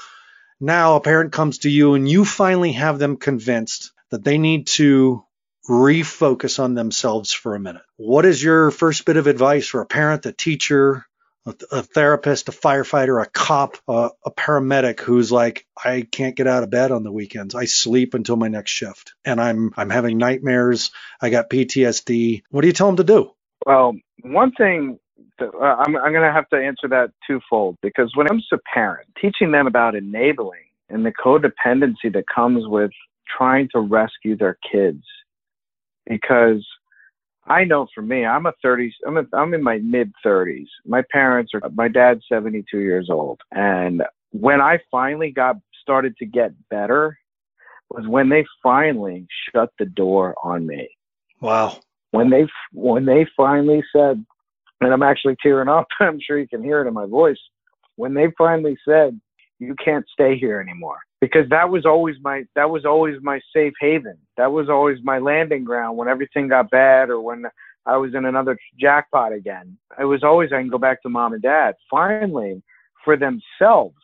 now 0.60 0.98
a 0.98 1.02
parent 1.02 1.32
comes 1.32 1.60
to 1.60 1.70
you 1.70 1.94
and 1.94 2.10
you 2.10 2.26
finally 2.26 2.74
have 2.74 3.00
them 3.00 3.16
convinced 3.16 3.94
that 4.10 4.26
they 4.26 4.38
need 4.38 4.68
to 4.68 5.24
refocus 5.70 6.62
on 6.62 6.74
themselves 6.74 7.32
for 7.32 7.56
a 7.56 7.60
minute. 7.60 7.84
What 7.98 8.26
is 8.26 8.44
your 8.44 8.72
first 8.72 9.06
bit 9.06 9.18
of 9.18 9.28
advice 9.28 9.68
for 9.68 9.82
a 9.82 9.86
parent, 9.86 10.26
a 10.26 10.34
teacher, 10.34 11.06
a, 11.46 11.54
a 11.72 11.84
therapist, 11.84 12.50
a 12.50 12.52
firefighter, 12.52 13.22
a 13.22 13.30
cop, 13.30 13.78
a, 13.88 14.10
a 14.26 14.32
paramedic 14.32 15.00
who's 15.00 15.32
like, 15.32 15.66
I 15.82 16.08
can't 16.12 16.36
get 16.36 16.48
out 16.48 16.64
of 16.64 16.72
bed 16.72 16.92
on 16.92 17.04
the 17.04 17.12
weekends. 17.12 17.56
I 17.56 17.66
sleep 17.66 18.16
until 18.16 18.36
my 18.36 18.48
next 18.48 18.72
shift, 18.72 19.14
and 19.24 19.40
I'm 19.40 19.72
I'm 19.78 19.90
having 19.90 20.18
nightmares. 20.18 20.92
I 21.22 21.30
got 21.30 21.50
PTSD. 21.50 22.42
What 22.50 22.62
do 22.62 22.68
you 22.68 22.74
tell 22.74 22.88
them 22.88 22.98
to 22.98 23.04
do? 23.04 23.32
Well, 23.66 23.96
one 24.24 24.52
thing 24.54 25.00
uh, 25.40 25.46
I'm, 25.58 25.96
I'm 25.96 26.12
going 26.12 26.26
to 26.26 26.34
have 26.34 26.50
to 26.50 26.58
answer 26.58 26.88
that 26.90 27.12
twofold 27.28 27.78
because 27.82 28.12
when 28.16 28.26
it 28.26 28.30
comes 28.30 28.48
to 28.50 28.58
parents, 28.74 29.12
teaching 29.22 29.52
them 29.52 29.68
about 29.68 29.96
enabling 29.96 30.66
and 30.90 31.06
the 31.06 31.12
codependency 31.12 32.12
that 32.14 32.26
comes 32.34 32.68
with 32.68 32.92
trying 33.38 33.70
to 33.74 33.80
rescue 33.80 34.36
their 34.36 34.58
kids 34.72 35.04
because 36.10 36.66
I 37.48 37.64
know 37.64 37.88
for 37.96 38.02
me, 38.02 38.26
I'm 38.26 38.46
a 38.46 38.54
30, 38.62 38.94
I'm, 39.08 39.18
a, 39.18 39.24
I'm 39.34 39.54
in 39.54 39.64
my 39.64 39.78
mid 39.78 40.12
30s. 40.26 40.68
My 40.86 41.04
parents 41.12 41.54
are, 41.54 41.62
my 41.74 41.88
dad's 41.88 42.26
72 42.28 42.78
years 42.80 43.10
old. 43.10 43.40
And 43.52 44.04
when 44.32 44.60
I 44.60 44.80
finally 44.92 45.32
got 45.32 45.56
started 45.82 46.18
to 46.18 46.26
get 46.26 46.52
better, 46.70 47.18
was 47.90 48.08
when 48.08 48.30
they 48.30 48.46
finally 48.62 49.26
shut 49.52 49.72
the 49.80 49.86
door 49.86 50.36
on 50.44 50.68
me. 50.68 50.90
Wow. 51.42 51.80
When 52.12 52.30
they 52.30 52.48
when 52.74 53.06
they 53.06 53.26
finally 53.38 53.84
said, 53.96 54.24
and 54.82 54.94
I'm 54.94 55.04
actually 55.04 55.36
tearing 55.42 55.70
up. 55.70 55.88
I'm 56.00 56.20
sure 56.20 56.38
you 56.38 56.48
can 56.48 56.64
hear 56.64 56.82
it 56.82 56.88
in 56.88 56.94
my 56.94 57.06
voice. 57.06 57.40
When 57.96 58.14
they 58.14 58.28
finally 58.38 58.78
said, 58.88 59.20
"You 59.60 59.76
can't 59.84 60.06
stay 60.12 60.38
here 60.38 60.60
anymore," 60.60 61.00
because 61.22 61.50
that 61.50 61.70
was 61.70 61.86
always 61.86 62.16
my 62.22 62.44
that 62.56 62.70
was 62.70 62.86
always 62.86 63.16
my 63.22 63.40
safe 63.54 63.74
haven. 63.80 64.18
That 64.38 64.52
was 64.52 64.70
always 64.70 65.00
my 65.04 65.20
landing 65.20 65.64
ground 65.64 65.98
when 65.98 66.08
everything 66.08 66.48
got 66.48 66.70
bad 66.70 67.10
or 67.10 67.22
when 67.22 67.46
I 67.86 67.98
was 67.98 68.14
in 68.14 68.26
another 68.26 68.58
jackpot 68.80 69.34
again. 69.34 69.78
It 70.00 70.06
was 70.06 70.24
always 70.24 70.52
I 70.54 70.62
can 70.62 70.70
go 70.70 70.78
back 70.78 71.02
to 71.04 71.10
mom 71.10 71.34
and 71.34 71.42
dad. 71.42 71.76
Finally, 71.90 72.62
for 73.04 73.18
themselves, 73.18 73.96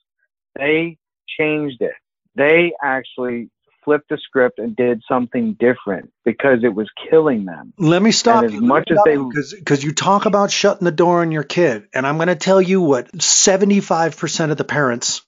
they 0.56 0.98
changed 1.38 1.82
it. 1.82 1.94
They 2.36 2.74
actually 2.84 3.50
flipped 3.84 4.10
the 4.10 4.18
script 4.18 4.58
and 4.60 4.76
did 4.76 5.02
something 5.08 5.54
different 5.60 6.12
because 6.26 6.64
it 6.64 6.74
was 6.74 6.90
killing 7.10 7.46
them. 7.46 7.72
Let 7.78 8.02
me 8.02 8.12
stop 8.12 8.44
And 8.44 8.52
you. 8.52 8.60
as 8.60 8.64
much 8.64 8.92
as 8.92 8.98
they 9.06 9.16
because 9.16 9.84
you 9.84 9.94
talk 9.94 10.26
about 10.26 10.52
shutting 10.52 10.86
the 10.86 10.92
door 10.92 11.22
on 11.22 11.32
your 11.32 11.44
kid, 11.44 11.88
and 11.94 12.06
I'm 12.06 12.18
going 12.18 12.28
to 12.28 12.36
tell 12.36 12.62
you 12.62 12.82
what 12.82 13.12
75% 13.14 14.52
of 14.52 14.58
the 14.58 14.64
parents 14.64 15.22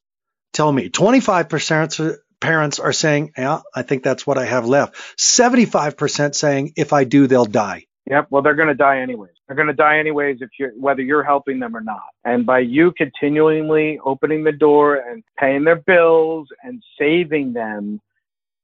tell 0.54 0.72
me. 0.72 0.90
25% 0.90 2.00
of 2.00 2.18
parents 2.40 2.80
are 2.80 2.94
saying, 2.94 3.34
"Yeah, 3.38 3.62
I 3.76 3.82
think 3.84 4.04
that's 4.04 4.26
what 4.26 4.38
I 4.38 4.46
have 4.46 4.66
left." 4.66 4.96
75% 5.18 6.36
saying, 6.36 6.74
"If 6.76 6.94
I 6.94 7.04
do, 7.04 7.28
they'll 7.28 7.46
die." 7.46 7.86
Yep. 8.10 8.28
Well, 8.30 8.42
they're 8.42 8.56
going 8.56 8.70
to 8.70 8.74
die 8.74 9.02
anyways. 9.02 9.34
They're 9.48 9.56
going 9.56 9.68
to 9.68 9.74
die 9.74 10.00
anyways 10.00 10.38
if 10.42 10.50
you 10.58 10.72
whether 10.78 11.02
you're 11.02 11.24
helping 11.24 11.60
them 11.60 11.76
or 11.76 11.82
not. 11.82 12.10
And 12.24 12.46
by 12.46 12.60
you 12.60 12.94
continually 12.94 14.00
opening 14.04 14.44
the 14.44 14.52
door 14.52 14.96
and 14.96 15.24
paying 15.38 15.66
their 15.66 15.76
bills 15.76 16.48
and 16.64 16.82
saving 16.98 17.54
them, 17.54 18.00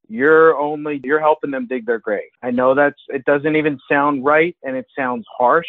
you're 0.07 0.57
only 0.57 1.01
you're 1.03 1.19
helping 1.19 1.51
them 1.51 1.67
dig 1.67 1.85
their 1.85 1.99
grave. 1.99 2.29
I 2.41 2.51
know 2.51 2.73
that's 2.73 2.99
it 3.09 3.25
doesn't 3.25 3.55
even 3.55 3.79
sound 3.91 4.23
right 4.23 4.55
and 4.63 4.77
it 4.77 4.85
sounds 4.97 5.25
harsh 5.37 5.67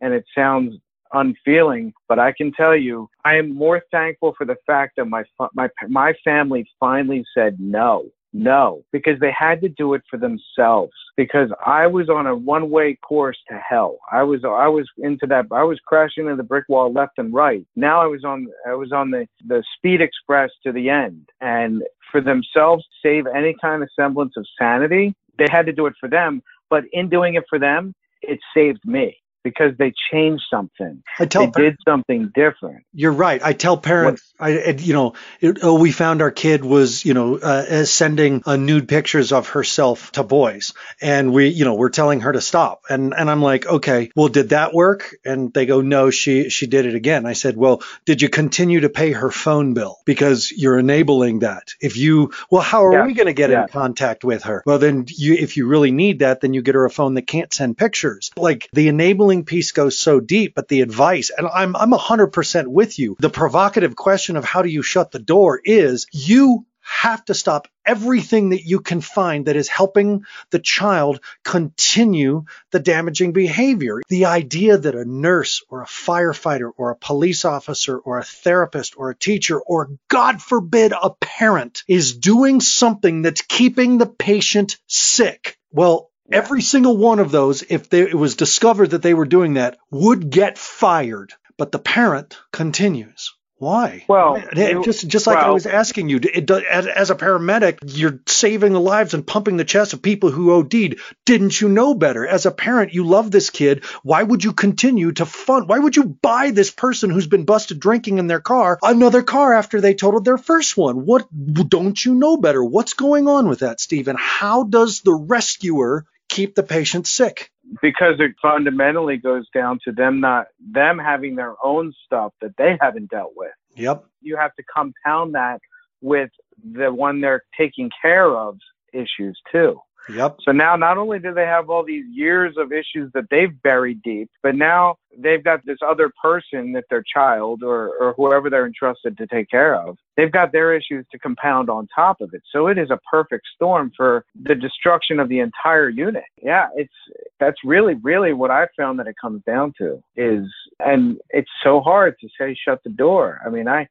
and 0.00 0.12
it 0.12 0.24
sounds 0.34 0.74
unfeeling, 1.16 1.92
but 2.08 2.18
I 2.18 2.32
can 2.32 2.52
tell 2.52 2.76
you 2.76 3.08
I 3.24 3.36
am 3.36 3.54
more 3.54 3.82
thankful 3.90 4.34
for 4.36 4.44
the 4.44 4.56
fact 4.66 4.96
that 4.96 5.06
my 5.06 5.24
my 5.54 5.68
my 5.88 6.14
family 6.24 6.68
finally 6.78 7.24
said 7.34 7.56
no. 7.58 8.06
No, 8.32 8.84
because 8.92 9.18
they 9.18 9.32
had 9.32 9.62
to 9.62 9.68
do 9.70 9.94
it 9.94 10.02
for 10.10 10.18
themselves. 10.18 10.92
Because 11.16 11.48
I 11.64 11.86
was 11.86 12.10
on 12.10 12.26
a 12.26 12.36
one-way 12.36 12.96
course 12.96 13.38
to 13.48 13.58
hell. 13.66 13.96
I 14.12 14.24
was 14.24 14.44
I 14.44 14.68
was 14.68 14.86
into 14.98 15.26
that. 15.28 15.46
I 15.50 15.62
was 15.62 15.78
crashing 15.86 16.24
into 16.24 16.36
the 16.36 16.42
brick 16.42 16.66
wall 16.68 16.92
left 16.92 17.12
and 17.16 17.32
right. 17.32 17.64
Now 17.76 18.02
I 18.02 18.06
was 18.06 18.24
on 18.24 18.46
I 18.68 18.74
was 18.74 18.92
on 18.92 19.10
the 19.10 19.26
the 19.46 19.64
speed 19.76 20.02
express 20.02 20.50
to 20.64 20.72
the 20.72 20.90
end. 20.90 21.30
And 21.40 21.82
for 22.12 22.20
themselves, 22.20 22.84
save 23.02 23.26
any 23.26 23.56
kind 23.62 23.82
of 23.82 23.88
semblance 23.98 24.34
of 24.36 24.46
sanity, 24.60 25.14
they 25.38 25.46
had 25.50 25.64
to 25.66 25.72
do 25.72 25.86
it 25.86 25.94
for 25.98 26.08
them. 26.08 26.42
But 26.68 26.84
in 26.92 27.08
doing 27.08 27.36
it 27.36 27.44
for 27.48 27.58
them, 27.58 27.94
it 28.20 28.38
saved 28.54 28.84
me 28.84 29.16
because 29.46 29.76
they 29.78 29.92
changed 30.10 30.42
something. 30.50 31.04
I 31.20 31.26
tell 31.26 31.46
They 31.46 31.62
did 31.62 31.76
something 31.86 32.32
different. 32.34 32.84
You're 32.92 33.12
right. 33.12 33.40
I 33.44 33.52
tell 33.52 33.76
parents, 33.76 34.32
I, 34.40 34.70
you 34.70 34.92
know, 34.92 35.14
it, 35.40 35.58
oh, 35.62 35.78
we 35.78 35.92
found 35.92 36.20
our 36.20 36.32
kid 36.32 36.64
was, 36.64 37.04
you 37.04 37.14
know, 37.14 37.36
uh, 37.36 37.84
sending 37.84 38.42
uh, 38.44 38.56
nude 38.56 38.88
pictures 38.88 39.30
of 39.30 39.50
herself 39.50 40.10
to 40.12 40.24
boys, 40.24 40.74
and 41.00 41.32
we, 41.32 41.46
you 41.48 41.64
know, 41.64 41.74
we're 41.74 41.90
telling 41.90 42.22
her 42.22 42.32
to 42.32 42.40
stop, 42.40 42.82
and 42.90 43.14
and 43.14 43.30
I'm 43.30 43.40
like, 43.40 43.66
okay, 43.66 44.10
well, 44.16 44.26
did 44.28 44.48
that 44.48 44.74
work? 44.74 45.14
And 45.24 45.52
they 45.54 45.64
go, 45.66 45.80
no, 45.80 46.10
she 46.10 46.50
she 46.50 46.66
did 46.66 46.86
it 46.86 46.96
again. 46.96 47.24
I 47.24 47.34
said, 47.34 47.56
well, 47.56 47.82
did 48.04 48.20
you 48.20 48.28
continue 48.28 48.80
to 48.80 48.88
pay 48.88 49.12
her 49.12 49.30
phone 49.30 49.74
bill 49.74 49.98
because 50.04 50.50
you're 50.50 50.78
enabling 50.78 51.40
that? 51.40 51.74
If 51.80 51.96
you, 51.96 52.32
well, 52.50 52.62
how 52.62 52.84
are 52.86 52.92
Yeah. 52.94 53.06
we 53.06 53.14
going 53.14 53.26
to 53.26 53.32
get 53.32 53.50
Yeah. 53.50 53.62
in 53.62 53.68
contact 53.68 54.24
with 54.24 54.42
her? 54.44 54.64
Well, 54.66 54.78
then 54.80 55.04
you, 55.08 55.34
if 55.34 55.56
you 55.56 55.68
really 55.68 55.92
need 55.92 56.18
that, 56.18 56.40
then 56.40 56.52
you 56.52 56.62
get 56.62 56.74
her 56.74 56.84
a 56.84 56.90
phone 56.90 57.14
that 57.14 57.26
can't 57.28 57.52
send 57.54 57.78
pictures. 57.78 58.30
Like 58.36 58.68
the 58.72 58.88
enabling 58.88 59.35
piece 59.44 59.72
goes 59.72 59.98
so 59.98 60.20
deep, 60.20 60.54
but 60.54 60.68
the 60.68 60.80
advice, 60.80 61.30
and 61.36 61.46
I'm 61.46 61.76
I'm 61.76 61.92
hundred 61.92 62.28
percent 62.28 62.70
with 62.70 62.98
you. 62.98 63.16
The 63.18 63.30
provocative 63.30 63.96
question 63.96 64.36
of 64.36 64.44
how 64.44 64.62
do 64.62 64.68
you 64.68 64.82
shut 64.82 65.10
the 65.10 65.18
door 65.18 65.60
is 65.62 66.06
you 66.12 66.66
have 66.86 67.24
to 67.24 67.34
stop 67.34 67.66
everything 67.84 68.50
that 68.50 68.62
you 68.62 68.78
can 68.78 69.00
find 69.00 69.46
that 69.46 69.56
is 69.56 69.68
helping 69.68 70.24
the 70.50 70.60
child 70.60 71.20
continue 71.44 72.44
the 72.70 72.78
damaging 72.78 73.32
behavior. 73.32 74.00
The 74.08 74.26
idea 74.26 74.78
that 74.78 74.94
a 74.94 75.04
nurse 75.04 75.64
or 75.68 75.82
a 75.82 75.86
firefighter 75.86 76.70
or 76.76 76.90
a 76.90 76.96
police 76.96 77.44
officer 77.44 77.98
or 77.98 78.18
a 78.18 78.24
therapist 78.24 78.94
or 78.96 79.10
a 79.10 79.16
teacher 79.16 79.60
or 79.60 79.90
God 80.08 80.40
forbid 80.40 80.92
a 80.92 81.10
parent 81.10 81.82
is 81.88 82.16
doing 82.16 82.60
something 82.60 83.22
that's 83.22 83.42
keeping 83.42 83.98
the 83.98 84.06
patient 84.06 84.76
sick. 84.86 85.58
Well, 85.72 86.10
Yeah. 86.30 86.38
every 86.38 86.62
single 86.62 86.96
one 86.96 87.18
of 87.18 87.30
those, 87.30 87.62
if 87.68 87.88
they, 87.90 88.02
it 88.02 88.14
was 88.14 88.36
discovered 88.36 88.90
that 88.90 89.02
they 89.02 89.14
were 89.14 89.26
doing 89.26 89.54
that, 89.54 89.78
would 89.90 90.30
get 90.30 90.58
fired. 90.58 91.32
But 91.58 91.72
the 91.72 91.78
parent 91.78 92.36
continues. 92.52 93.32
Why? 93.58 94.04
Well, 94.06 94.36
you- 94.54 94.84
just 94.84 95.08
just 95.08 95.26
like 95.26 95.38
I 95.38 95.48
was 95.50 95.64
asking 95.64 96.10
you, 96.10 96.20
it, 96.22 96.44
does- 96.44 96.64
as, 96.70 96.86
as 96.86 97.10
a 97.10 97.14
paramedic, 97.14 97.78
you're 97.86 98.20
saving 98.26 98.74
the 98.74 98.80
lives 98.80 99.14
and 99.14 99.26
pumping 99.26 99.56
the 99.56 99.64
chest 99.64 99.94
of 99.94 100.02
people 100.02 100.30
who 100.30 100.52
OD'd. 100.52 100.96
Didn't 101.24 101.58
you 101.58 101.70
know 101.70 101.94
better? 101.94 102.26
As 102.26 102.44
a 102.44 102.50
parent, 102.50 102.92
you 102.92 103.04
love 103.06 103.30
this 103.30 103.48
kid. 103.48 103.84
Why 104.02 104.22
would 104.22 104.44
you 104.44 104.52
continue 104.52 105.12
to 105.12 105.24
fund? 105.24 105.70
Why 105.70 105.78
would 105.78 105.96
you 105.96 106.04
buy 106.04 106.50
this 106.50 106.70
person 106.70 107.08
who's 107.08 107.26
been 107.28 107.46
busted 107.46 107.80
drinking 107.80 108.18
in 108.18 108.26
their 108.26 108.40
car 108.42 108.78
another 108.82 109.22
car 109.22 109.54
after 109.54 109.80
they 109.80 109.94
totaled 109.94 110.26
their 110.26 110.36
first 110.36 110.76
one? 110.76 111.06
What 111.06 111.26
don't 111.32 112.04
you 112.04 112.14
know 112.14 112.36
better? 112.36 112.62
What's 112.62 112.92
going 112.92 113.26
on 113.26 113.48
with 113.48 113.60
that, 113.60 113.80
Stephen? 113.80 114.16
How 114.18 114.64
does 114.64 115.00
the 115.00 115.14
rescuer 115.14 116.04
keep 116.36 116.54
the 116.54 116.62
patient 116.62 117.06
sick? 117.06 117.50
because 117.82 118.14
it 118.18 118.32
fundamentally 118.40 119.16
goes 119.16 119.48
down 119.52 119.78
to 119.84 119.92
them 119.92 120.20
not 120.20 120.46
them 120.60 120.98
having 120.98 121.36
their 121.36 121.54
own 121.62 121.92
stuff 122.04 122.32
that 122.40 122.56
they 122.56 122.76
haven't 122.80 123.10
dealt 123.10 123.32
with. 123.36 123.52
Yep. 123.74 124.04
You 124.20 124.36
have 124.36 124.54
to 124.54 124.62
compound 124.62 125.34
that 125.34 125.60
with 126.00 126.30
the 126.62 126.92
one 126.92 127.20
they're 127.20 127.44
taking 127.58 127.90
care 128.00 128.34
of 128.36 128.58
issues 128.92 129.38
too. 129.52 129.80
Yep. 130.08 130.36
So 130.42 130.52
now 130.52 130.76
not 130.76 130.98
only 130.98 131.18
do 131.18 131.34
they 131.34 131.44
have 131.44 131.70
all 131.70 131.84
these 131.84 132.04
years 132.10 132.54
of 132.56 132.72
issues 132.72 133.10
that 133.14 133.24
they've 133.30 133.60
buried 133.62 134.02
deep, 134.02 134.30
but 134.42 134.54
now 134.54 134.96
they've 135.18 135.42
got 135.42 135.64
this 135.64 135.78
other 135.86 136.10
person 136.22 136.72
that 136.72 136.84
their 136.90 137.02
child 137.02 137.62
or, 137.62 137.94
or 137.98 138.14
whoever 138.16 138.50
they're 138.50 138.66
entrusted 138.66 139.16
to 139.18 139.26
take 139.26 139.50
care 139.50 139.74
of. 139.74 139.96
They've 140.16 140.32
got 140.32 140.52
their 140.52 140.74
issues 140.74 141.06
to 141.12 141.18
compound 141.18 141.70
on 141.70 141.88
top 141.94 142.20
of 142.20 142.34
it. 142.34 142.42
So 142.52 142.68
it 142.68 142.78
is 142.78 142.90
a 142.90 142.98
perfect 143.10 143.46
storm 143.54 143.92
for 143.96 144.24
the 144.44 144.54
destruction 144.54 145.18
of 145.20 145.28
the 145.28 145.40
entire 145.40 145.88
unit. 145.88 146.24
Yeah, 146.42 146.68
it's 146.74 146.92
that's 147.40 147.58
really, 147.64 147.94
really 147.94 148.32
what 148.32 148.50
I 148.50 148.66
found 148.76 148.98
that 148.98 149.06
it 149.06 149.16
comes 149.20 149.42
down 149.44 149.72
to 149.78 150.02
is 150.16 150.44
and 150.80 151.18
it's 151.30 151.50
so 151.62 151.80
hard 151.80 152.16
to 152.20 152.28
say 152.38 152.56
shut 152.66 152.80
the 152.84 152.90
door. 152.90 153.40
I 153.44 153.50
mean 153.50 153.68
I 153.68 153.88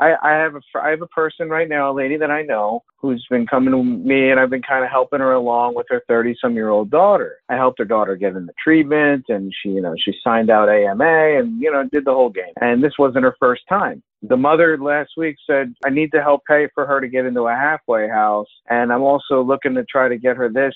I, 0.00 0.14
I 0.22 0.32
have 0.32 0.54
a 0.54 0.60
I 0.78 0.88
have 0.90 1.02
a 1.02 1.06
person 1.06 1.50
right 1.50 1.68
now, 1.68 1.92
a 1.92 1.94
lady 1.94 2.16
that 2.16 2.30
I 2.30 2.42
know 2.42 2.82
who's 2.96 3.24
been 3.28 3.46
coming 3.46 3.72
to 3.72 3.84
me, 3.84 4.30
and 4.30 4.40
I've 4.40 4.48
been 4.48 4.62
kind 4.62 4.82
of 4.82 4.90
helping 4.90 5.20
her 5.20 5.32
along 5.32 5.74
with 5.74 5.86
her 5.90 6.02
30 6.08 6.36
some 6.40 6.54
year 6.54 6.70
old 6.70 6.90
daughter. 6.90 7.36
I 7.50 7.56
helped 7.56 7.78
her 7.80 7.84
daughter 7.84 8.16
get 8.16 8.34
in 8.34 8.46
the 8.46 8.54
treatment, 8.62 9.26
and 9.28 9.52
she 9.62 9.68
you 9.68 9.82
know 9.82 9.94
she 10.02 10.12
signed 10.24 10.48
out 10.50 10.70
AMA, 10.70 11.38
and 11.38 11.60
you 11.60 11.70
know 11.70 11.86
did 11.92 12.06
the 12.06 12.14
whole 12.14 12.30
game. 12.30 12.54
And 12.60 12.82
this 12.82 12.94
wasn't 12.98 13.24
her 13.24 13.36
first 13.38 13.62
time. 13.68 14.02
The 14.22 14.36
mother 14.36 14.76
last 14.78 15.12
week 15.16 15.36
said, 15.46 15.74
I 15.84 15.88
need 15.88 16.12
to 16.12 16.22
help 16.22 16.42
pay 16.46 16.68
for 16.74 16.86
her 16.86 17.00
to 17.00 17.08
get 17.08 17.24
into 17.26 17.42
a 17.42 17.54
halfway 17.54 18.08
house, 18.08 18.48
and 18.70 18.92
I'm 18.92 19.02
also 19.02 19.42
looking 19.42 19.74
to 19.74 19.84
try 19.84 20.08
to 20.08 20.16
get 20.16 20.36
her 20.36 20.48
this 20.48 20.74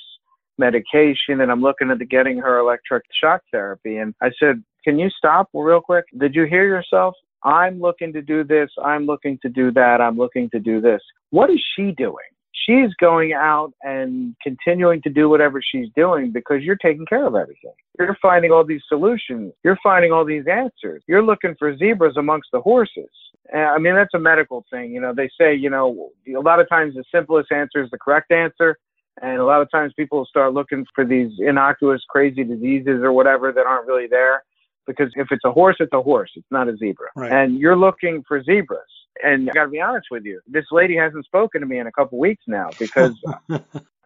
medication, 0.58 1.40
and 1.40 1.50
I'm 1.50 1.62
looking 1.62 1.90
at 1.90 1.98
the 1.98 2.04
getting 2.04 2.38
her 2.38 2.58
electric 2.58 3.04
shock 3.20 3.42
therapy. 3.52 3.96
And 3.96 4.14
I 4.20 4.30
said, 4.38 4.62
Can 4.84 4.98
you 4.98 5.08
stop 5.16 5.48
real 5.54 5.80
quick? 5.80 6.04
Did 6.18 6.34
you 6.34 6.44
hear 6.44 6.66
yourself? 6.66 7.14
I'm 7.44 7.80
looking 7.80 8.12
to 8.14 8.22
do 8.22 8.42
this. 8.42 8.70
I'm 8.82 9.06
looking 9.06 9.38
to 9.42 9.48
do 9.48 9.70
that. 9.72 10.00
I'm 10.00 10.16
looking 10.16 10.48
to 10.50 10.58
do 10.58 10.80
this. 10.80 11.02
What 11.30 11.50
is 11.50 11.62
she 11.76 11.92
doing? 11.92 12.24
She's 12.66 12.94
going 12.98 13.34
out 13.34 13.72
and 13.82 14.34
continuing 14.42 15.02
to 15.02 15.10
do 15.10 15.28
whatever 15.28 15.60
she's 15.60 15.88
doing 15.94 16.32
because 16.32 16.62
you're 16.62 16.76
taking 16.76 17.04
care 17.04 17.26
of 17.26 17.34
everything. 17.34 17.74
You're 17.98 18.16
finding 18.22 18.52
all 18.52 18.64
these 18.64 18.80
solutions. 18.88 19.52
You're 19.62 19.78
finding 19.82 20.12
all 20.12 20.24
these 20.24 20.46
answers. 20.46 21.02
You're 21.06 21.22
looking 21.22 21.54
for 21.58 21.76
zebras 21.76 22.16
amongst 22.16 22.48
the 22.52 22.62
horses. 22.62 23.10
I 23.54 23.78
mean, 23.78 23.94
that's 23.94 24.14
a 24.14 24.18
medical 24.18 24.64
thing. 24.70 24.92
You 24.92 25.00
know, 25.00 25.12
they 25.14 25.28
say, 25.38 25.54
you 25.54 25.68
know, 25.68 26.10
a 26.34 26.40
lot 26.40 26.60
of 26.60 26.68
times 26.70 26.94
the 26.94 27.04
simplest 27.12 27.52
answer 27.52 27.82
is 27.84 27.90
the 27.90 27.98
correct 27.98 28.32
answer. 28.32 28.78
And 29.20 29.38
a 29.38 29.44
lot 29.44 29.60
of 29.60 29.70
times 29.70 29.92
people 29.94 30.24
start 30.24 30.54
looking 30.54 30.86
for 30.94 31.04
these 31.04 31.32
innocuous, 31.38 32.02
crazy 32.08 32.44
diseases 32.44 33.02
or 33.02 33.12
whatever 33.12 33.52
that 33.52 33.66
aren't 33.66 33.86
really 33.86 34.06
there 34.06 34.42
because 34.86 35.10
if 35.16 35.28
it's 35.30 35.44
a 35.44 35.52
horse, 35.52 35.76
it's 35.80 35.92
a 35.92 36.02
horse. 36.02 36.30
It's 36.36 36.46
not 36.50 36.68
a 36.68 36.76
zebra. 36.76 37.08
Right. 37.16 37.32
And 37.32 37.58
you're 37.58 37.76
looking 37.76 38.24
for 38.26 38.42
zebras. 38.42 38.80
And 39.22 39.48
I 39.48 39.52
got 39.52 39.64
to 39.64 39.70
be 39.70 39.80
honest 39.80 40.08
with 40.10 40.24
you, 40.24 40.40
this 40.46 40.64
lady 40.72 40.96
hasn't 40.96 41.24
spoken 41.24 41.60
to 41.60 41.66
me 41.66 41.78
in 41.78 41.86
a 41.86 41.92
couple 41.92 42.18
weeks 42.18 42.44
now 42.48 42.70
because 42.78 43.14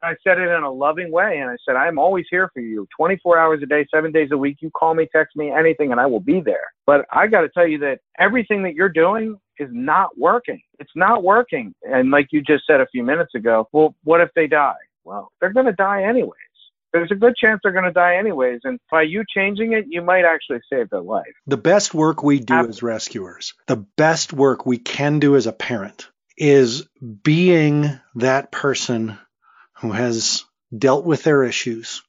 I 0.02 0.14
said 0.22 0.38
it 0.38 0.48
in 0.48 0.62
a 0.62 0.70
loving 0.70 1.10
way. 1.10 1.38
And 1.38 1.50
I 1.50 1.56
said, 1.64 1.76
I'm 1.76 1.98
always 1.98 2.26
here 2.30 2.50
for 2.52 2.60
you 2.60 2.86
24 2.96 3.38
hours 3.38 3.60
a 3.62 3.66
day, 3.66 3.86
seven 3.92 4.12
days 4.12 4.28
a 4.32 4.38
week. 4.38 4.58
You 4.60 4.70
call 4.70 4.94
me, 4.94 5.08
text 5.10 5.36
me, 5.36 5.50
anything, 5.50 5.92
and 5.92 6.00
I 6.00 6.06
will 6.06 6.20
be 6.20 6.40
there. 6.40 6.64
But 6.86 7.06
I 7.10 7.26
got 7.26 7.42
to 7.42 7.48
tell 7.48 7.66
you 7.66 7.78
that 7.78 8.00
everything 8.18 8.62
that 8.64 8.74
you're 8.74 8.88
doing 8.88 9.38
is 9.58 9.68
not 9.72 10.16
working. 10.18 10.60
It's 10.78 10.92
not 10.94 11.24
working. 11.24 11.74
And 11.82 12.10
like 12.10 12.28
you 12.30 12.42
just 12.42 12.64
said 12.66 12.80
a 12.80 12.86
few 12.86 13.02
minutes 13.02 13.34
ago, 13.34 13.68
well, 13.72 13.94
what 14.04 14.20
if 14.20 14.30
they 14.34 14.46
die? 14.46 14.74
Well, 15.04 15.32
they're 15.40 15.52
going 15.52 15.66
to 15.66 15.72
die 15.72 16.02
anyways. 16.02 16.34
There's 16.92 17.10
a 17.10 17.16
good 17.16 17.36
chance 17.36 17.60
they're 17.62 17.72
going 17.72 17.84
to 17.84 17.92
die 17.92 18.16
anyways. 18.16 18.60
And 18.64 18.78
by 18.90 19.02
you 19.02 19.24
changing 19.28 19.72
it, 19.72 19.86
you 19.88 20.02
might 20.02 20.24
actually 20.24 20.60
save 20.72 20.90
their 20.90 21.02
life. 21.02 21.26
The 21.46 21.56
best 21.56 21.92
work 21.92 22.22
we 22.22 22.40
do 22.40 22.54
as 22.54 22.82
rescuers, 22.82 23.54
the 23.66 23.76
best 23.76 24.32
work 24.32 24.64
we 24.64 24.78
can 24.78 25.18
do 25.18 25.36
as 25.36 25.46
a 25.46 25.52
parent 25.52 26.08
is 26.36 26.88
being 27.22 27.98
that 28.14 28.50
person 28.52 29.18
who 29.80 29.92
has 29.92 30.44
dealt 30.76 31.04
with 31.04 31.22
their 31.22 31.42
issues, 31.42 32.02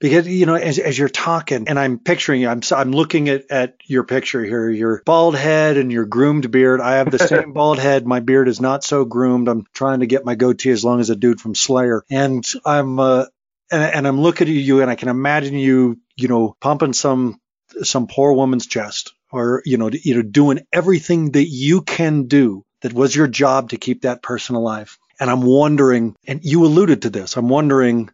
because 0.00 0.26
you 0.26 0.46
know 0.46 0.54
as, 0.54 0.78
as 0.78 0.98
you're 0.98 1.08
talking 1.08 1.68
and 1.68 1.78
i'm 1.78 1.98
picturing 1.98 2.40
you 2.40 2.48
i'm 2.48 2.62
i'm 2.74 2.90
looking 2.90 3.28
at 3.28 3.50
at 3.50 3.76
your 3.84 4.02
picture 4.02 4.42
here 4.42 4.68
your 4.68 5.02
bald 5.04 5.36
head 5.36 5.76
and 5.76 5.92
your 5.92 6.06
groomed 6.06 6.50
beard 6.50 6.80
i 6.80 6.96
have 6.96 7.10
the 7.10 7.18
same 7.28 7.52
bald 7.52 7.78
head 7.78 8.06
my 8.06 8.20
beard 8.20 8.48
is 8.48 8.60
not 8.60 8.82
so 8.82 9.04
groomed 9.04 9.46
i'm 9.48 9.64
trying 9.72 10.00
to 10.00 10.06
get 10.06 10.24
my 10.24 10.34
goatee 10.34 10.70
as 10.70 10.84
long 10.84 11.00
as 11.00 11.10
a 11.10 11.16
dude 11.16 11.40
from 11.40 11.54
slayer 11.54 12.02
and 12.10 12.44
i'm 12.64 12.98
uh 12.98 13.26
and, 13.70 13.82
and 13.82 14.08
i'm 14.08 14.20
looking 14.20 14.48
at 14.48 14.54
you 14.54 14.80
and 14.82 14.90
i 14.90 14.94
can 14.94 15.08
imagine 15.08 15.54
you 15.54 15.98
you 16.16 16.28
know 16.28 16.56
pumping 16.60 16.92
some 16.92 17.40
some 17.82 18.06
poor 18.06 18.32
woman's 18.32 18.66
chest 18.66 19.12
or 19.30 19.62
you 19.64 19.76
know 19.76 19.90
you 19.92 20.16
know 20.16 20.22
doing 20.22 20.60
everything 20.72 21.32
that 21.32 21.46
you 21.46 21.82
can 21.82 22.26
do 22.26 22.64
that 22.82 22.92
was 22.92 23.14
your 23.14 23.28
job 23.28 23.70
to 23.70 23.76
keep 23.76 24.02
that 24.02 24.22
person 24.22 24.56
alive 24.56 24.98
and 25.18 25.30
i'm 25.30 25.42
wondering 25.42 26.16
and 26.26 26.44
you 26.44 26.64
alluded 26.64 27.02
to 27.02 27.10
this 27.10 27.36
i'm 27.36 27.48
wondering 27.48 28.10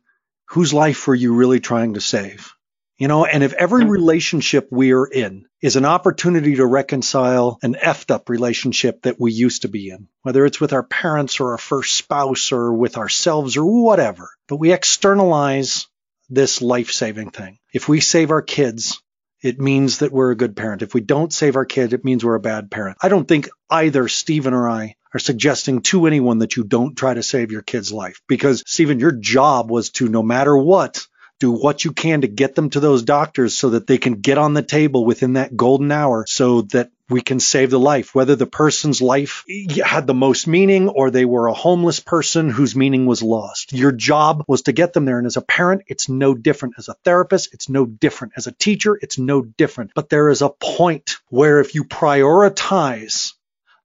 whose 0.47 0.73
life 0.73 1.07
were 1.07 1.15
you 1.15 1.35
really 1.35 1.61
trying 1.61 1.95
to 1.95 2.01
save? 2.01 2.53
You 2.99 3.09
know, 3.09 3.27
and 3.27 3.43
if 3.43 3.53
every 3.53 3.83
mm-hmm. 3.83 3.91
relationship 3.91 4.69
we 4.71 4.93
are 4.93 5.05
in 5.05 5.45
is 5.61 5.77
an 5.77 5.85
opportunity 5.85 6.57
to 6.57 6.65
reconcile 6.65 7.59
an 7.63 7.75
effed 7.75 8.11
up 8.11 8.31
relationship 8.31 9.03
that 9.03 9.21
we 9.21 9.33
used 9.33 9.63
to 9.63 9.69
be 9.69 9.91
in, 9.91 10.09
whether 10.23 10.47
it's 10.47 10.61
with 10.61 10.73
our 10.73 10.83
parents 10.83 11.39
or 11.39 11.53
our 11.53 11.59
first 11.59 11.99
spouse 11.99 12.53
or 12.53 12.73
with 12.73 12.97
ourselves 12.97 13.59
or 13.59 13.67
whatever, 13.67 14.31
but 14.49 14.57
we 14.57 14.73
externalize 14.73 15.87
this 16.29 16.63
life 16.63 16.91
saving 16.91 17.31
thing. 17.31 17.59
If 17.73 17.89
we 17.89 18.01
save 18.01 18.31
our 18.31 18.43
kids, 18.43 19.01
it 19.43 19.61
means 19.61 19.99
that 19.99 20.13
we're 20.13 20.31
a 20.31 20.37
good 20.37 20.57
parent. 20.57 20.83
If 20.83 20.95
we 20.95 21.01
don't 21.01 21.33
save 21.33 21.57
our 21.57 21.65
kid, 21.65 21.93
it 21.93 22.05
means 22.05 22.25
we're 22.25 22.35
a 22.35 22.41
bad 22.41 22.71
parent. 22.71 22.99
I 23.03 23.09
don't 23.09 23.29
think 23.29 23.49
either 23.71 24.09
Stephen 24.09 24.55
or 24.55 24.69
I 24.69 24.97
are 25.15 25.21
suggesting 25.21 25.83
to 25.83 26.07
anyone 26.07 26.39
that 26.39 26.57
you 26.57 26.65
don't 26.65 26.97
try 26.97 27.15
to 27.15 27.23
save 27.23 27.53
your 27.53 27.63
kid's 27.63 27.93
life. 27.93 28.21
Because, 28.29 28.63
Stephen, 28.67 28.99
your 28.99 29.13
job 29.13 29.71
was 29.71 29.91
to, 29.91 30.09
no 30.09 30.23
matter 30.23 30.57
what, 30.57 31.07
do 31.39 31.53
what 31.53 31.85
you 31.85 31.93
can 31.93 32.23
to 32.23 32.29
get 32.29 32.55
them 32.55 32.71
to 32.71 32.81
those 32.81 33.03
doctors 33.03 33.55
so 33.55 33.71
that 33.71 33.87
they 33.87 33.99
can 33.99 34.15
get 34.15 34.39
on 34.39 34.55
the 34.55 34.63
table 34.63 35.05
within 35.05 35.35
that 35.35 35.57
golden 35.57 35.93
hour 35.93 36.25
so 36.27 36.63
that 36.63 36.91
we 37.09 37.21
can 37.21 37.39
save 37.39 37.71
the 37.71 37.79
life, 37.79 38.15
whether 38.15 38.35
the 38.35 38.47
person's 38.47 39.01
life 39.01 39.45
had 39.85 40.07
the 40.07 40.15
most 40.15 40.47
meaning 40.47 40.89
or 40.89 41.11
they 41.11 41.25
were 41.25 41.47
a 41.47 41.55
homeless 41.55 42.01
person 42.01 42.51
whose 42.51 42.75
meaning 42.75 43.07
was 43.07 43.23
lost. 43.23 43.73
Your 43.73 43.93
job 43.93 44.45
was 44.49 44.63
to 44.63 44.73
get 44.73 44.93
them 44.93 45.05
there. 45.05 45.19
And 45.19 45.27
as 45.27 45.37
a 45.37 45.43
parent, 45.43 45.83
it's 45.87 46.09
no 46.09 46.35
different. 46.35 46.75
As 46.79 46.89
a 46.89 46.97
therapist, 47.05 47.55
it's 47.55 47.69
no 47.69 47.87
different. 47.87 48.35
As 48.37 48.49
a 48.49 48.53
teacher, 48.53 48.99
it's 49.01 49.19
no 49.19 49.43
different. 49.43 49.93
But 49.95 50.09
there 50.09 50.29
is 50.29 50.43
a 50.43 50.51
point 50.51 51.17
where 51.29 51.61
if 51.61 51.75
you 51.75 51.85
prioritize 51.85 53.33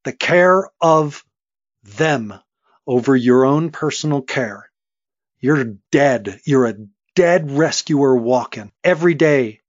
the 0.03 0.13
care 0.13 0.69
of 0.81 1.23
them 1.83 2.33
over 2.87 3.15
your 3.15 3.45
own 3.45 3.69
personal 3.69 4.21
care, 4.21 4.69
you're 5.39 5.75
dead. 5.91 6.39
You're 6.45 6.67
a 6.67 6.75
dead 7.15 7.51
rescuer 7.51 8.15
walking 8.15 8.71
every 8.83 9.13
day 9.13 9.60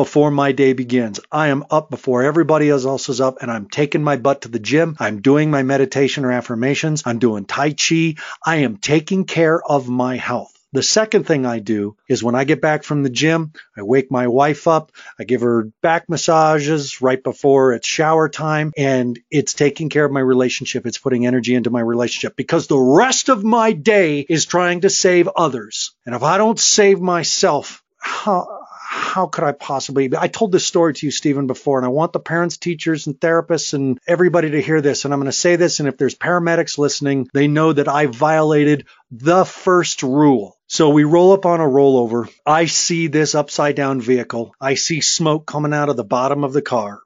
before 0.00 0.30
my 0.30 0.50
day 0.50 0.72
begins. 0.72 1.20
I 1.30 1.48
am 1.48 1.66
up 1.70 1.90
before 1.90 2.22
everybody 2.22 2.70
else 2.70 3.10
is 3.10 3.20
up 3.20 3.42
and 3.42 3.50
I'm 3.50 3.68
taking 3.68 4.02
my 4.02 4.16
butt 4.16 4.40
to 4.40 4.48
the 4.48 4.58
gym. 4.58 4.96
I'm 4.98 5.20
doing 5.20 5.50
my 5.50 5.62
meditation 5.62 6.24
or 6.24 6.32
affirmations. 6.32 7.02
I'm 7.04 7.18
doing 7.18 7.44
Tai 7.44 7.72
Chi. 7.72 8.14
I 8.42 8.56
am 8.64 8.78
taking 8.78 9.26
care 9.26 9.62
of 9.62 9.90
my 9.90 10.16
health. 10.16 10.58
The 10.72 10.82
second 10.82 11.26
thing 11.26 11.44
I 11.44 11.58
do 11.58 11.96
is 12.08 12.22
when 12.22 12.34
I 12.34 12.44
get 12.44 12.62
back 12.62 12.82
from 12.82 13.02
the 13.02 13.10
gym, 13.10 13.52
I 13.76 13.82
wake 13.82 14.10
my 14.10 14.28
wife 14.28 14.66
up. 14.66 14.90
I 15.18 15.24
give 15.24 15.42
her 15.42 15.64
back 15.82 16.08
massages 16.08 17.02
right 17.02 17.22
before 17.22 17.74
it's 17.74 17.86
shower 17.86 18.30
time 18.30 18.72
and 18.78 19.18
it's 19.30 19.52
taking 19.52 19.90
care 19.90 20.06
of 20.06 20.12
my 20.12 20.20
relationship. 20.20 20.86
It's 20.86 20.96
putting 20.96 21.26
energy 21.26 21.54
into 21.54 21.68
my 21.68 21.82
relationship 21.82 22.36
because 22.36 22.68
the 22.68 22.78
rest 22.78 23.28
of 23.28 23.44
my 23.44 23.72
day 23.72 24.20
is 24.20 24.46
trying 24.46 24.80
to 24.80 24.88
save 24.88 25.28
others. 25.28 25.92
And 26.06 26.14
if 26.14 26.22
I 26.22 26.38
don't 26.38 26.58
save 26.58 27.02
myself, 27.02 27.82
how, 27.98 28.59
how 28.92 29.26
could 29.26 29.44
I 29.44 29.52
possibly? 29.52 30.10
I 30.18 30.26
told 30.26 30.50
this 30.50 30.66
story 30.66 30.94
to 30.94 31.06
you, 31.06 31.12
Stephen, 31.12 31.46
before, 31.46 31.78
and 31.78 31.86
I 31.86 31.90
want 31.90 32.12
the 32.12 32.18
parents, 32.18 32.56
teachers, 32.56 33.06
and 33.06 33.14
therapists 33.14 33.72
and 33.72 34.00
everybody 34.04 34.50
to 34.50 34.60
hear 34.60 34.80
this. 34.80 35.04
And 35.04 35.14
I'm 35.14 35.20
going 35.20 35.26
to 35.26 35.32
say 35.32 35.54
this, 35.54 35.78
and 35.78 35.88
if 35.88 35.96
there's 35.96 36.16
paramedics 36.16 36.76
listening, 36.76 37.28
they 37.32 37.46
know 37.46 37.72
that 37.72 37.86
I 37.86 38.06
violated 38.06 38.86
the 39.12 39.44
first 39.44 40.02
rule. 40.02 40.58
So 40.66 40.90
we 40.90 41.04
roll 41.04 41.30
up 41.32 41.46
on 41.46 41.60
a 41.60 41.64
rollover. 41.64 42.28
I 42.44 42.66
see 42.66 43.06
this 43.06 43.36
upside 43.36 43.76
down 43.76 44.00
vehicle. 44.00 44.56
I 44.60 44.74
see 44.74 45.00
smoke 45.00 45.46
coming 45.46 45.72
out 45.72 45.88
of 45.88 45.96
the 45.96 46.02
bottom 46.02 46.42
of 46.42 46.52
the 46.52 46.62
car 46.62 47.00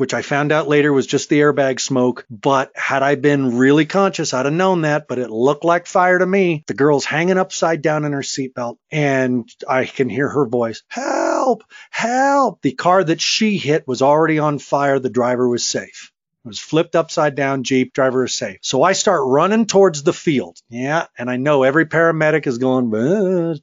which 0.00 0.14
I 0.14 0.22
found 0.22 0.50
out 0.50 0.66
later 0.66 0.94
was 0.94 1.06
just 1.06 1.28
the 1.28 1.40
airbag 1.40 1.78
smoke. 1.78 2.24
But 2.30 2.72
had 2.74 3.02
I 3.02 3.16
been 3.16 3.58
really 3.58 3.84
conscious, 3.84 4.32
I'd 4.32 4.46
have 4.46 4.54
known 4.54 4.80
that, 4.80 5.06
but 5.06 5.18
it 5.18 5.28
looked 5.28 5.62
like 5.62 5.86
fire 5.86 6.18
to 6.18 6.24
me. 6.24 6.64
The 6.66 6.72
girl's 6.72 7.04
hanging 7.04 7.36
upside 7.36 7.82
down 7.82 8.06
in 8.06 8.12
her 8.12 8.22
seatbelt 8.22 8.78
and 8.90 9.46
I 9.68 9.84
can 9.84 10.08
hear 10.08 10.26
her 10.26 10.46
voice, 10.46 10.82
help, 10.88 11.64
help. 11.90 12.62
The 12.62 12.72
car 12.72 13.04
that 13.04 13.20
she 13.20 13.58
hit 13.58 13.86
was 13.86 14.00
already 14.00 14.38
on 14.38 14.58
fire. 14.58 14.98
The 14.98 15.10
driver 15.10 15.46
was 15.46 15.68
safe. 15.68 16.10
It 16.46 16.48
was 16.48 16.58
flipped 16.58 16.96
upside 16.96 17.34
down 17.34 17.62
Jeep, 17.62 17.92
driver 17.92 18.24
is 18.24 18.32
safe. 18.32 18.60
So 18.62 18.82
I 18.82 18.92
start 18.92 19.26
running 19.26 19.66
towards 19.66 20.02
the 20.02 20.14
field. 20.14 20.56
Yeah. 20.70 21.08
And 21.18 21.28
I 21.28 21.36
know 21.36 21.62
every 21.62 21.84
paramedic 21.84 22.46
is 22.46 22.56
going, 22.56 22.90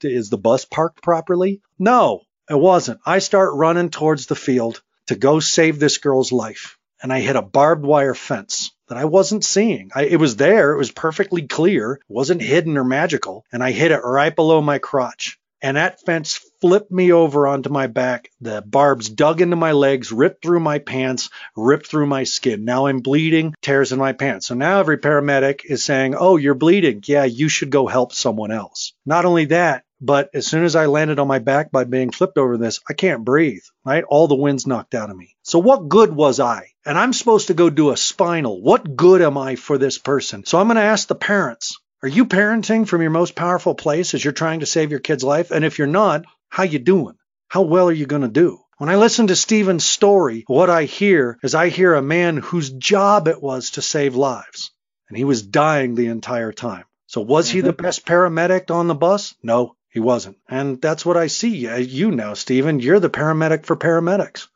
is 0.03 0.29
the 0.29 0.37
bus 0.37 0.65
parked 0.65 1.01
properly? 1.01 1.61
No, 1.79 2.21
it 2.47 2.59
wasn't. 2.59 2.99
I 3.07 3.17
start 3.19 3.55
running 3.55 3.89
towards 3.89 4.27
the 4.27 4.35
field 4.35 4.83
to 5.07 5.15
go 5.15 5.39
save 5.39 5.79
this 5.79 5.97
girl's 5.97 6.31
life. 6.31 6.77
And 7.01 7.13
I 7.13 7.19
hit 7.19 7.35
a 7.35 7.41
barbed 7.41 7.85
wire 7.85 8.15
fence 8.15 8.71
that 8.87 8.97
I 8.97 9.05
wasn't 9.05 9.43
seeing. 9.43 9.91
I, 9.93 10.03
it 10.05 10.19
was 10.19 10.35
there. 10.35 10.73
It 10.73 10.77
was 10.77 10.91
perfectly 10.91 11.47
clear. 11.47 11.93
It 11.93 12.01
wasn't 12.07 12.41
hidden 12.41 12.77
or 12.77 12.83
magical. 12.83 13.45
And 13.51 13.63
I 13.63 13.71
hit 13.71 13.91
it 13.91 13.99
right 14.03 14.35
below 14.35 14.61
my 14.61 14.79
crotch. 14.79 15.37
And 15.61 15.75
that 15.75 15.99
fence 16.01 16.39
flipped 16.61 16.91
me 16.91 17.11
over 17.11 17.47
onto 17.47 17.69
my 17.69 17.87
back. 17.87 18.29
The 18.41 18.61
barbs 18.61 19.09
dug 19.09 19.41
into 19.41 19.55
my 19.55 19.71
legs, 19.71 20.11
ripped 20.11 20.43
through 20.43 20.59
my 20.59 20.77
pants, 20.77 21.29
ripped 21.55 21.87
through 21.87 22.05
my 22.05 22.25
skin. 22.25 22.63
Now 22.63 22.85
I'm 22.85 22.99
bleeding, 22.99 23.55
tears 23.61 23.91
in 23.91 23.97
my 23.97 24.13
pants. 24.13 24.47
So 24.47 24.55
now 24.55 24.79
every 24.79 24.99
paramedic 24.99 25.61
is 25.65 25.83
saying, 25.83 26.15
Oh, 26.15 26.37
you're 26.37 26.53
bleeding. 26.53 27.03
Yeah, 27.05 27.23
you 27.23 27.49
should 27.49 27.71
go 27.71 27.87
help 27.87 28.13
someone 28.13 28.51
else. 28.51 28.93
Not 29.05 29.25
only 29.25 29.45
that, 29.45 29.83
but 29.99 30.29
as 30.33 30.45
soon 30.45 30.63
as 30.63 30.75
I 30.75 30.85
landed 30.85 31.19
on 31.19 31.27
my 31.27 31.39
back 31.39 31.71
by 31.71 31.83
being 31.83 32.11
flipped 32.11 32.37
over 32.37 32.57
this, 32.57 32.79
I 32.87 32.93
can't 32.93 33.25
breathe, 33.25 33.63
right? 33.83 34.03
All 34.03 34.27
the 34.27 34.35
wind's 34.35 34.67
knocked 34.67 34.93
out 34.93 35.09
of 35.09 35.17
me. 35.17 35.35
So 35.41 35.59
what 35.59 35.89
good 35.89 36.13
was 36.13 36.39
I? 36.39 36.71
And 36.85 36.97
I'm 36.97 37.13
supposed 37.13 37.47
to 37.47 37.53
go 37.53 37.69
do 37.69 37.89
a 37.89 37.97
spinal. 37.97 38.61
What 38.61 38.95
good 38.95 39.21
am 39.21 39.37
I 39.37 39.55
for 39.55 39.77
this 39.77 39.97
person? 39.97 40.45
So 40.45 40.59
I'm 40.59 40.67
going 40.67 40.75
to 40.75 40.83
ask 40.83 41.07
the 41.07 41.15
parents, 41.15 41.79
are 42.03 42.09
you 42.09 42.25
parenting 42.25 42.87
from 42.87 43.01
your 43.01 43.09
most 43.09 43.33
powerful 43.33 43.73
place 43.73 44.13
as 44.13 44.23
you're 44.23 44.33
trying 44.33 44.59
to 44.59 44.67
save 44.67 44.91
your 44.91 44.99
kid's 44.99 45.23
life? 45.23 45.49
And 45.49 45.65
if 45.65 45.79
you're 45.79 45.87
not, 45.87 46.25
how 46.49 46.63
you 46.63 46.79
doing? 46.79 47.15
How 47.47 47.63
well 47.63 47.89
are 47.89 47.93
you 47.93 48.05
going 48.05 48.21
to 48.21 48.27
do? 48.27 48.59
When 48.77 48.89
I 48.89 48.97
listen 48.97 49.27
to 49.27 49.35
Stephen's 49.35 49.85
story, 49.85 50.43
what 50.45 50.69
I 50.69 50.83
hear 50.83 51.39
is 51.41 51.55
I 51.55 51.69
hear 51.69 51.95
a 51.95 52.01
man 52.03 52.37
whose 52.37 52.69
job 52.69 53.27
it 53.27 53.41
was 53.41 53.71
to 53.71 53.81
save 53.81 54.15
lives. 54.15 54.71
And 55.09 55.17
he 55.17 55.23
was 55.23 55.41
dying 55.41 55.95
the 55.95 56.07
entire 56.07 56.51
time. 56.51 56.83
So 57.07 57.21
was 57.21 57.49
he 57.49 57.61
the 57.61 57.71
mm-hmm. 57.71 57.81
best 57.81 58.05
paramedic 58.05 58.69
on 58.69 58.87
the 58.87 58.93
bus? 58.93 59.33
No, 59.41 59.76
he 59.97 59.99
wasn't. 59.99 60.37
And 60.47 60.79
that's 60.79 61.03
what 61.03 61.17
I 61.17 61.25
see. 61.25 61.67
Uh, 61.67 61.77
you 61.77 62.11
now, 62.11 62.35
Stephen, 62.35 62.79
you're 62.79 62.99
the 62.99 63.09
paramedic 63.09 63.65
for 63.65 63.75
paramedics. 63.75 64.47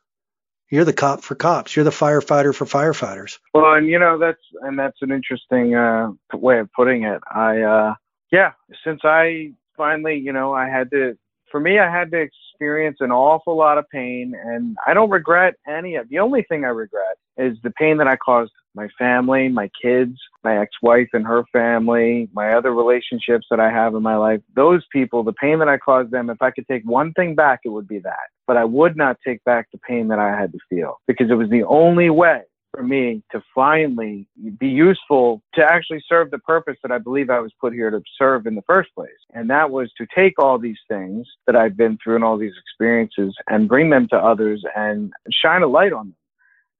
You're 0.70 0.84
the 0.84 0.92
cop 0.92 1.22
for 1.22 1.34
cops. 1.34 1.74
You're 1.74 1.84
the 1.84 1.90
firefighter 1.90 2.54
for 2.54 2.64
firefighters. 2.64 3.38
Well, 3.52 3.74
and 3.74 3.88
you 3.88 3.98
know 3.98 4.18
that's 4.18 4.44
and 4.60 4.78
that's 4.78 5.02
an 5.02 5.10
interesting 5.10 5.74
uh, 5.74 6.12
way 6.32 6.60
of 6.60 6.72
putting 6.72 7.02
it. 7.02 7.20
I 7.28 7.60
uh, 7.60 7.94
yeah, 8.30 8.52
since 8.84 9.00
I 9.02 9.54
finally, 9.76 10.16
you 10.16 10.32
know, 10.32 10.54
I 10.54 10.68
had 10.68 10.90
to. 10.92 11.18
For 11.52 11.60
me, 11.60 11.78
I 11.78 11.90
had 11.90 12.10
to 12.12 12.18
experience 12.18 12.96
an 13.00 13.12
awful 13.12 13.56
lot 13.56 13.76
of 13.76 13.84
pain, 13.90 14.34
and 14.42 14.74
I 14.86 14.94
don't 14.94 15.10
regret 15.10 15.54
any 15.68 15.96
of. 15.96 16.08
The 16.08 16.18
only 16.18 16.42
thing 16.48 16.64
I 16.64 16.68
regret 16.68 17.18
is 17.36 17.58
the 17.62 17.70
pain 17.72 17.98
that 17.98 18.08
I 18.08 18.16
caused 18.16 18.52
my 18.74 18.88
family, 18.98 19.50
my 19.50 19.70
kids, 19.82 20.18
my 20.42 20.58
ex-wife 20.58 21.08
and 21.12 21.26
her 21.26 21.44
family, 21.52 22.30
my 22.32 22.54
other 22.54 22.72
relationships 22.72 23.46
that 23.50 23.60
I 23.60 23.70
have 23.70 23.94
in 23.94 24.02
my 24.02 24.16
life. 24.16 24.40
Those 24.56 24.82
people, 24.90 25.22
the 25.22 25.34
pain 25.34 25.58
that 25.58 25.68
I 25.68 25.76
caused 25.76 26.10
them, 26.10 26.30
if 26.30 26.40
I 26.40 26.50
could 26.50 26.66
take 26.66 26.84
one 26.84 27.12
thing 27.12 27.34
back, 27.34 27.60
it 27.66 27.68
would 27.68 27.86
be 27.86 27.98
that. 27.98 28.30
But 28.46 28.56
I 28.56 28.64
would 28.64 28.96
not 28.96 29.18
take 29.24 29.44
back 29.44 29.68
the 29.72 29.78
pain 29.86 30.08
that 30.08 30.18
I 30.18 30.30
had 30.30 30.52
to 30.52 30.58
feel 30.70 31.00
because 31.06 31.30
it 31.30 31.34
was 31.34 31.50
the 31.50 31.64
only 31.64 32.08
way 32.08 32.40
for 32.74 32.82
me 32.82 33.22
to 33.32 33.42
finally 33.54 34.26
be 34.58 34.68
useful 34.68 35.42
to 35.54 35.62
actually 35.62 36.02
serve 36.08 36.30
the 36.30 36.38
purpose 36.38 36.76
that 36.82 36.90
I 36.90 36.98
believe 36.98 37.28
I 37.30 37.38
was 37.38 37.52
put 37.60 37.72
here 37.72 37.90
to 37.90 38.02
serve 38.18 38.46
in 38.46 38.54
the 38.54 38.62
first 38.62 38.94
place. 38.94 39.10
And 39.34 39.48
that 39.50 39.70
was 39.70 39.90
to 39.98 40.06
take 40.14 40.38
all 40.38 40.58
these 40.58 40.78
things 40.88 41.26
that 41.46 41.54
I've 41.54 41.76
been 41.76 41.98
through 42.02 42.16
and 42.16 42.24
all 42.24 42.38
these 42.38 42.54
experiences 42.58 43.34
and 43.48 43.68
bring 43.68 43.90
them 43.90 44.08
to 44.08 44.16
others 44.16 44.64
and 44.74 45.12
shine 45.30 45.62
a 45.62 45.66
light 45.66 45.92
on 45.92 46.08
them 46.08 46.16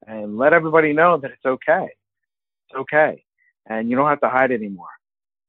and 0.07 0.37
let 0.37 0.53
everybody 0.53 0.93
know 0.93 1.17
that 1.17 1.31
it's 1.31 1.45
okay. 1.45 1.87
It's 2.69 2.77
okay. 2.77 3.23
And 3.67 3.89
you 3.89 3.95
don't 3.95 4.09
have 4.09 4.21
to 4.21 4.29
hide 4.29 4.51
anymore. 4.51 4.87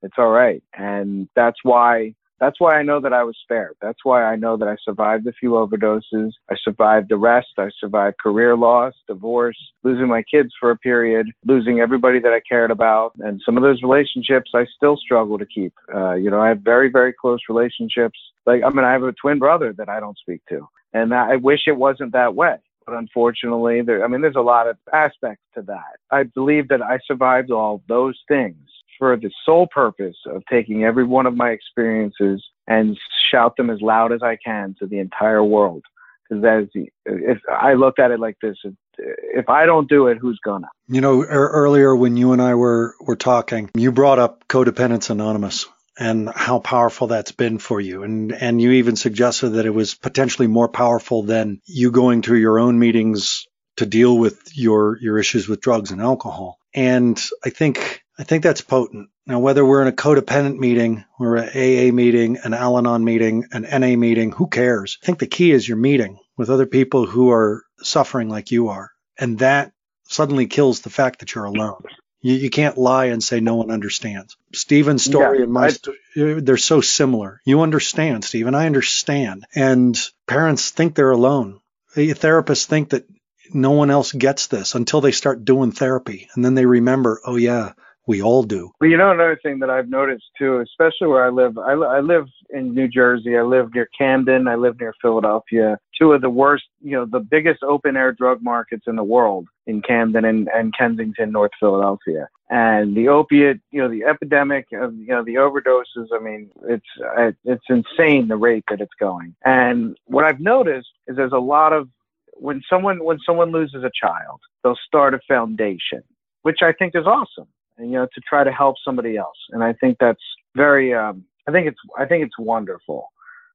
It's 0.03 0.15
all 0.19 0.31
right. 0.31 0.63
And 0.77 1.29
that's 1.35 1.59
why 1.63 2.15
that's 2.41 2.61
why 2.61 2.79
I 2.79 2.83
know 2.83 3.01
that 3.01 3.13
I 3.13 3.23
was 3.23 3.37
spared. 3.43 3.77
That's 3.81 4.05
why 4.05 4.25
I 4.25 4.37
know 4.37 4.57
that 4.57 4.69
I 4.69 4.77
survived 4.85 5.27
a 5.27 5.33
few 5.33 5.51
overdoses. 5.51 6.33
I 6.51 6.57
survived 6.63 7.13
arrest. 7.13 7.49
I 7.59 7.71
survived 7.79 8.19
career 8.19 8.57
loss, 8.57 8.93
divorce, 9.07 9.57
losing 9.83 10.09
my 10.09 10.23
kids 10.23 10.53
for 10.59 10.71
a 10.71 10.77
period, 10.77 11.27
losing 11.47 11.81
everybody 11.81 12.19
that 12.21 12.33
I 12.33 12.41
cared 12.41 12.71
about. 12.71 13.13
And 13.21 13.41
some 13.45 13.57
of 13.57 13.63
those 13.63 13.83
relationships 13.83 14.51
I 14.55 14.67
still 14.77 14.97
struggle 14.97 15.39
to 15.39 15.47
keep. 15.47 15.73
Uh, 15.95 16.15
you 16.15 16.31
know, 16.31 16.41
I 16.41 16.49
have 16.49 16.61
very, 16.61 16.91
very 16.91 17.13
close 17.13 17.41
relationships. 17.49 18.19
Like, 18.47 18.63
I 18.65 18.71
mean, 18.71 18.85
I 18.85 18.93
have 18.93 19.03
a 19.05 19.13
twin 19.13 19.39
brother 19.39 19.73
that 19.79 19.89
I 19.89 20.01
don't 20.01 20.19
speak 20.19 20.43
to. 20.49 20.69
And 20.93 21.15
I 21.15 21.37
wish 21.37 21.61
it 21.67 21.77
wasn't 21.77 22.13
that 22.13 22.35
way. 22.35 22.57
But 22.87 22.97
unfortunately, 22.97 23.81
there, 23.83 24.05
I 24.05 24.09
mean, 24.09 24.21
there's 24.21 24.37
a 24.37 24.41
lot 24.41 24.69
of 24.69 24.77
aspects 24.93 25.43
to 25.55 25.63
that. 25.63 25.97
I 26.11 26.25
believe 26.25 26.69
that 26.69 26.83
I 26.83 26.99
survived 27.07 27.51
all 27.51 27.83
those 27.89 28.19
things 28.29 28.59
for 28.99 29.17
the 29.17 29.31
sole 29.45 29.67
purpose 29.67 30.17
of 30.27 30.43
taking 30.51 30.85
every 30.85 31.05
one 31.05 31.27
of 31.27 31.37
my 31.37 31.51
experiences 31.51 32.45
and 32.67 32.99
shout 33.31 33.57
them 33.57 33.71
as 33.71 33.81
loud 33.81 34.13
as 34.13 34.23
I 34.23 34.37
can 34.45 34.75
to 34.79 34.87
the 34.87 34.99
entire 34.99 35.45
world. 35.45 35.85
Because 36.29 36.43
that 36.43 36.61
is 36.63 36.69
the, 36.75 36.89
if 37.05 37.39
I 37.49 37.75
look 37.75 37.99
at 37.99 38.11
it 38.11 38.19
like 38.19 38.37
this, 38.41 38.57
if, 38.65 38.73
if 38.97 39.49
I 39.49 39.67
don't 39.67 39.89
do 39.89 40.07
it, 40.07 40.17
who's 40.19 40.41
gonna? 40.43 40.69
You 40.89 41.01
know, 41.01 41.21
er, 41.21 41.51
earlier 41.53 41.95
when 41.95 42.17
you 42.17 42.33
and 42.33 42.41
I 42.41 42.55
were 42.55 42.95
were 43.01 43.17
talking, 43.17 43.71
you 43.75 43.93
brought 43.93 44.19
up 44.19 44.49
Co-Dependents 44.49 45.11
Anonymous 45.11 45.67
and 45.99 46.31
how 46.35 46.59
powerful 46.59 47.09
that's 47.09 47.33
been 47.33 47.59
for 47.59 47.81
you. 47.81 48.03
And 48.03 48.33
and 48.33 48.61
you 48.61 48.73
even 48.73 48.97
suggested 48.97 49.51
that 49.51 49.67
it 49.67 49.71
was 49.71 49.95
potentially 49.95 50.49
more 50.49 50.69
powerful 50.69 51.23
than 51.23 51.61
you 51.67 51.91
going 51.91 52.23
to 52.23 52.37
your 52.37 52.59
own 52.59 52.79
meetings 52.79 53.47
to 53.77 53.87
deal 53.87 54.17
with 54.17 54.51
your 54.55 54.99
your 55.01 55.19
issues 55.19 55.49
with 55.49 55.61
drugs 55.61 55.91
and 55.91 56.01
alcohol. 56.01 56.59
And 56.75 57.23
I 57.45 57.51
think 57.51 58.04
I 58.19 58.25
think 58.25 58.43
that's 58.43 58.61
potent. 58.61 59.11
Now, 59.27 59.41
whether 59.41 59.65
we're 59.65 59.83
in 59.83 59.89
a 59.89 59.93
codependent 59.93 60.59
meeting, 60.59 61.05
or 61.19 61.37
an 61.37 61.49
AA 61.49 61.93
meeting, 61.93 62.39
an 62.45 62.55
Al 62.55 62.79
Anon 62.79 63.05
meeting, 63.05 63.47
an 63.53 63.63
NA 63.63 63.97
meeting, 63.97 64.33
who 64.33 64.47
cares? 64.47 64.99
I 65.03 65.07
think 65.07 65.19
the 65.19 65.27
key 65.27 65.51
is 65.51 65.67
you're 65.67 65.77
meeting 65.77 66.19
with 66.37 66.51
other 66.51 66.67
people 66.67 67.07
who 67.07 67.31
are 67.31 67.65
suffering 67.79 68.29
like 68.29 68.51
you 68.51 68.69
are. 68.69 68.91
And 69.19 69.39
that 69.39 69.73
suddenly 70.05 70.47
kills 70.47 70.81
the 70.81 70.91
fact 70.91 71.21
that 71.21 71.35
you're 71.35 71.45
alone. 71.45 71.83
You, 72.21 72.35
you 72.35 72.51
can't 72.51 72.79
lie 72.79 73.07
and 73.07 73.23
say 73.23 73.41
no 73.41 73.57
one 73.57 73.71
understands. 73.71 74.37
Stephen's 74.53 75.05
story 75.05 75.39
yeah, 75.39 75.45
and 75.45 75.53
my 75.53 75.69
story, 75.69 75.99
they're 76.15 76.57
so 76.57 76.81
similar. 76.81 77.41
You 77.45 77.63
understand, 77.63 78.25
Stephen. 78.25 78.55
I 78.55 78.67
understand. 78.67 79.47
And 79.55 79.99
parents 80.27 80.71
think 80.71 80.95
they're 80.95 81.11
alone. 81.11 81.61
Therapists 81.95 82.67
think 82.67 82.91
that 82.91 83.07
no 83.53 83.73
one 83.73 83.91
else 83.91 84.13
gets 84.13 84.47
this 84.47 84.75
until 84.75 85.01
they 85.01 85.13
start 85.13 85.45
doing 85.45 85.73
therapy. 85.73 86.29
And 86.35 86.45
then 86.45 86.55
they 86.55 86.67
remember, 86.67 87.21
oh, 87.25 87.37
yeah, 87.37 87.73
we 88.07 88.23
all 88.23 88.43
do. 88.43 88.71
Well, 88.81 88.91
you 88.91 88.97
know, 88.97 89.11
another 89.11 89.39
thing 89.43 89.59
that 89.61 89.71
I've 89.71 89.89
noticed 89.89 90.25
too, 90.39 90.59
especially 90.59 91.09
where 91.09 91.25
I 91.25 91.31
live, 91.31 91.57
I, 91.57 91.73
I 91.73 92.01
live 92.01 92.27
in 92.51 92.75
New 92.75 92.89
Jersey. 92.89 93.37
I 93.37 93.43
live 93.43 93.75
near 93.75 93.89
Camden. 93.97 94.47
I 94.47 94.57
live 94.57 94.79
near 94.79 94.95
Philadelphia. 95.01 95.79
Two 95.99 96.13
of 96.13 96.21
the 96.21 96.29
worst, 96.29 96.65
you 96.83 96.93
know, 96.93 97.07
the 97.07 97.21
biggest 97.21 97.63
open 97.63 97.97
air 97.97 98.13
drug 98.13 98.43
markets 98.43 98.85
in 98.87 98.97
the 98.97 99.05
world 99.05 99.47
in 99.67 99.81
Camden 99.81 100.25
and, 100.25 100.49
and 100.55 100.77
Kensington, 100.77 101.33
North 101.33 101.53
Philadelphia. 101.59 102.29
And 102.51 102.95
the 102.95 103.09
opiate, 103.09 103.61
you 103.71 103.81
know, 103.81 103.89
the 103.89 104.05
epidemic 104.05 104.67
of, 104.73 104.95
you 104.95 105.07
know, 105.07 105.25
the 105.25 105.37
overdoses. 105.37 106.09
I 106.13 106.23
mean, 106.23 106.51
it's, 106.69 107.39
it's 107.45 107.65
insane 107.71 108.29
the 108.29 108.37
rate 108.37 108.65
that 108.69 108.83
it's 108.83 108.93
going. 109.01 109.35
And 109.47 109.97
what 110.07 110.25
I've 110.25 110.41
noticed 110.41 110.91
is 111.07 111.17
there's 111.17 111.33
a 111.33 111.39
lot 111.39 111.73
of, 111.73 111.89
when 112.35 112.61
someone, 112.69 113.03
when 113.03 113.19
someone 113.25 113.51
loses 113.51 113.83
a 113.83 113.91
child, 113.99 114.41
they'll 114.63 114.79
start 114.87 115.15
a 115.15 115.21
foundation, 115.27 116.03
which 116.43 116.59
I 116.61 116.73
think 116.73 116.95
is 116.95 117.07
awesome 117.07 117.47
and 117.79 117.91
you 117.91 117.97
know 117.97 118.07
to 118.15 118.21
try 118.29 118.45
to 118.45 118.53
help 118.53 118.77
somebody 118.85 119.17
else. 119.17 119.37
And 119.51 119.63
i 119.63 119.73
think 119.75 119.97
that's 119.99 120.23
very 120.57 120.95
um 120.95 121.25
i 121.49 121.53
think 121.53 121.67
it's 121.67 121.79
i 121.99 122.05
think 122.05 122.25
it's 122.25 122.39
wonderful 122.39 123.11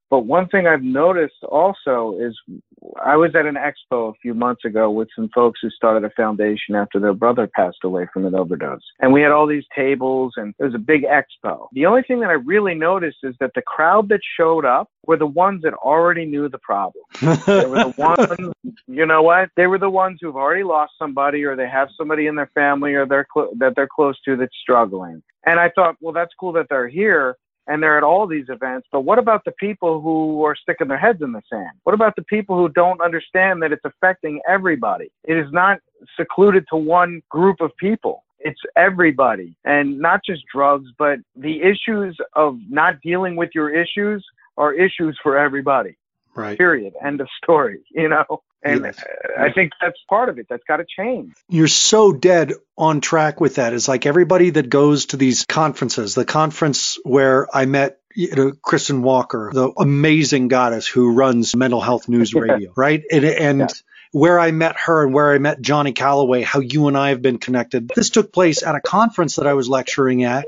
but 0.10 0.26
one 0.26 0.48
thing 0.48 0.66
I've 0.66 0.82
noticed 0.82 1.44
also 1.44 2.18
is 2.20 2.36
I 3.04 3.16
was 3.16 3.32
at 3.36 3.46
an 3.46 3.56
expo 3.56 4.10
a 4.10 4.18
few 4.22 4.34
months 4.34 4.66
ago 4.66 4.90
with 4.90 5.08
some 5.16 5.30
folks 5.36 5.60
who 5.62 5.70
started 5.70 6.04
a 6.04 6.10
foundation 6.12 6.76
after 6.76 7.00
their 7.00 7.14
brother 7.14 7.48
passed 7.48 7.84
away 7.84 8.08
from 8.12 8.26
an 8.26 8.34
overdose. 8.34 8.82
And 9.00 9.14
we 9.14 9.22
had 9.22 9.32
all 9.32 9.46
these 9.46 9.66
tables 9.76 10.34
and 10.38 10.56
it 10.58 10.64
was 10.64 10.74
a 10.74 10.80
big 10.80 11.04
expo. 11.04 11.68
The 11.74 11.86
only 11.86 12.02
thing 12.04 12.22
that 12.22 12.30
I 12.30 12.34
really 12.34 12.74
noticed 12.74 13.18
is 13.24 13.36
that 13.40 13.52
the 13.54 13.62
crowd 13.62 14.10
that 14.10 14.22
showed 14.38 14.66
up 14.66 14.90
were 15.06 15.18
the 15.18 15.28
ones 15.28 15.62
that 15.64 15.74
already 15.74 16.26
knew 16.26 16.50
the 16.50 16.58
problem. 16.58 17.04
they 17.22 17.66
were 17.66 17.84
the 17.84 17.94
ones, 17.98 18.54
you 18.88 19.06
know 19.06 19.22
what? 19.22 19.50
They 19.56 19.68
were 19.68 19.80
the 19.80 19.90
ones 19.90 20.20
who've 20.22 20.36
already 20.36 20.64
lost 20.64 20.94
somebody 20.98 21.44
or 21.44 21.56
they 21.56 21.70
have 21.70 21.90
somebody 21.96 22.28
in 22.28 22.36
their 22.36 22.52
family 22.56 22.94
or 22.94 23.06
they're 23.06 23.28
cl- 23.34 23.52
that 23.60 23.74
they're 23.76 23.90
close 23.94 24.20
to 24.26 24.36
that's 24.38 24.56
struggling. 24.62 25.22
And 25.46 25.60
I 25.60 25.70
thought, 25.70 25.96
well, 26.02 26.14
that's 26.14 26.34
cool 26.40 26.54
that 26.54 26.68
they're 26.70 26.90
here 26.90 27.38
and 27.70 27.82
they're 27.82 27.98
at 27.98 28.04
all 28.04 28.28
these 28.28 28.48
events. 28.50 28.88
But 28.92 29.02
what 29.02 29.20
about 29.20 29.46
the 29.46 29.52
people 29.52 30.02
who 30.02 30.44
are 30.44 30.56
sticking 30.56 30.88
their 30.88 30.98
heads 30.98 31.22
in 31.22 31.32
the 31.32 31.42
sand? 31.50 31.78
What 31.84 31.94
about 31.94 32.16
the 32.16 32.24
people 32.24 32.58
who 32.58 32.68
don't 32.68 33.00
understand 33.00 33.62
that 33.62 33.72
it's 33.72 33.86
affecting 33.86 34.42
everybody? 34.50 35.12
It 35.24 35.38
is 35.38 35.46
not 35.54 35.80
secluded 36.18 36.66
to 36.72 36.76
one 36.76 37.22
group 37.30 37.62
of 37.62 37.72
people. 37.78 38.24
It's 38.40 38.60
everybody 38.76 39.56
and 39.66 40.00
not 40.00 40.22
just 40.26 40.44
drugs, 40.52 40.90
but 40.98 41.20
the 41.36 41.62
issues 41.62 42.18
of 42.34 42.58
not 42.70 43.02
dealing 43.02 43.36
with 43.36 43.52
your 43.54 43.70
issues 43.70 44.26
are 44.58 44.74
issues 44.74 45.18
for 45.22 45.38
everybody. 45.38 45.96
Right. 46.36 46.58
Period. 46.58 46.94
End 47.06 47.22
of 47.22 47.28
story. 47.44 47.82
You 47.92 48.10
know? 48.10 48.42
And 48.62 48.84
yes. 48.84 49.02
I 49.38 49.52
think 49.52 49.72
that's 49.82 49.98
part 50.10 50.28
of 50.30 50.38
it. 50.38 50.48
That's 50.50 50.64
got 50.68 50.78
to 50.78 50.86
change. 50.86 51.34
You're 51.48 51.68
so 51.68 52.12
dead 52.12 52.54
on 52.78 53.00
track 53.00 53.40
with 53.40 53.56
that. 53.56 53.74
It's 53.74 53.88
like 53.88 54.06
everybody 54.06 54.50
that 54.50 54.70
goes 54.70 55.08
to 55.08 55.18
these 55.18 55.46
conferences, 55.46 56.14
the 56.14 56.26
conference 56.26 57.00
where 57.04 57.48
I 57.56 57.66
met 57.66 58.00
you 58.16 58.36
know, 58.36 58.52
Kristen 58.62 59.02
Walker, 59.02 59.52
the 59.54 59.72
amazing 59.78 60.48
goddess 60.48 60.88
who 60.88 61.14
runs 61.14 61.56
Mental 61.56 61.80
Health 61.80 62.10
News 62.10 62.34
Radio, 62.36 62.74
right? 62.76 63.04
And, 63.12 63.24
and 63.24 63.60
yeah. 63.60 63.68
where 64.12 64.40
I 64.40 64.52
met 64.52 64.78
her 64.78 65.04
and 65.06 65.14
where 65.14 65.32
I 65.32 65.38
met 65.38 65.62
Johnny 65.62 65.94
Calloway, 65.94 66.42
how 66.42 66.60
you 66.60 66.88
and 66.88 66.98
I 66.98 67.10
have 67.10 67.22
been 67.22 67.38
connected. 67.38 67.90
This 67.96 68.10
took 68.10 68.34
place 68.34 68.64
at 68.64 68.76
a 68.76 68.82
conference 68.82 69.36
that 69.36 69.48
I 69.48 69.54
was 69.54 69.70
lecturing 69.70 70.24
at 70.24 70.46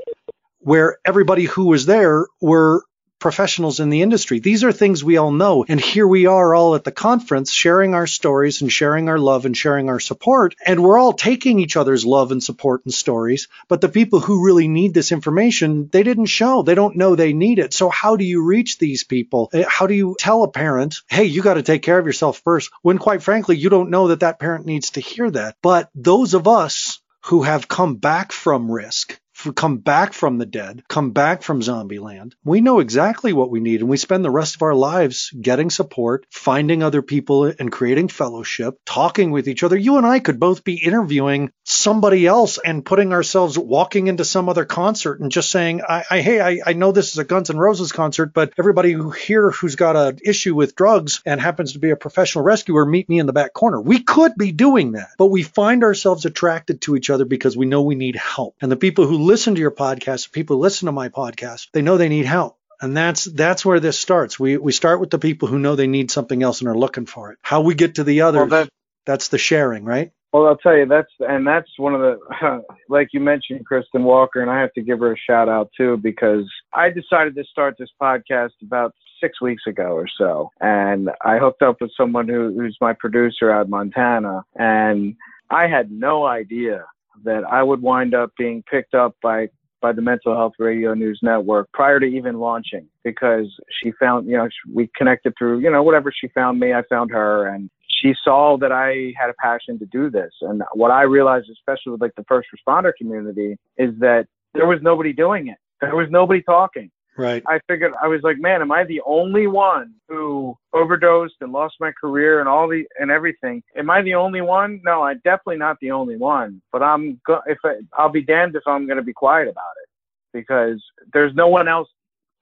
where 0.58 0.98
everybody 1.04 1.44
who 1.44 1.66
was 1.66 1.86
there 1.86 2.26
were 2.40 2.84
professionals 3.22 3.80
in 3.80 3.88
the 3.88 4.02
industry. 4.02 4.40
These 4.40 4.64
are 4.64 4.72
things 4.72 5.02
we 5.02 5.16
all 5.16 5.30
know. 5.30 5.64
And 5.66 5.80
here 5.80 6.06
we 6.06 6.26
are 6.26 6.54
all 6.54 6.74
at 6.74 6.84
the 6.84 6.92
conference 6.92 7.52
sharing 7.52 7.94
our 7.94 8.06
stories 8.06 8.60
and 8.60 8.70
sharing 8.70 9.08
our 9.08 9.18
love 9.18 9.46
and 9.46 9.56
sharing 9.56 9.88
our 9.88 10.00
support. 10.00 10.56
And 10.66 10.82
we're 10.82 10.98
all 10.98 11.12
taking 11.12 11.60
each 11.60 11.76
other's 11.76 12.04
love 12.04 12.32
and 12.32 12.42
support 12.42 12.84
and 12.84 12.92
stories. 12.92 13.48
But 13.68 13.80
the 13.80 13.88
people 13.88 14.18
who 14.20 14.44
really 14.44 14.68
need 14.68 14.92
this 14.92 15.12
information, 15.12 15.88
they 15.92 16.02
didn't 16.02 16.26
show. 16.26 16.62
They 16.62 16.74
don't 16.74 16.96
know 16.96 17.14
they 17.14 17.32
need 17.32 17.60
it. 17.60 17.72
So 17.72 17.88
how 17.88 18.16
do 18.16 18.24
you 18.24 18.44
reach 18.44 18.78
these 18.78 19.04
people? 19.04 19.50
Eh, 19.52 19.64
how 19.66 19.86
do 19.86 19.94
you 19.94 20.16
tell 20.18 20.42
a 20.42 20.50
parent, 20.50 20.96
hey, 21.08 21.24
you 21.24 21.42
got 21.42 21.54
to 21.54 21.62
take 21.62 21.82
care 21.82 22.00
of 22.00 22.06
yourself 22.06 22.42
first? 22.44 22.70
When 22.82 22.98
quite 22.98 23.22
frankly, 23.22 23.56
you 23.56 23.70
don't 23.70 23.90
know 23.90 24.08
that 24.08 24.20
that 24.20 24.40
parent 24.40 24.66
needs 24.66 24.90
to 24.90 25.00
hear 25.00 25.30
that. 25.30 25.56
But 25.62 25.90
those 25.94 26.34
of 26.34 26.48
us 26.48 27.00
who 27.26 27.44
have 27.44 27.68
come 27.68 27.96
back 27.96 28.32
from 28.32 28.68
risk 28.68 29.20
come 29.50 29.78
back 29.78 30.12
from 30.12 30.38
the 30.38 30.46
dead, 30.46 30.82
come 30.88 31.10
back 31.10 31.42
from 31.42 31.62
zombie 31.62 31.98
land. 31.98 32.34
We 32.44 32.60
know 32.60 32.80
exactly 32.80 33.32
what 33.32 33.50
we 33.50 33.60
need 33.60 33.80
and 33.80 33.88
we 33.88 33.96
spend 33.96 34.24
the 34.24 34.30
rest 34.30 34.54
of 34.54 34.62
our 34.62 34.74
lives 34.74 35.30
getting 35.30 35.70
support, 35.70 36.26
finding 36.30 36.82
other 36.82 37.02
people 37.02 37.44
and 37.46 37.72
creating 37.72 38.08
fellowship, 38.08 38.78
talking 38.84 39.30
with 39.30 39.48
each 39.48 39.62
other. 39.62 39.76
You 39.76 39.96
and 39.96 40.06
I 40.06 40.20
could 40.20 40.38
both 40.38 40.64
be 40.64 40.74
interviewing 40.74 41.50
somebody 41.64 42.26
else 42.26 42.58
and 42.58 42.84
putting 42.84 43.12
ourselves 43.12 43.58
walking 43.58 44.06
into 44.06 44.24
some 44.24 44.48
other 44.48 44.64
concert 44.64 45.20
and 45.20 45.32
just 45.32 45.50
saying, 45.50 45.82
I, 45.88 46.04
I 46.10 46.20
hey, 46.20 46.40
I, 46.40 46.60
I 46.66 46.72
know 46.74 46.92
this 46.92 47.12
is 47.12 47.18
a 47.18 47.24
Guns 47.24 47.50
N' 47.50 47.56
Roses 47.56 47.92
concert, 47.92 48.32
but 48.34 48.52
everybody 48.58 48.96
here 49.18 49.50
who's 49.50 49.76
got 49.76 49.96
an 49.96 50.18
issue 50.24 50.54
with 50.54 50.76
drugs 50.76 51.22
and 51.24 51.40
happens 51.40 51.72
to 51.72 51.78
be 51.78 51.90
a 51.90 51.96
professional 51.96 52.44
rescuer, 52.44 52.84
meet 52.84 53.08
me 53.08 53.18
in 53.18 53.26
the 53.26 53.32
back 53.32 53.52
corner. 53.52 53.80
We 53.80 54.02
could 54.02 54.32
be 54.36 54.52
doing 54.52 54.92
that, 54.92 55.10
but 55.16 55.26
we 55.26 55.42
find 55.42 55.84
ourselves 55.84 56.24
attracted 56.24 56.82
to 56.82 56.96
each 56.96 57.10
other 57.10 57.24
because 57.24 57.56
we 57.56 57.66
know 57.66 57.82
we 57.82 57.94
need 57.94 58.16
help. 58.16 58.56
And 58.60 58.70
the 58.70 58.76
people 58.76 59.06
who 59.06 59.18
listen 59.32 59.54
to 59.54 59.60
your 59.62 59.70
podcast, 59.70 60.30
people 60.30 60.56
who 60.56 60.62
listen 60.62 60.86
to 60.86 60.92
my 60.92 61.08
podcast, 61.08 61.68
they 61.72 61.80
know 61.80 61.96
they 61.96 62.10
need 62.10 62.26
help. 62.26 62.58
And 62.82 62.94
that's 62.94 63.24
that's 63.24 63.64
where 63.64 63.80
this 63.80 63.98
starts. 63.98 64.38
We 64.38 64.58
we 64.58 64.72
start 64.72 65.00
with 65.00 65.08
the 65.08 65.18
people 65.18 65.48
who 65.48 65.58
know 65.58 65.74
they 65.74 65.86
need 65.86 66.10
something 66.10 66.42
else 66.42 66.60
and 66.60 66.68
are 66.68 66.76
looking 66.76 67.06
for 67.06 67.32
it. 67.32 67.38
How 67.40 67.62
we 67.62 67.74
get 67.74 67.94
to 67.94 68.04
the 68.04 68.22
others, 68.22 68.50
well, 68.50 68.64
that, 68.64 68.68
that's 69.06 69.28
the 69.28 69.38
sharing, 69.38 69.84
right? 69.84 70.12
Well, 70.32 70.48
I'll 70.48 70.56
tell 70.56 70.76
you 70.76 70.84
that's 70.84 71.12
and 71.20 71.46
that's 71.46 71.70
one 71.78 71.94
of 71.94 72.00
the 72.02 72.62
like 72.90 73.08
you 73.12 73.20
mentioned 73.20 73.64
Kristen 73.64 74.04
Walker, 74.04 74.42
and 74.42 74.50
I 74.50 74.60
have 74.60 74.72
to 74.74 74.82
give 74.82 74.98
her 74.98 75.12
a 75.14 75.16
shout 75.16 75.48
out 75.48 75.70
too 75.74 75.96
because 75.96 76.44
I 76.74 76.90
decided 76.90 77.34
to 77.36 77.44
start 77.44 77.76
this 77.78 77.90
podcast 78.00 78.60
about 78.60 78.94
six 79.18 79.40
weeks 79.40 79.62
ago 79.66 79.92
or 79.92 80.08
so, 80.18 80.50
and 80.60 81.08
I 81.24 81.38
hooked 81.38 81.62
up 81.62 81.80
with 81.80 81.92
someone 81.96 82.28
who, 82.28 82.52
who's 82.52 82.76
my 82.80 82.92
producer 82.92 83.50
out 83.50 83.66
in 83.66 83.70
Montana, 83.70 84.42
and 84.56 85.14
I 85.48 85.68
had 85.68 85.90
no 85.90 86.26
idea 86.26 86.84
that 87.24 87.44
I 87.44 87.62
would 87.62 87.82
wind 87.82 88.14
up 88.14 88.30
being 88.36 88.62
picked 88.70 88.94
up 88.94 89.16
by 89.22 89.48
by 89.80 89.92
the 89.92 90.00
Mental 90.00 90.34
Health 90.34 90.52
Radio 90.60 90.94
News 90.94 91.18
Network 91.22 91.68
prior 91.72 91.98
to 91.98 92.06
even 92.06 92.38
launching 92.38 92.88
because 93.02 93.46
she 93.82 93.90
found, 93.98 94.28
you 94.28 94.36
know, 94.36 94.48
we 94.72 94.88
connected 94.96 95.34
through, 95.36 95.58
you 95.58 95.70
know, 95.70 95.82
whatever 95.82 96.12
she 96.16 96.28
found 96.28 96.60
me, 96.60 96.72
I 96.72 96.82
found 96.88 97.10
her, 97.10 97.48
and 97.48 97.68
she 97.88 98.14
saw 98.24 98.56
that 98.58 98.70
I 98.70 99.12
had 99.20 99.28
a 99.28 99.34
passion 99.42 99.78
to 99.80 99.86
do 99.86 100.08
this. 100.08 100.30
And 100.40 100.62
what 100.74 100.92
I 100.92 101.02
realized, 101.02 101.50
especially 101.50 101.92
with 101.92 102.00
like 102.00 102.14
the 102.16 102.24
first 102.28 102.48
responder 102.56 102.92
community, 102.96 103.56
is 103.76 103.90
that 103.98 104.26
there 104.54 104.66
was 104.66 104.78
nobody 104.82 105.12
doing 105.12 105.48
it. 105.48 105.58
There 105.80 105.96
was 105.96 106.08
nobody 106.10 106.42
talking. 106.42 106.90
Right. 107.16 107.42
I 107.46 107.60
figured 107.68 107.92
I 108.02 108.08
was 108.08 108.22
like, 108.22 108.38
man, 108.38 108.62
am 108.62 108.72
I 108.72 108.84
the 108.84 109.02
only 109.04 109.46
one 109.46 109.94
who 110.08 110.56
overdosed 110.72 111.34
and 111.40 111.52
lost 111.52 111.74
my 111.78 111.92
career 111.92 112.40
and 112.40 112.48
all 112.48 112.68
the 112.68 112.84
and 112.98 113.10
everything? 113.10 113.62
Am 113.76 113.90
I 113.90 114.02
the 114.02 114.14
only 114.14 114.40
one? 114.40 114.80
No, 114.82 115.02
I'm 115.02 115.20
definitely 115.22 115.58
not 115.58 115.76
the 115.80 115.90
only 115.90 116.16
one. 116.16 116.62
But 116.72 116.82
I'm 116.82 117.20
go- 117.26 117.42
if 117.46 117.58
I, 117.64 117.80
I'll 117.98 118.08
be 118.08 118.22
damned 118.22 118.56
if 118.56 118.62
I'm 118.66 118.86
going 118.86 118.96
to 118.96 119.02
be 119.02 119.12
quiet 119.12 119.48
about 119.48 119.74
it 119.82 119.88
because 120.32 120.82
there's 121.12 121.34
no 121.34 121.48
one 121.48 121.68
else 121.68 121.88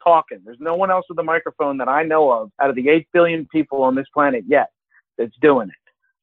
talking. 0.02 0.38
There's 0.44 0.60
no 0.60 0.76
one 0.76 0.90
else 0.90 1.04
with 1.08 1.18
a 1.18 1.24
microphone 1.24 1.76
that 1.78 1.88
I 1.88 2.04
know 2.04 2.30
of 2.30 2.50
out 2.60 2.70
of 2.70 2.76
the 2.76 2.88
eight 2.88 3.08
billion 3.12 3.46
people 3.46 3.82
on 3.82 3.94
this 3.96 4.06
planet 4.14 4.44
yet 4.46 4.70
that's 5.18 5.34
doing 5.42 5.68
it. 5.68 5.74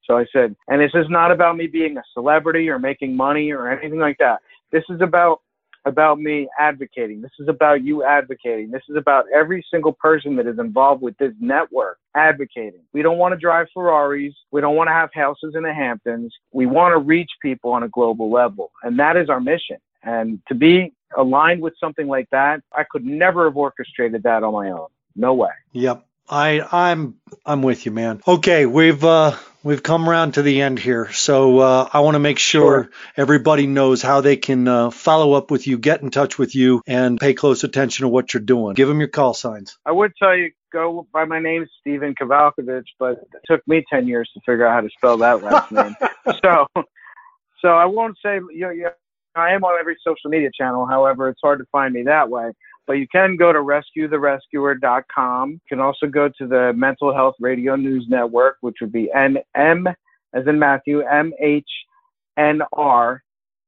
So 0.06 0.18
I 0.18 0.26
said, 0.32 0.56
and 0.70 0.80
this 0.82 0.92
is 0.94 1.10
not 1.10 1.32
about 1.32 1.58
me 1.58 1.68
being 1.68 1.98
a 1.98 2.04
celebrity 2.14 2.70
or 2.70 2.80
making 2.80 3.16
money 3.16 3.52
or 3.52 3.70
anything 3.70 4.00
like 4.00 4.18
that. 4.20 4.40
This 4.72 4.84
is 4.90 5.02
about 5.02 5.42
about 5.86 6.20
me 6.20 6.48
advocating. 6.60 7.22
This 7.22 7.32
is 7.40 7.48
about 7.48 7.84
you 7.84 8.04
advocating. 8.04 8.72
This 8.72 8.84
is 8.90 8.96
about 8.96 9.26
every 9.34 9.66
single 9.72 9.94
person 9.94 10.36
that 10.38 10.48
is 10.48 10.60
involved 10.60 11.02
with 11.02 11.18
this 11.18 11.34
network 11.40 12.00
advocating. 12.16 12.82
We 12.94 13.02
don't 13.02 13.18
want 13.18 13.34
to 13.34 13.40
drive 13.40 13.68
Ferraris. 13.74 14.34
We 14.52 14.62
don't 14.62 14.76
want 14.76 14.88
to 14.88 14.94
have 14.94 15.10
houses 15.14 15.54
in 15.56 15.64
the 15.64 15.74
Hamptons. 15.74 16.34
We 16.52 16.66
want 16.66 16.94
to 16.94 16.98
reach 16.98 17.32
people 17.42 17.72
on 17.72 17.84
a 17.84 17.90
global 17.90 18.32
level. 18.32 18.72
And 18.84 18.98
that 19.00 19.18
is 19.18 19.30
our 19.30 19.40
mission. 19.40 19.78
And 20.04 20.40
to 20.48 20.56
be 20.56 20.94
aligned 21.18 21.62
with 21.62 21.74
something 21.80 22.08
like 22.08 22.30
that, 22.32 22.62
I 22.74 22.84
could 22.90 23.06
never 23.06 23.46
have 23.46 23.58
orchestrated 23.58 24.24
that 24.24 24.44
on 24.44 24.54
my 24.54 24.72
own. 24.72 24.88
No 25.16 25.34
way. 25.34 25.52
Yep. 25.74 26.07
I 26.30 26.62
I'm 26.72 27.16
I'm 27.46 27.62
with 27.62 27.86
you, 27.86 27.92
man. 27.92 28.22
Okay, 28.28 28.66
we've 28.66 29.04
uh 29.04 29.36
we've 29.64 29.84
come 29.84 30.10
around 30.10 30.34
to 30.34 30.42
the 30.42 30.62
end 30.62 30.80
here. 30.80 31.12
So 31.12 31.60
uh, 31.60 31.90
I 31.92 32.00
want 32.00 32.16
to 32.16 32.20
make 32.20 32.40
sure, 32.40 32.84
sure, 32.84 32.92
everybody 33.16 33.68
knows 33.68 34.02
how 34.02 34.22
they 34.22 34.38
can 34.38 34.68
uh, 34.68 34.90
follow 34.92 35.34
up 35.34 35.52
with 35.52 35.68
you, 35.68 35.78
get 35.78 36.02
in 36.02 36.10
touch 36.10 36.38
with 36.38 36.56
you, 36.56 36.82
and 36.88 37.20
pay 37.20 37.34
close 37.34 37.64
attention 37.64 38.04
to 38.04 38.10
what 38.10 38.34
you're 38.34 38.42
doing. 38.42 38.76
Give 38.76 38.88
them 38.88 39.00
your 39.00 39.10
call 39.10 39.34
signs. 39.34 39.78
I 39.86 39.92
would 39.92 40.14
tell 40.18 40.36
you 40.36 40.52
go 40.72 41.08
by 41.14 41.26
my 41.26 41.40
name, 41.40 41.66
Stephen 41.80 42.16
Kavalkovich, 42.16 42.86
but 43.00 43.12
it 43.12 43.42
took 43.46 43.68
me 43.68 43.84
10 43.92 44.08
years 44.08 44.30
to 44.34 44.40
figure 44.46 44.66
out 44.66 44.74
how 44.74 44.82
to 44.82 44.90
spell 44.90 45.18
that 45.18 45.44
last 45.44 45.72
name. 45.72 45.96
so, 46.44 46.66
so 47.62 47.70
I 47.70 47.86
won't 47.86 48.18
say 48.24 48.36
you 48.54 48.62
know, 48.62 48.90
I 49.36 49.52
am 49.52 49.64
on 49.64 49.80
every 49.80 49.96
social 50.04 50.30
media 50.30 50.50
channel. 50.58 50.86
However, 50.86 51.30
it's 51.30 51.40
hard 51.44 51.60
to 51.60 51.66
find 51.72 51.94
me 51.94 52.04
that 52.04 52.30
way. 52.30 52.52
But 52.88 52.94
you 52.94 53.08
can 53.12 53.36
go 53.36 53.54
to 53.54 53.60
rescuetherescuer.com. 53.60 55.52
You 55.52 55.60
can 55.68 55.80
also 55.80 56.08
go 56.08 56.30
to 56.30 56.48
the 56.48 56.74
Mental 56.74 57.14
Health 57.14 57.36
Radio 57.40 57.76
News 57.76 58.08
Network, 58.10 58.58
which 58.62 58.78
would 58.82 58.94
be 58.94 59.12
NM, 59.16 59.94
as 60.34 60.48
in 60.48 60.58
Matthew, 60.58 61.04
MHNR 62.38 63.20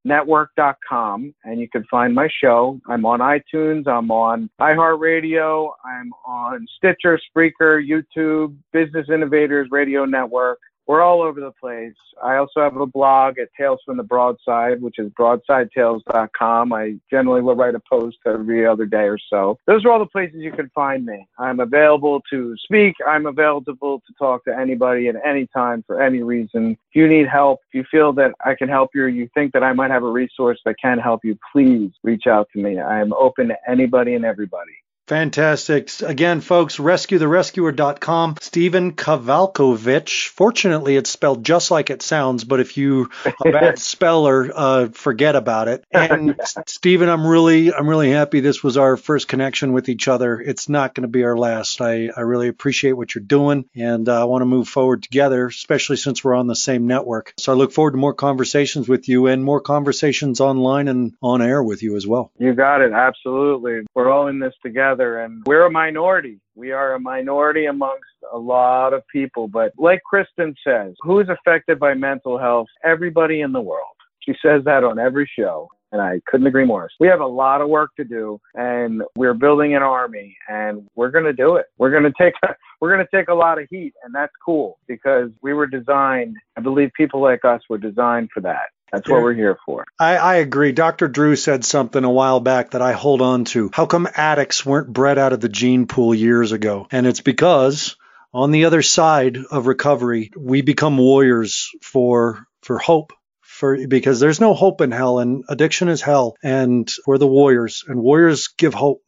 network.com 0.06 1.34
and 1.44 1.60
you 1.60 1.68
can 1.70 1.84
find 1.92 2.14
my 2.16 2.30
show. 2.42 2.80
I'm 2.88 3.06
on 3.06 3.20
iTunes, 3.20 3.88
I'm 3.88 4.12
on 4.12 4.50
iHeartRadio, 4.60 5.72
I'm 5.84 6.12
on 6.26 6.66
Stitcher, 6.78 7.20
Spreaker, 7.30 7.82
YouTube, 7.86 8.56
Business 8.72 9.08
Innovators 9.14 9.68
Radio 9.72 10.06
Network 10.06 10.60
we're 10.90 11.04
all 11.04 11.22
over 11.22 11.40
the 11.40 11.52
place. 11.52 11.94
I 12.20 12.38
also 12.38 12.62
have 12.62 12.76
a 12.76 12.88
blog 12.88 13.38
at 13.38 13.50
Tales 13.56 13.80
from 13.86 13.98
the 13.98 14.04
Broadside, 14.04 14.82
which 14.82 14.98
is 14.98 15.12
broadsidetales.com. 15.12 16.74
I 16.74 16.96
generally 17.12 17.44
will 17.44 17.56
write 17.56 17.76
a 17.76 17.82
post 17.88 18.18
every 18.26 18.66
other 18.66 18.88
day 18.88 19.04
or 19.04 19.20
so. 19.30 19.60
Those 19.68 19.86
are 19.86 19.92
all 19.92 20.00
the 20.00 20.08
places 20.08 20.38
you 20.40 20.52
can 20.52 20.68
find 20.74 21.06
me. 21.06 21.28
I'm 21.38 21.60
available 21.60 22.24
to 22.32 22.56
speak. 22.58 22.96
I'm 23.08 23.28
available 23.28 24.00
to 24.00 24.14
talk 24.18 24.44
to 24.46 24.58
anybody 24.58 25.08
at 25.10 25.16
any 25.24 25.46
time 25.46 25.84
for 25.86 26.02
any 26.02 26.24
reason. 26.24 26.72
If 26.72 26.96
you 26.96 27.08
need 27.08 27.28
help, 27.28 27.60
if 27.68 27.76
you 27.76 27.86
feel 27.92 28.12
that 28.14 28.34
I 28.44 28.56
can 28.56 28.68
help 28.68 28.90
you, 28.96 29.04
or 29.04 29.10
you 29.10 29.30
think 29.36 29.54
that 29.54 29.64
I 29.64 29.74
might 29.74 29.92
have 29.92 30.02
a 30.02 30.12
resource 30.12 30.60
that 30.66 30.78
can 30.82 30.98
help 30.98 31.24
you, 31.24 31.38
please 31.52 31.92
reach 32.02 32.26
out 32.26 32.50
to 32.54 32.60
me. 32.60 32.80
I 32.80 33.00
am 33.00 33.14
open 33.14 33.50
to 33.50 33.58
anybody 33.70 34.16
and 34.16 34.26
everybody. 34.26 34.74
Fantastic. 35.10 35.90
Again, 36.02 36.40
folks, 36.40 36.78
rescuetherescuer.com. 36.78 38.36
Stephen 38.42 38.94
Kavalkovich. 38.94 40.28
Fortunately, 40.28 40.98
it's 40.98 41.10
spelled 41.10 41.44
just 41.44 41.72
like 41.72 41.90
it 41.90 42.04
sounds, 42.04 42.44
but 42.44 42.60
if 42.60 42.78
you 42.78 43.10
a 43.26 43.52
bad 43.52 43.80
speller, 43.80 44.52
uh, 44.54 44.90
forget 44.90 45.36
about 45.36 45.68
it. 45.68 45.84
And 45.92 46.40
Stephen, 46.68 47.10
I'm 47.10 47.26
really, 47.26 47.74
I'm 47.74 47.90
really 47.90 48.12
happy 48.12 48.40
this 48.40 48.64
was 48.64 48.78
our 48.78 48.98
first 48.98 49.28
connection 49.28 49.74
with 49.74 49.90
each 49.90 50.08
other. 50.08 50.40
It's 50.40 50.70
not 50.70 50.94
going 50.94 51.02
to 51.02 51.08
be 51.08 51.24
our 51.24 51.36
last. 51.36 51.82
I, 51.82 52.12
I 52.16 52.22
really 52.22 52.48
appreciate 52.48 52.92
what 52.92 53.16
you're 53.16 53.24
doing, 53.24 53.66
and 53.76 54.08
uh, 54.08 54.22
I 54.22 54.26
want 54.26 54.44
to 54.44 54.46
move 54.46 54.70
forward 54.70 55.02
together, 55.02 55.48
especially 55.48 55.98
since 55.98 56.24
we're 56.24 56.36
on 56.36 56.46
the 56.46 56.56
same 56.56 56.86
network. 56.86 57.34
So 57.40 57.52
I 57.52 57.56
look 57.56 57.72
forward 57.72 57.94
to 57.94 57.98
more 57.98 58.14
conversations 58.14 58.88
with 58.88 59.10
you 59.10 59.26
and 59.26 59.44
more 59.44 59.60
conversations 59.60 60.40
online 60.40 60.88
and 60.88 61.16
on 61.20 61.42
air 61.42 61.64
with 61.64 61.82
you 61.82 61.96
as 61.96 62.06
well. 62.06 62.32
You 62.38 62.54
got 62.54 62.82
it. 62.82 62.92
Absolutely. 62.94 63.88
We're 63.96 64.12
all 64.12 64.28
in 64.28 64.38
this 64.38 64.54
together 64.62 64.99
and 65.00 65.44
we're 65.46 65.66
a 65.66 65.72
minority. 65.72 66.40
We 66.56 66.72
are 66.72 66.94
a 66.94 67.00
minority 67.00 67.66
amongst 67.66 68.04
a 68.32 68.38
lot 68.38 68.94
of 68.94 69.04
people. 69.08 69.48
But 69.48 69.74
like 69.78 70.02
Kristen 70.04 70.56
says, 70.66 70.94
who 71.02 71.20
is 71.20 71.28
affected 71.30 71.80
by 71.80 71.94
mental 71.94 72.38
health? 72.38 72.68
Everybody 72.84 73.42
in 73.42 73.52
the 73.52 73.62
world. 73.62 73.96
She 74.20 74.34
says 74.42 74.64
that 74.66 74.84
on 74.84 75.00
every 75.00 75.30
show. 75.38 75.70
And 75.92 76.02
I 76.02 76.22
couldn't 76.28 76.46
agree 76.46 76.66
more. 76.66 76.88
We 77.00 77.08
have 77.08 77.22
a 77.22 77.26
lot 77.26 77.62
of 77.62 77.70
work 77.70 77.96
to 77.96 78.04
do 78.04 78.40
and 78.54 79.02
we're 79.16 79.34
building 79.34 79.76
an 79.76 79.82
army 79.82 80.38
and 80.48 80.88
we're 80.96 81.10
going 81.10 81.26
to 81.26 81.34
do 81.34 81.56
it. 81.56 81.66
We're 81.80 81.90
going 81.90 82.04
to 82.04 82.14
take, 82.16 82.36
we're 82.82 82.94
going 82.94 83.04
to 83.04 83.18
take 83.18 83.30
a 83.30 83.34
lot 83.34 83.60
of 83.60 83.68
heat 83.72 83.94
and 84.04 84.14
that's 84.14 84.34
cool 84.46 84.78
because 84.88 85.32
we 85.42 85.54
were 85.54 85.66
designed, 85.66 86.36
I 86.58 86.62
believe 86.62 86.92
people 86.96 87.22
like 87.22 87.44
us 87.44 87.62
were 87.70 87.80
designed 87.80 88.30
for 88.32 88.42
that. 88.42 88.70
That's 88.92 89.08
what 89.08 89.22
we're 89.22 89.34
here 89.34 89.58
for. 89.66 89.86
I, 90.00 90.18
I, 90.18 90.36
agree. 90.36 90.72
Dr. 90.72 91.08
Drew 91.08 91.36
said 91.36 91.64
something 91.64 92.04
a 92.04 92.10
while 92.10 92.40
back 92.40 92.72
that 92.72 92.82
I 92.82 92.94
hold 92.94 93.22
on 93.22 93.46
to. 93.46 93.70
How 93.74 93.86
come 93.86 94.08
addicts 94.16 94.66
weren't 94.66 94.92
bred 94.92 95.18
out 95.18 95.34
of 95.34 95.42
the 95.42 95.50
gene 95.50 95.88
pool 95.88 96.14
years 96.14 96.52
ago? 96.52 96.88
And 96.92 97.06
it's 97.06 97.22
because 97.22 97.96
on 98.34 98.52
the 98.52 98.66
other 98.66 98.82
side 98.82 99.38
of 99.52 99.68
recovery, 99.68 100.32
we 100.38 100.62
become 100.62 100.98
warriors 100.98 101.70
for 101.82 102.46
for 102.62 102.78
hope. 102.78 103.14
For, 103.42 103.88
because 103.88 104.22
there's 104.22 104.40
no 104.40 104.54
hope 104.54 104.80
in 104.80 104.92
hell 104.92 105.20
and 105.20 105.44
addiction 105.50 105.90
is 105.90 106.02
hell 106.02 106.38
and 106.42 106.90
we're 107.06 107.18
the 107.18 107.28
warriors 107.28 107.84
and 107.86 108.00
warriors 108.00 108.48
give 108.48 108.74
hope 108.74 109.02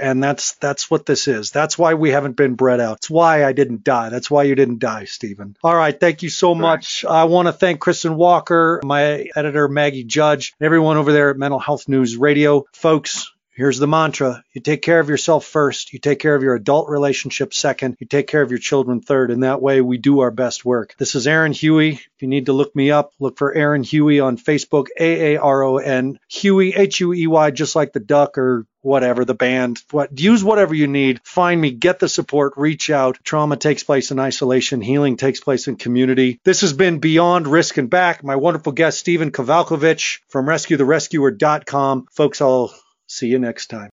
and 0.00 0.22
that's 0.22 0.54
that's 0.54 0.90
what 0.90 1.06
this 1.06 1.28
is. 1.28 1.50
That's 1.50 1.78
why 1.78 1.94
we 1.94 2.10
haven't 2.10 2.36
been 2.36 2.54
bred 2.54 2.80
out. 2.80 2.98
It's 2.98 3.10
why 3.10 3.44
I 3.44 3.52
didn't 3.52 3.84
die. 3.84 4.08
That's 4.08 4.30
why 4.30 4.44
you 4.44 4.54
didn't 4.54 4.78
die, 4.78 5.04
Stephen. 5.04 5.56
All 5.62 5.74
right, 5.74 5.98
thank 5.98 6.22
you 6.22 6.28
so 6.28 6.54
much. 6.54 7.04
I 7.04 7.24
want 7.24 7.48
to 7.48 7.52
thank 7.52 7.80
Kristen 7.80 8.16
Walker, 8.16 8.80
my 8.84 9.28
editor 9.36 9.68
Maggie 9.68 10.04
Judge, 10.04 10.54
and 10.58 10.66
everyone 10.66 10.96
over 10.96 11.12
there 11.12 11.30
at 11.30 11.36
Mental 11.36 11.58
Health 11.58 11.88
News 11.88 12.16
Radio. 12.16 12.64
Folks, 12.72 13.32
Here's 13.56 13.78
the 13.78 13.86
mantra. 13.86 14.44
You 14.52 14.60
take 14.60 14.82
care 14.82 15.00
of 15.00 15.08
yourself 15.08 15.46
first. 15.46 15.94
You 15.94 15.98
take 15.98 16.18
care 16.18 16.34
of 16.34 16.42
your 16.42 16.54
adult 16.54 16.90
relationship 16.90 17.54
second. 17.54 17.96
You 17.98 18.06
take 18.06 18.26
care 18.26 18.42
of 18.42 18.50
your 18.50 18.58
children 18.58 19.00
third. 19.00 19.30
And 19.30 19.44
that 19.44 19.62
way 19.62 19.80
we 19.80 19.96
do 19.96 20.20
our 20.20 20.30
best 20.30 20.62
work. 20.66 20.94
This 20.98 21.14
is 21.14 21.26
Aaron 21.26 21.52
Huey. 21.52 21.92
If 21.92 22.20
you 22.20 22.28
need 22.28 22.46
to 22.46 22.52
look 22.52 22.76
me 22.76 22.90
up, 22.90 23.12
look 23.18 23.38
for 23.38 23.54
Aaron 23.54 23.82
Huey 23.82 24.20
on 24.20 24.36
Facebook, 24.36 24.88
A-A-R-O-N, 25.00 26.18
Huey, 26.28 26.74
H-U-E-Y, 26.74 27.50
just 27.52 27.74
like 27.74 27.94
the 27.94 28.00
duck 28.00 28.36
or 28.36 28.66
whatever, 28.82 29.24
the 29.24 29.34
band. 29.34 29.82
What, 29.90 30.20
use 30.20 30.44
whatever 30.44 30.74
you 30.74 30.86
need. 30.86 31.22
Find 31.24 31.58
me, 31.58 31.70
get 31.70 31.98
the 31.98 32.10
support, 32.10 32.52
reach 32.58 32.90
out. 32.90 33.18
Trauma 33.24 33.56
takes 33.56 33.82
place 33.82 34.10
in 34.10 34.18
isolation. 34.18 34.82
Healing 34.82 35.16
takes 35.16 35.40
place 35.40 35.66
in 35.66 35.76
community. 35.76 36.40
This 36.44 36.60
has 36.60 36.74
been 36.74 36.98
Beyond 36.98 37.46
Risk 37.46 37.78
and 37.78 37.88
Back. 37.88 38.22
My 38.22 38.36
wonderful 38.36 38.72
guest, 38.72 38.98
Stephen 38.98 39.32
Kavalkovich 39.32 40.20
from 40.28 40.44
RescueTheRescuer.com. 40.44 42.06
Folks, 42.12 42.42
I'll 42.42 42.74
See 43.16 43.28
you 43.28 43.38
next 43.38 43.68
time. 43.68 43.88